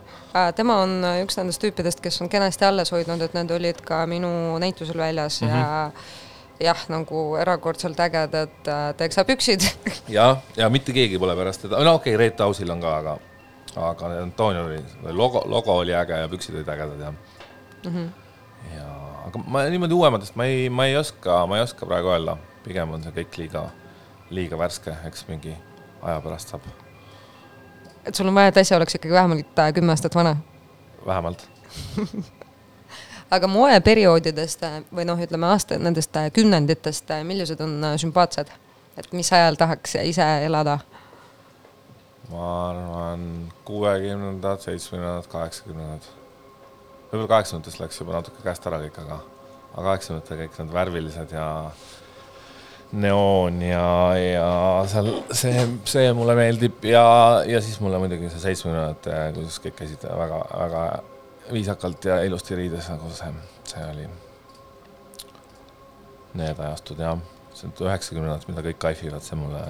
tema 0.55 0.81
on 0.83 0.95
üks 1.23 1.37
nendest 1.39 1.61
tüüpidest, 1.63 2.01
kes 2.03 2.21
on 2.21 2.29
kenasti 2.29 2.65
alles 2.65 2.91
hoidnud, 2.95 3.21
et 3.21 3.37
need 3.37 3.51
olid 3.51 3.83
ka 3.85 4.05
minu 4.09 4.31
näitusel 4.59 4.97
väljas 4.97 5.41
mm 5.41 5.47
-hmm. 5.47 5.59
ja 5.59 5.91
jah, 6.59 6.83
nagu 6.91 7.23
erakordselt 7.39 7.99
ägedad 7.99 8.67
äh, 8.67 8.93
teksapüksid 8.97 9.65
jah, 10.17 10.41
ja 10.57 10.69
mitte 10.69 10.93
keegi 10.95 11.19
pole 11.19 11.35
pärast 11.35 11.65
teda, 11.65 11.83
no 11.83 11.95
okei 11.99 12.13
okay,, 12.15 12.19
Reet 12.19 12.41
Ausil 12.41 12.71
on 12.71 12.81
ka, 12.83 12.95
aga, 12.97 13.17
aga 13.75 14.11
Antonio 14.23 14.65
oli, 14.65 14.81
logo, 15.11 15.43
logo 15.45 15.77
oli 15.83 15.95
äge 15.95 16.19
ja 16.19 16.27
püksid 16.27 16.55
olid 16.55 16.69
ägedad 16.69 16.99
ja 16.99 17.11
mm. 17.11 17.95
-hmm. 17.95 18.09
ja, 18.75 18.89
aga 19.27 19.43
ma 19.47 19.63
niimoodi 19.63 19.93
uuematest 19.93 20.35
ma 20.35 20.45
ei, 20.45 20.69
ma 20.69 20.85
ei 20.85 20.97
oska, 20.97 21.45
ma 21.47 21.57
ei 21.57 21.63
oska 21.63 21.85
praegu 21.85 22.11
öelda, 22.11 22.37
pigem 22.63 22.93
on 22.93 23.03
see 23.03 23.15
kõik 23.21 23.37
liiga, 23.37 23.69
liiga 24.29 24.57
värske, 24.57 24.95
eks 25.07 25.27
mingi 25.27 25.55
aja 26.01 26.21
pärast 26.21 26.53
saab. 26.53 26.61
et 28.05 28.15
sul 28.15 28.27
on 28.27 28.35
vaja, 28.35 28.47
et 28.53 28.57
asi 28.57 28.75
oleks 28.75 28.95
ikkagi 28.95 29.13
vähemalt 29.13 29.59
äh, 29.59 29.73
kümme 29.73 29.91
aastat 29.91 30.15
vana? 30.15 30.37
vähemalt 31.05 31.49
aga 33.35 33.47
moeperioodidest 33.47 34.63
äh, 34.63 34.79
või 34.95 35.05
noh, 35.05 35.19
ütleme 35.19 35.49
aasta, 35.49 35.77
nendest 35.77 36.15
äh, 36.17 36.31
kümnenditest, 36.33 37.11
millised 37.23 37.61
on 37.61 37.93
sümpaatsed? 37.97 38.51
et 38.97 39.11
mis 39.13 39.33
ajal 39.33 39.59
tahaks 39.59 39.95
ise 40.03 40.27
elada? 40.45 40.79
ma 42.29 42.47
arvan 42.69 43.21
kuuekümnendad, 43.65 44.61
seitsmekümnendad, 44.61 45.27
kaheksakümnendad. 45.31 46.09
võib-olla 47.11 47.31
kaheksakümnendates 47.33 47.79
läks 47.81 48.01
juba 48.01 48.17
natuke 48.19 48.43
käest 48.45 48.67
ära 48.69 48.81
kõik, 48.83 48.99
aga, 49.05 49.21
aga 49.71 49.85
kaheksakümnendatel 49.87 50.43
kõik 50.43 50.59
need 50.59 50.75
värvilised 50.75 51.33
ja 51.33 51.47
neoon 52.91 53.61
ja, 53.61 53.85
ja 54.17 54.49
seal 54.89 55.11
see, 55.35 55.65
see 55.85 56.09
mulle 56.17 56.33
meeldib 56.37 56.85
ja, 56.89 57.03
ja 57.45 57.61
siis 57.61 57.77
mulle 57.83 57.99
muidugi 58.01 58.31
see 58.33 58.41
seitsmekümnendate, 58.47 59.17
kuidas 59.35 59.59
kõik 59.61 59.77
käisid 59.83 60.05
väga, 60.09 60.39
väga 60.63 60.85
viisakalt 61.53 62.05
ja 62.09 62.21
ilusti 62.25 62.57
riides, 62.57 62.89
nagu 62.89 63.11
see, 63.13 63.29
see 63.69 63.83
oli. 63.91 64.07
Need 66.39 66.61
ajastud 66.61 67.01
jah, 67.01 67.21
see 67.57 67.69
üheksakümnendad, 67.85 68.45
mida 68.49 68.65
kõik 68.65 68.81
kaifivad, 68.81 69.25
see 69.25 69.37
mulle, 69.37 69.63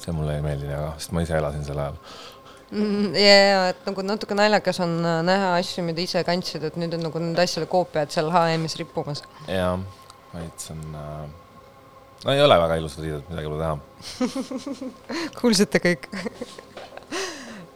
see 0.00 0.16
mulle 0.16 0.38
ei 0.38 0.44
meeldi 0.44 0.68
väga, 0.72 0.94
sest 0.98 1.14
ma 1.16 1.24
ise 1.24 1.36
elasin 1.40 1.68
sel 1.68 1.84
ajal 1.84 2.00
mm, 2.70 3.14
ja, 3.20 3.38
ja 3.50 3.62
et 3.74 3.86
nagu 3.88 4.04
natuke 4.04 4.36
naljakas 4.36 4.80
on 4.84 4.98
äh, 5.04 5.20
näha 5.26 5.54
asju, 5.60 5.84
mida 5.84 6.04
ise 6.04 6.24
kandsid, 6.24 6.64
et 6.68 6.80
nüüd 6.80 6.96
on 6.96 7.08
nagu 7.10 7.24
nende 7.24 7.44
asjade 7.44 7.68
koopiad 7.72 8.12
seal 8.14 8.32
HM-is 8.32 8.80
rippumas. 8.80 9.24
jah, 9.48 9.80
vaid 10.32 10.60
see 10.60 10.76
on 10.76 11.00
äh, 11.00 11.24
no 12.24 12.32
ei 12.32 12.42
ole 12.42 12.56
väga 12.60 12.76
ilusad 12.80 13.04
riided, 13.04 13.24
midagi 13.30 13.50
pole 13.50 13.60
teha 13.60 13.76
kuulsite 15.40 15.80
kõik 15.84 16.08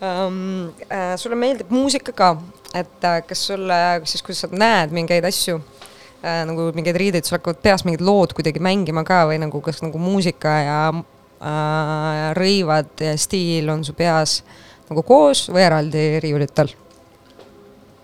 um,. 0.00 0.70
Äh, 0.88 1.16
sulle 1.20 1.36
meeldib 1.36 1.70
muusika 1.74 2.14
ka, 2.16 2.30
et 2.74 3.04
äh, 3.04 3.20
kas 3.26 3.46
sulle 3.50 3.78
siis, 4.08 4.22
kui 4.24 4.36
sa 4.36 4.48
näed 4.52 4.94
mingeid 4.94 5.26
asju 5.28 5.58
äh, 5.58 6.44
nagu 6.48 6.70
mingeid 6.76 6.96
riideid, 7.00 7.26
sul 7.26 7.38
hakkavad 7.38 7.60
peas 7.64 7.84
mingid 7.86 8.04
lood 8.06 8.34
kuidagi 8.36 8.62
mängima 8.62 9.04
ka 9.06 9.24
või 9.30 9.40
nagu 9.42 9.60
kas 9.64 9.82
nagu 9.84 10.00
muusika 10.00 10.54
ja 10.64 10.80
äh, 10.94 12.22
rõivad 12.38 13.04
ja 13.04 13.16
stiil 13.20 13.68
on 13.74 13.84
su 13.84 13.96
peas 13.98 14.40
nagu 14.88 15.04
koos 15.04 15.48
või 15.52 15.66
eraldi 15.66 16.06
riiulitel? 16.24 16.72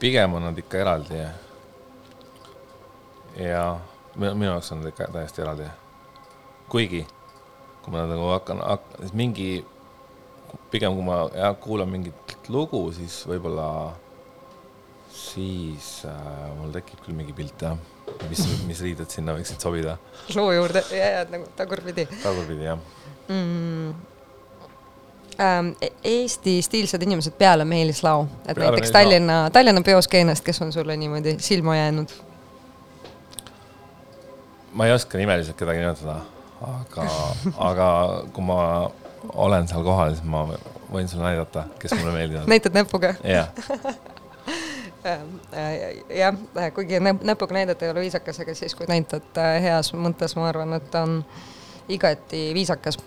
pigem 0.03 0.35
on 0.37 0.51
nad 0.51 0.59
ikka 0.61 0.83
eraldi. 0.83 1.23
ja 3.41 3.65
minu 4.19 4.51
jaoks 4.51 4.73
on 4.75 4.83
nad 4.83 4.93
ikka 4.93 5.09
täiesti 5.15 5.43
eraldi 5.43 5.71
kuigi 6.69 7.05
kui 7.85 7.93
ma 7.93 8.07
nagu 8.09 8.31
hakkan, 8.33 8.63
hakkan, 8.65 9.11
mingi, 9.17 9.65
pigem 10.73 10.97
kui 10.97 11.05
ma 11.05 11.27
jah, 11.35 11.53
kuulan 11.61 11.91
mingit 11.91 12.49
lugu, 12.49 12.87
siis 12.97 13.19
võib-olla, 13.29 13.67
siis 15.13 15.91
äh, 16.09 16.49
mul 16.57 16.73
tekib 16.75 17.05
küll 17.05 17.19
mingi 17.19 17.37
pilt 17.37 17.67
jah, 17.67 17.77
mis, 18.31 18.47
mis 18.69 18.81
riided 18.85 19.13
sinna 19.13 19.37
võiksid 19.37 19.61
sobida. 19.61 19.99
loo 20.37 20.49
juurde, 20.57 20.85
ja, 20.97 21.13
ja 21.19 21.23
nagu 21.29 21.49
tagurpidi. 21.59 22.09
tagurpidi, 22.23 22.69
jah. 22.71 22.91
Mm. 23.29 23.95
Ähm, 25.35 25.73
Eesti 26.07 26.61
stiilsed 26.63 27.03
inimesed 27.03 27.35
peale 27.37 27.65
Meelis 27.67 28.05
Lao, 28.07 28.29
et 28.47 28.55
peale 28.55 28.71
näiteks 28.71 28.93
Tallinna, 28.95 29.39
Tallinna 29.53 29.83
peoskeenest, 29.85 30.45
kes 30.47 30.63
on 30.65 30.73
sulle 30.73 30.97
niimoodi 30.97 31.37
silma 31.43 31.77
jäänud? 31.77 32.21
ma 34.75 34.87
ei 34.89 34.93
oska 34.95 35.19
nimeliselt 35.19 35.55
kedagi 35.59 35.79
nimetada 35.79 36.17
aga, 36.65 37.09
aga 37.71 37.89
kui 38.33 38.45
ma 38.45 38.59
olen 39.33 39.69
seal 39.69 39.85
kohal, 39.87 40.17
siis 40.17 40.27
ma 40.29 40.45
võin 40.93 41.09
sulle 41.11 41.31
näidata, 41.31 41.69
kes 41.79 41.97
mulle 41.99 42.13
meeldivad. 42.19 42.51
näitad 42.51 42.77
näpuga? 42.77 43.15
jah 43.25 43.49
jah, 46.19 46.37
kuigi 46.75 47.01
näpuga 47.01 47.55
näidata 47.55 47.85
ei 47.85 47.91
ole 47.91 48.01
viisakas, 48.01 48.41
aga 48.41 48.55
siis, 48.55 48.75
kui 48.75 48.87
näitad 48.89 49.41
äh, 49.41 49.57
heas 49.63 49.93
mõttes, 49.95 50.37
ma 50.39 50.49
arvan, 50.49 50.77
et 50.79 50.95
on 50.99 51.19
igati 51.93 52.47
viisakas. 52.57 52.99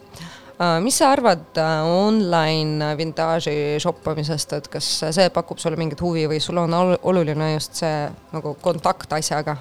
Äh, 0.62 0.78
mis 0.84 0.98
sa 1.02 1.12
arvad 1.16 1.58
äh, 1.58 1.86
online 1.86 2.92
vintaaži 2.98 3.78
shoppamisest, 3.82 4.54
et 4.60 4.70
kas 4.74 4.90
see 5.10 5.30
pakub 5.34 5.62
sulle 5.62 5.80
mingit 5.80 6.02
huvi 6.02 6.28
või 6.30 6.42
sul 6.44 6.62
on 6.62 6.76
oluline 6.78 7.54
just 7.56 7.82
see 7.82 8.06
nagu 8.34 8.56
kontakt 8.62 9.18
asjaga? 9.18 9.58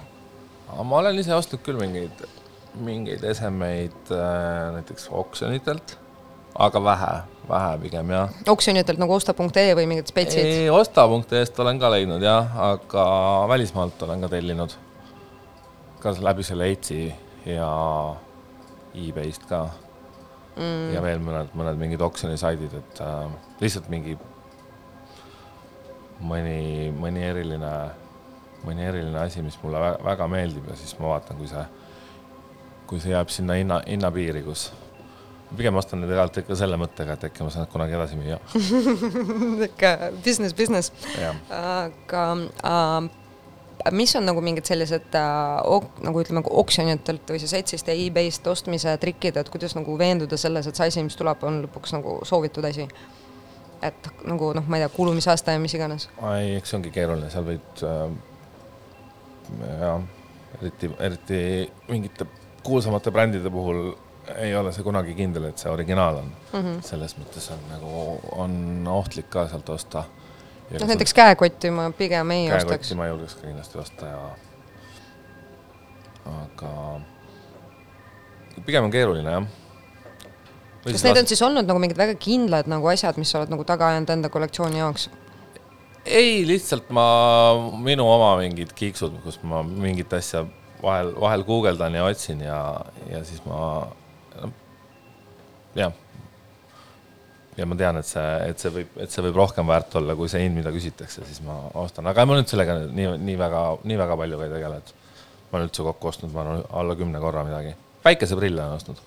ma 0.67 0.99
olen 0.99 1.17
ise 1.23 1.33
ostnud 1.33 1.63
küll 1.65 1.79
mingeid 1.79 2.25
mingeid 2.85 3.25
esemeid 3.25 4.11
äh, 4.13 4.73
näiteks 4.77 5.09
oksjonitelt, 5.11 5.97
aga 6.55 6.83
vähe, 6.85 7.13
vähe 7.49 7.79
pigem 7.85 8.11
jah. 8.11 8.35
oksjonitelt 8.49 9.01
nagu 9.03 9.17
osta.ee 9.17 9.75
või 9.79 9.87
mingid 9.93 10.11
spetsid? 10.13 10.45
ei, 10.45 10.69
osta.ee-st 10.71 11.63
olen 11.65 11.81
ka 11.81 11.91
leidnud 11.93 12.25
jah, 12.25 12.53
aga 12.73 13.07
välismaalt 13.53 14.03
olen 14.09 14.27
ka 14.27 14.33
tellinud. 14.37 14.77
ka 16.01 16.15
läbi 16.21 16.45
selle 16.47 16.69
Eitsi 16.71 17.01
ja 17.47 17.71
e-Bayst 18.95 19.49
ka 19.49 19.67
mm.. 20.57 20.95
ja 20.95 21.03
veel 21.05 21.21
mõned, 21.23 21.53
mõned 21.57 21.81
mingid 21.81 22.03
oksjonisaidid, 22.05 22.75
et 22.81 23.05
äh, 23.05 23.29
lihtsalt 23.61 23.89
mingi 23.93 24.17
mõni, 26.21 26.93
mõni 26.97 27.25
eriline, 27.25 27.73
mõni 28.65 28.87
eriline 28.87 29.21
asi, 29.21 29.43
mis 29.45 29.59
mulle 29.63 29.81
väga, 29.83 30.05
väga 30.05 30.31
meeldib 30.33 30.71
ja 30.71 30.79
siis 30.79 30.97
ma 31.01 31.15
vaatan, 31.15 31.41
kui 31.41 31.51
see 31.51 31.65
kui 32.87 33.03
see 33.03 33.13
jääb 33.15 33.31
sinna 33.33 33.59
hinna, 33.59 33.81
hinnapiiri, 33.87 34.43
kus 34.47 34.69
pigem 35.57 35.77
ostan 35.79 36.01
need 36.03 36.11
tegelikult 36.11 36.41
ikka 36.43 36.57
selle 36.59 36.79
mõttega, 36.81 37.15
et 37.15 37.29
äkki 37.29 37.45
ma 37.47 37.53
saan 37.55 37.69
kunagi 37.71 37.95
edasi 37.95 38.19
müüa 38.19 38.41
ikka 39.69 39.93
business, 40.25 40.55
business. 40.57 40.93
aga 41.55 42.25
äh, 42.67 43.09
mis 43.95 44.15
on 44.19 44.27
nagu 44.27 44.43
mingid 44.43 44.67
sellised 44.67 45.15
äh, 45.19 45.85
nagu 46.07 46.23
ütleme, 46.23 46.43
oksjonitelt 46.63 47.31
või 47.31 47.43
siis 47.43 47.55
Etsist 47.61 47.91
ja 47.91 47.95
e-Bayst 47.95 48.47
ostmise 48.51 48.97
trikid, 49.03 49.39
et 49.39 49.53
kuidas 49.53 49.77
nagu 49.79 49.99
veenduda 49.99 50.39
selles, 50.41 50.67
et 50.67 50.79
see 50.79 50.91
asi, 50.91 51.07
mis 51.07 51.19
tuleb, 51.19 51.45
on 51.47 51.63
lõpuks 51.67 51.95
nagu 51.97 52.19
soovitud 52.27 52.67
asi? 52.67 52.89
et 53.85 54.09
nagu 54.25 54.55
noh, 54.57 54.65
ma 54.67 54.79
ei 54.79 54.87
tea, 54.87 54.95
kulumisaasta 54.95 55.55
ja 55.55 55.61
mis 55.63 55.75
iganes. 55.77 56.09
ei, 56.33 56.57
eks 56.57 56.73
see 56.73 56.81
ongi 56.81 56.91
keeruline, 56.95 57.29
seal 57.31 57.47
võid 57.47 57.85
äh, 57.87 58.09
jah, 59.83 60.03
eriti, 60.59 60.91
eriti 60.99 61.41
mingite 61.91 62.27
kuulsamate 62.67 63.13
brändide 63.15 63.51
puhul 63.51 63.95
ei 64.35 64.55
ole 64.57 64.73
see 64.75 64.85
kunagi 64.87 65.15
kindel, 65.15 65.51
et 65.51 65.63
see 65.63 65.71
originaal 65.71 66.21
on 66.23 66.31
mm. 66.31 66.61
-hmm. 66.61 66.79
selles 66.87 67.17
mõttes 67.19 67.51
on 67.55 67.61
nagu, 67.71 67.91
on 68.37 68.89
ohtlik 68.91 69.29
ka 69.31 69.47
sealt 69.49 69.69
osta. 69.69 70.05
noh, 70.71 70.89
näiteks 70.89 71.15
käekotti 71.15 71.71
ma 71.71 71.91
pigem 71.91 72.31
ei 72.31 72.49
ostaks. 72.49 72.65
käekotti 72.65 72.95
ma 72.95 73.07
julgeks 73.07 73.35
ka 73.35 73.47
kindlasti 73.47 73.79
osta 73.79 74.07
ja 74.07 74.25
aga 76.27 76.73
pigem 78.67 78.85
on 78.85 78.91
keeruline 78.91 79.31
jah. 79.31 79.47
kas 80.85 81.05
need 81.05 81.23
on 81.23 81.27
siis 81.27 81.43
olnud 81.43 81.67
nagu 81.69 81.79
mingid 81.83 81.99
väga 81.99 82.15
kindlad 82.19 82.67
nagu 82.71 82.91
asjad, 82.91 83.17
mis 83.17 83.31
sa 83.31 83.43
oled 83.43 83.55
nagu 83.55 83.65
taga 83.65 83.93
ajanud 83.93 84.11
enda 84.11 84.29
kollektsiooni 84.29 84.83
jaoks? 84.83 85.09
ei, 86.07 86.47
lihtsalt 86.47 86.91
ma, 86.91 87.07
minu 87.83 88.07
oma 88.11 88.37
mingid 88.43 88.75
kiiksud, 88.75 89.21
kus 89.25 89.39
ma 89.43 89.63
mingit 89.63 90.13
asja 90.13 90.47
vahel, 90.83 91.13
vahel 91.21 91.45
guugeldan 91.47 91.95
ja 91.95 92.05
otsin 92.05 92.43
ja, 92.45 92.59
ja 93.11 93.23
siis 93.25 93.43
ma 93.47 93.61
jah. 95.77 95.93
ja 97.57 97.67
ma 97.67 97.79
tean, 97.79 98.01
et 98.01 98.09
see, 98.09 98.29
et 98.51 98.61
see 98.61 98.73
võib, 98.75 99.01
et 99.01 99.13
see 99.13 99.25
võib 99.29 99.41
rohkem 99.41 99.69
väärt 99.69 99.97
olla 100.01 100.17
kui 100.19 100.29
see 100.33 100.45
hind, 100.45 100.59
mida 100.59 100.73
küsitakse, 100.75 101.25
siis 101.29 101.43
ma 101.47 101.59
ostan, 101.83 102.09
aga 102.11 102.27
ma 102.29 102.39
nüüd 102.39 102.53
sellega 102.53 102.79
nii, 102.85 103.17
nii 103.25 103.37
väga, 103.41 103.67
nii 103.85 103.99
väga 104.03 104.21
palju 104.23 104.41
ka 104.41 104.49
ei 104.49 104.55
tegele, 104.57 104.81
et 104.83 104.95
ma 105.51 105.59
olen 105.59 105.69
üldse 105.71 105.87
kokku 105.87 106.13
ostnud, 106.13 106.33
ma 106.35 106.45
arvan, 106.45 106.65
alla 106.83 106.97
kümne 106.99 107.23
korra 107.23 107.45
midagi. 107.49 107.77
päikeseprille 108.05 108.63
olen 108.63 108.81
ostnud. 108.81 109.05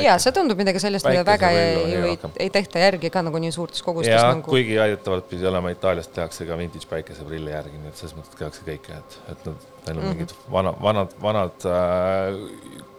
Ja 0.00 0.14
see 0.22 0.32
tundub 0.32 0.58
midagi 0.60 0.80
sellist, 0.82 1.06
mida 1.08 1.24
väga 1.26 1.50
ei, 1.56 1.96
ei, 1.96 2.18
ei 2.44 2.50
tehta 2.54 2.82
järgi 2.82 3.10
ka 3.12 3.22
nagu 3.26 3.40
nii 3.42 3.52
suurtes 3.54 3.82
kogustes. 3.84 4.14
ja 4.14 4.30
nagu... 4.30 4.50
kuigi 4.50 4.78
väidetavalt 4.78 5.28
pidi 5.30 5.46
olema 5.48 5.72
Itaalias 5.74 6.08
tehakse 6.08 6.46
ka 6.48 6.58
vintage 6.58 6.88
päikeseprilli 6.90 7.54
järgi, 7.54 7.78
nii 7.82 7.92
et 7.92 8.00
selles 8.00 8.16
mõttes 8.18 8.38
tehakse 8.38 8.66
kõike, 8.66 8.98
et, 8.98 9.18
et 9.34 9.46
nad, 9.48 9.68
neil 9.86 9.96
on 9.96 10.02
mm 10.02 10.08
-hmm. 10.08 10.18
mingid 10.18 10.34
vana, 10.56 10.74
vanad, 10.82 11.16
vanad 11.22 11.68
äh, 11.68 12.40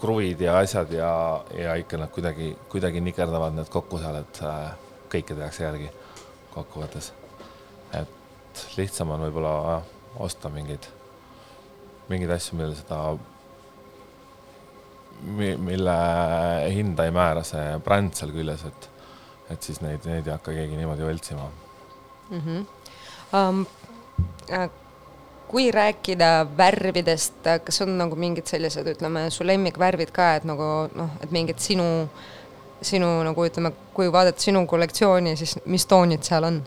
kruvid 0.02 0.42
ja 0.42 0.58
asjad 0.58 0.92
ja, 0.92 1.44
ja 1.58 1.76
ikka 1.82 1.98
nad 1.98 2.12
kuidagi, 2.12 2.56
kuidagi 2.70 3.02
nikerdavad 3.02 3.56
need 3.56 3.70
kokku 3.70 4.02
seal, 4.02 4.22
et 4.22 4.42
äh, 4.44 4.74
kõike 5.14 5.36
tehakse 5.36 5.64
järgi 5.64 5.92
kokkuvõttes. 6.54 7.14
et 7.94 8.68
lihtsam 8.78 9.10
on 9.10 9.22
võib-olla 9.22 9.82
osta 10.20 10.50
mingeid 10.50 10.86
mingeid 12.10 12.34
asju, 12.36 12.58
millele 12.58 12.78
seda, 12.78 13.00
mille 15.22 15.98
hinda 16.74 17.06
ei 17.08 17.14
määra 17.16 17.44
see 17.48 17.78
bränd 17.84 18.16
seal 18.18 18.34
küljes, 18.36 18.66
et, 18.68 18.90
et 19.54 19.70
siis 19.70 19.82
neid, 19.84 20.06
neid 20.10 20.28
ei 20.28 20.36
hakka 20.36 20.56
keegi 20.56 20.80
niimoodi 20.80 21.06
võltsima 21.08 21.50
mm. 22.30 22.40
-hmm. 22.40 22.66
Um, 23.34 23.66
äh, 24.52 24.70
kui 25.48 25.72
rääkida 25.72 26.48
värvidest, 26.58 27.46
kas 27.66 27.82
on 27.82 27.98
nagu 27.98 28.16
mingid 28.16 28.46
sellised, 28.46 28.88
ütleme, 28.88 29.30
su 29.30 29.46
lemmikvärvid 29.46 30.12
ka, 30.14 30.36
et 30.36 30.44
nagu 30.50 30.68
noh, 30.94 31.16
et 31.22 31.32
mingid 31.32 31.62
sinu, 31.62 31.86
sinu 32.82 33.10
nagu 33.26 33.46
ütleme, 33.46 33.72
kui 33.94 34.12
vaadata 34.12 34.42
sinu 34.42 34.66
kollektsiooni, 34.68 35.36
siis 35.38 35.60
mis 35.66 35.86
toonid 35.86 36.24
seal 36.24 36.44
on? 36.44 36.62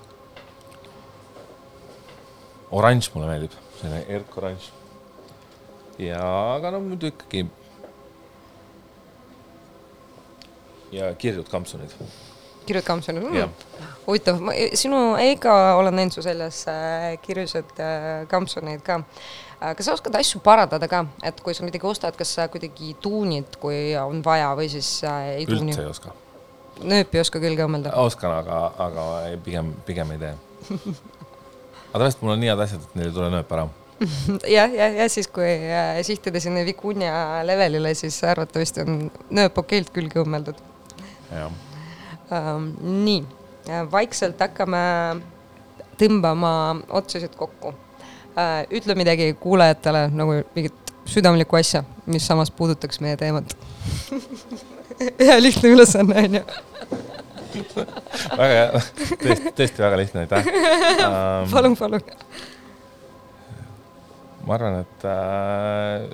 oranž 2.71 3.11
mulle 3.15 3.29
meeldib, 3.31 3.55
selline 3.81 4.03
erkoranž 4.19 4.71
ja, 6.03 6.23
aga 6.57 6.71
no 6.75 6.81
muidu 6.85 7.11
ikkagi. 7.13 7.47
Ja 10.93 11.15
kirjud 11.15 11.49
kampsunid. 11.51 11.95
kirjud 12.67 12.85
kampsunid 12.85 13.23
mm., 13.23 13.51
huvitav, 14.07 14.41
sinu 14.75 15.15
Eiga 15.21 15.75
olen 15.77 15.97
näinud 15.97 16.15
su 16.15 16.23
seljas 16.23 16.65
äh, 16.71 17.17
kirjused 17.23 17.79
äh, 17.83 18.27
kampsuneid 18.31 18.83
ka 18.87 19.01
äh,. 19.01 19.75
kas 19.77 19.87
sa 19.87 19.97
oskad 19.97 20.19
asju 20.19 20.41
parandada 20.45 20.89
ka, 20.89 21.05
et 21.23 21.41
kui 21.41 21.55
sa 21.55 21.67
midagi 21.67 21.87
ostad, 21.87 22.17
kas 22.19 22.35
sa 22.39 22.49
kuidagi 22.53 22.95
tuunid, 23.03 23.59
kui 23.63 23.97
on 24.01 24.23
vaja 24.25 24.53
või 24.59 24.71
siis 24.73 25.01
ei 25.05 25.47
tuuni? 25.47 25.73
üldse 25.73 25.87
ei 25.87 25.91
oska. 25.91 26.15
nööpi 26.83 27.19
ei 27.19 27.25
oska 27.27 27.43
külge 27.43 27.67
õmmelda? 27.67 27.95
oskan, 28.03 28.37
aga, 28.43 28.61
aga 28.89 29.09
pigem, 29.45 29.75
pigem 29.87 30.15
ei 30.17 30.23
tee 30.23 30.35
aga 31.91 31.99
tavaliselt 31.99 32.23
mul 32.23 32.37
on 32.37 32.41
nii 32.45 32.53
head 32.55 32.65
asjad, 32.67 32.87
et 32.87 33.01
neil 33.01 33.11
ei 33.11 33.19
tule 33.19 33.33
nööp 33.35 33.59
ära 33.59 33.69
jah, 34.57 34.73
jah, 34.73 34.95
ja 35.01 35.09
siis, 35.09 35.29
kui 35.33 35.49
sihtida 36.05 36.41
sinna 36.41 36.65
Vicuña 36.67 37.43
levelile, 37.49 37.95
siis 37.97 38.19
arvatavasti 38.29 38.85
on 38.85 38.99
nööp 39.33 39.57
okeilt 39.63 39.93
külge 39.95 40.21
õmmeldud. 40.21 40.59
Um, 41.31 42.71
nii, 43.05 43.21
vaikselt 43.91 44.41
hakkame 44.41 44.79
tõmbama 46.01 46.53
otsasid 46.99 47.37
kokku. 47.39 47.75
Uh,. 48.37 48.67
ütle 48.75 48.95
midagi 48.99 49.31
kuulajatele 49.41 50.09
nagu 50.13 50.41
mingit 50.55 50.93
südamlikku 51.09 51.57
asja, 51.57 51.85
mis 52.07 52.27
samas 52.27 52.51
puudutaks 52.51 53.01
meie 53.01 53.17
teemat. 53.17 53.57
Hea 55.27 55.39
lihtne 55.43 55.73
ülesanne 55.73 56.25
onju. 56.25 56.43
Väga 58.37 58.49
hea, 58.53 58.81
tõesti, 59.23 59.53
tõesti 59.57 59.85
väga 59.85 60.01
lihtne, 60.03 60.27
aitäh. 60.27 60.51
Um,. 61.07 61.49
palun, 61.53 61.77
palun. 61.79 62.05
ma 64.45 64.59
arvan, 64.59 64.81
et 64.85 65.07
äh, 65.09 66.09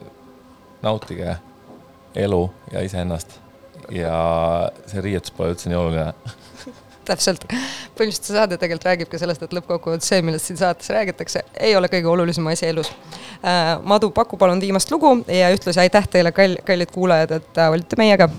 nautige 0.83 1.37
elu 2.15 2.43
ja 2.73 2.85
iseennast 2.87 3.42
ja 3.91 4.17
see 4.91 5.03
riietus 5.05 5.35
pole 5.37 5.53
üldse 5.55 5.71
nii 5.73 5.79
oluline. 5.79 6.13
Täpselt, 7.09 7.45
põhimõtteliselt 7.49 8.29
see 8.29 8.37
saade 8.37 8.59
tegelikult 8.61 8.87
räägib 8.87 9.11
ka 9.11 9.19
sellest, 9.19 9.43
et 9.43 9.55
lõppkokkuvõttes 9.57 10.13
see, 10.13 10.23
millest 10.23 10.51
siin 10.51 10.61
saates 10.61 10.93
räägitakse, 10.95 11.43
ei 11.59 11.75
ole 11.77 11.91
kõige 11.91 12.11
olulisem 12.13 12.47
asi 12.53 12.69
elus. 12.69 12.93
Äh,. 13.43 13.75
Madu, 13.83 14.13
paku 14.15 14.39
palun 14.39 14.63
viimast 14.63 14.91
lugu 14.95 15.17
ja 15.27 15.51
ühtlasi 15.55 15.83
aitäh 15.83 16.07
teile, 16.11 16.31
kall-, 16.37 16.61
kallid 16.67 16.95
kuulajad, 16.95 17.39
et 17.41 17.59
äh, 17.59 17.73
olite 17.75 17.99
meiega 17.99 18.31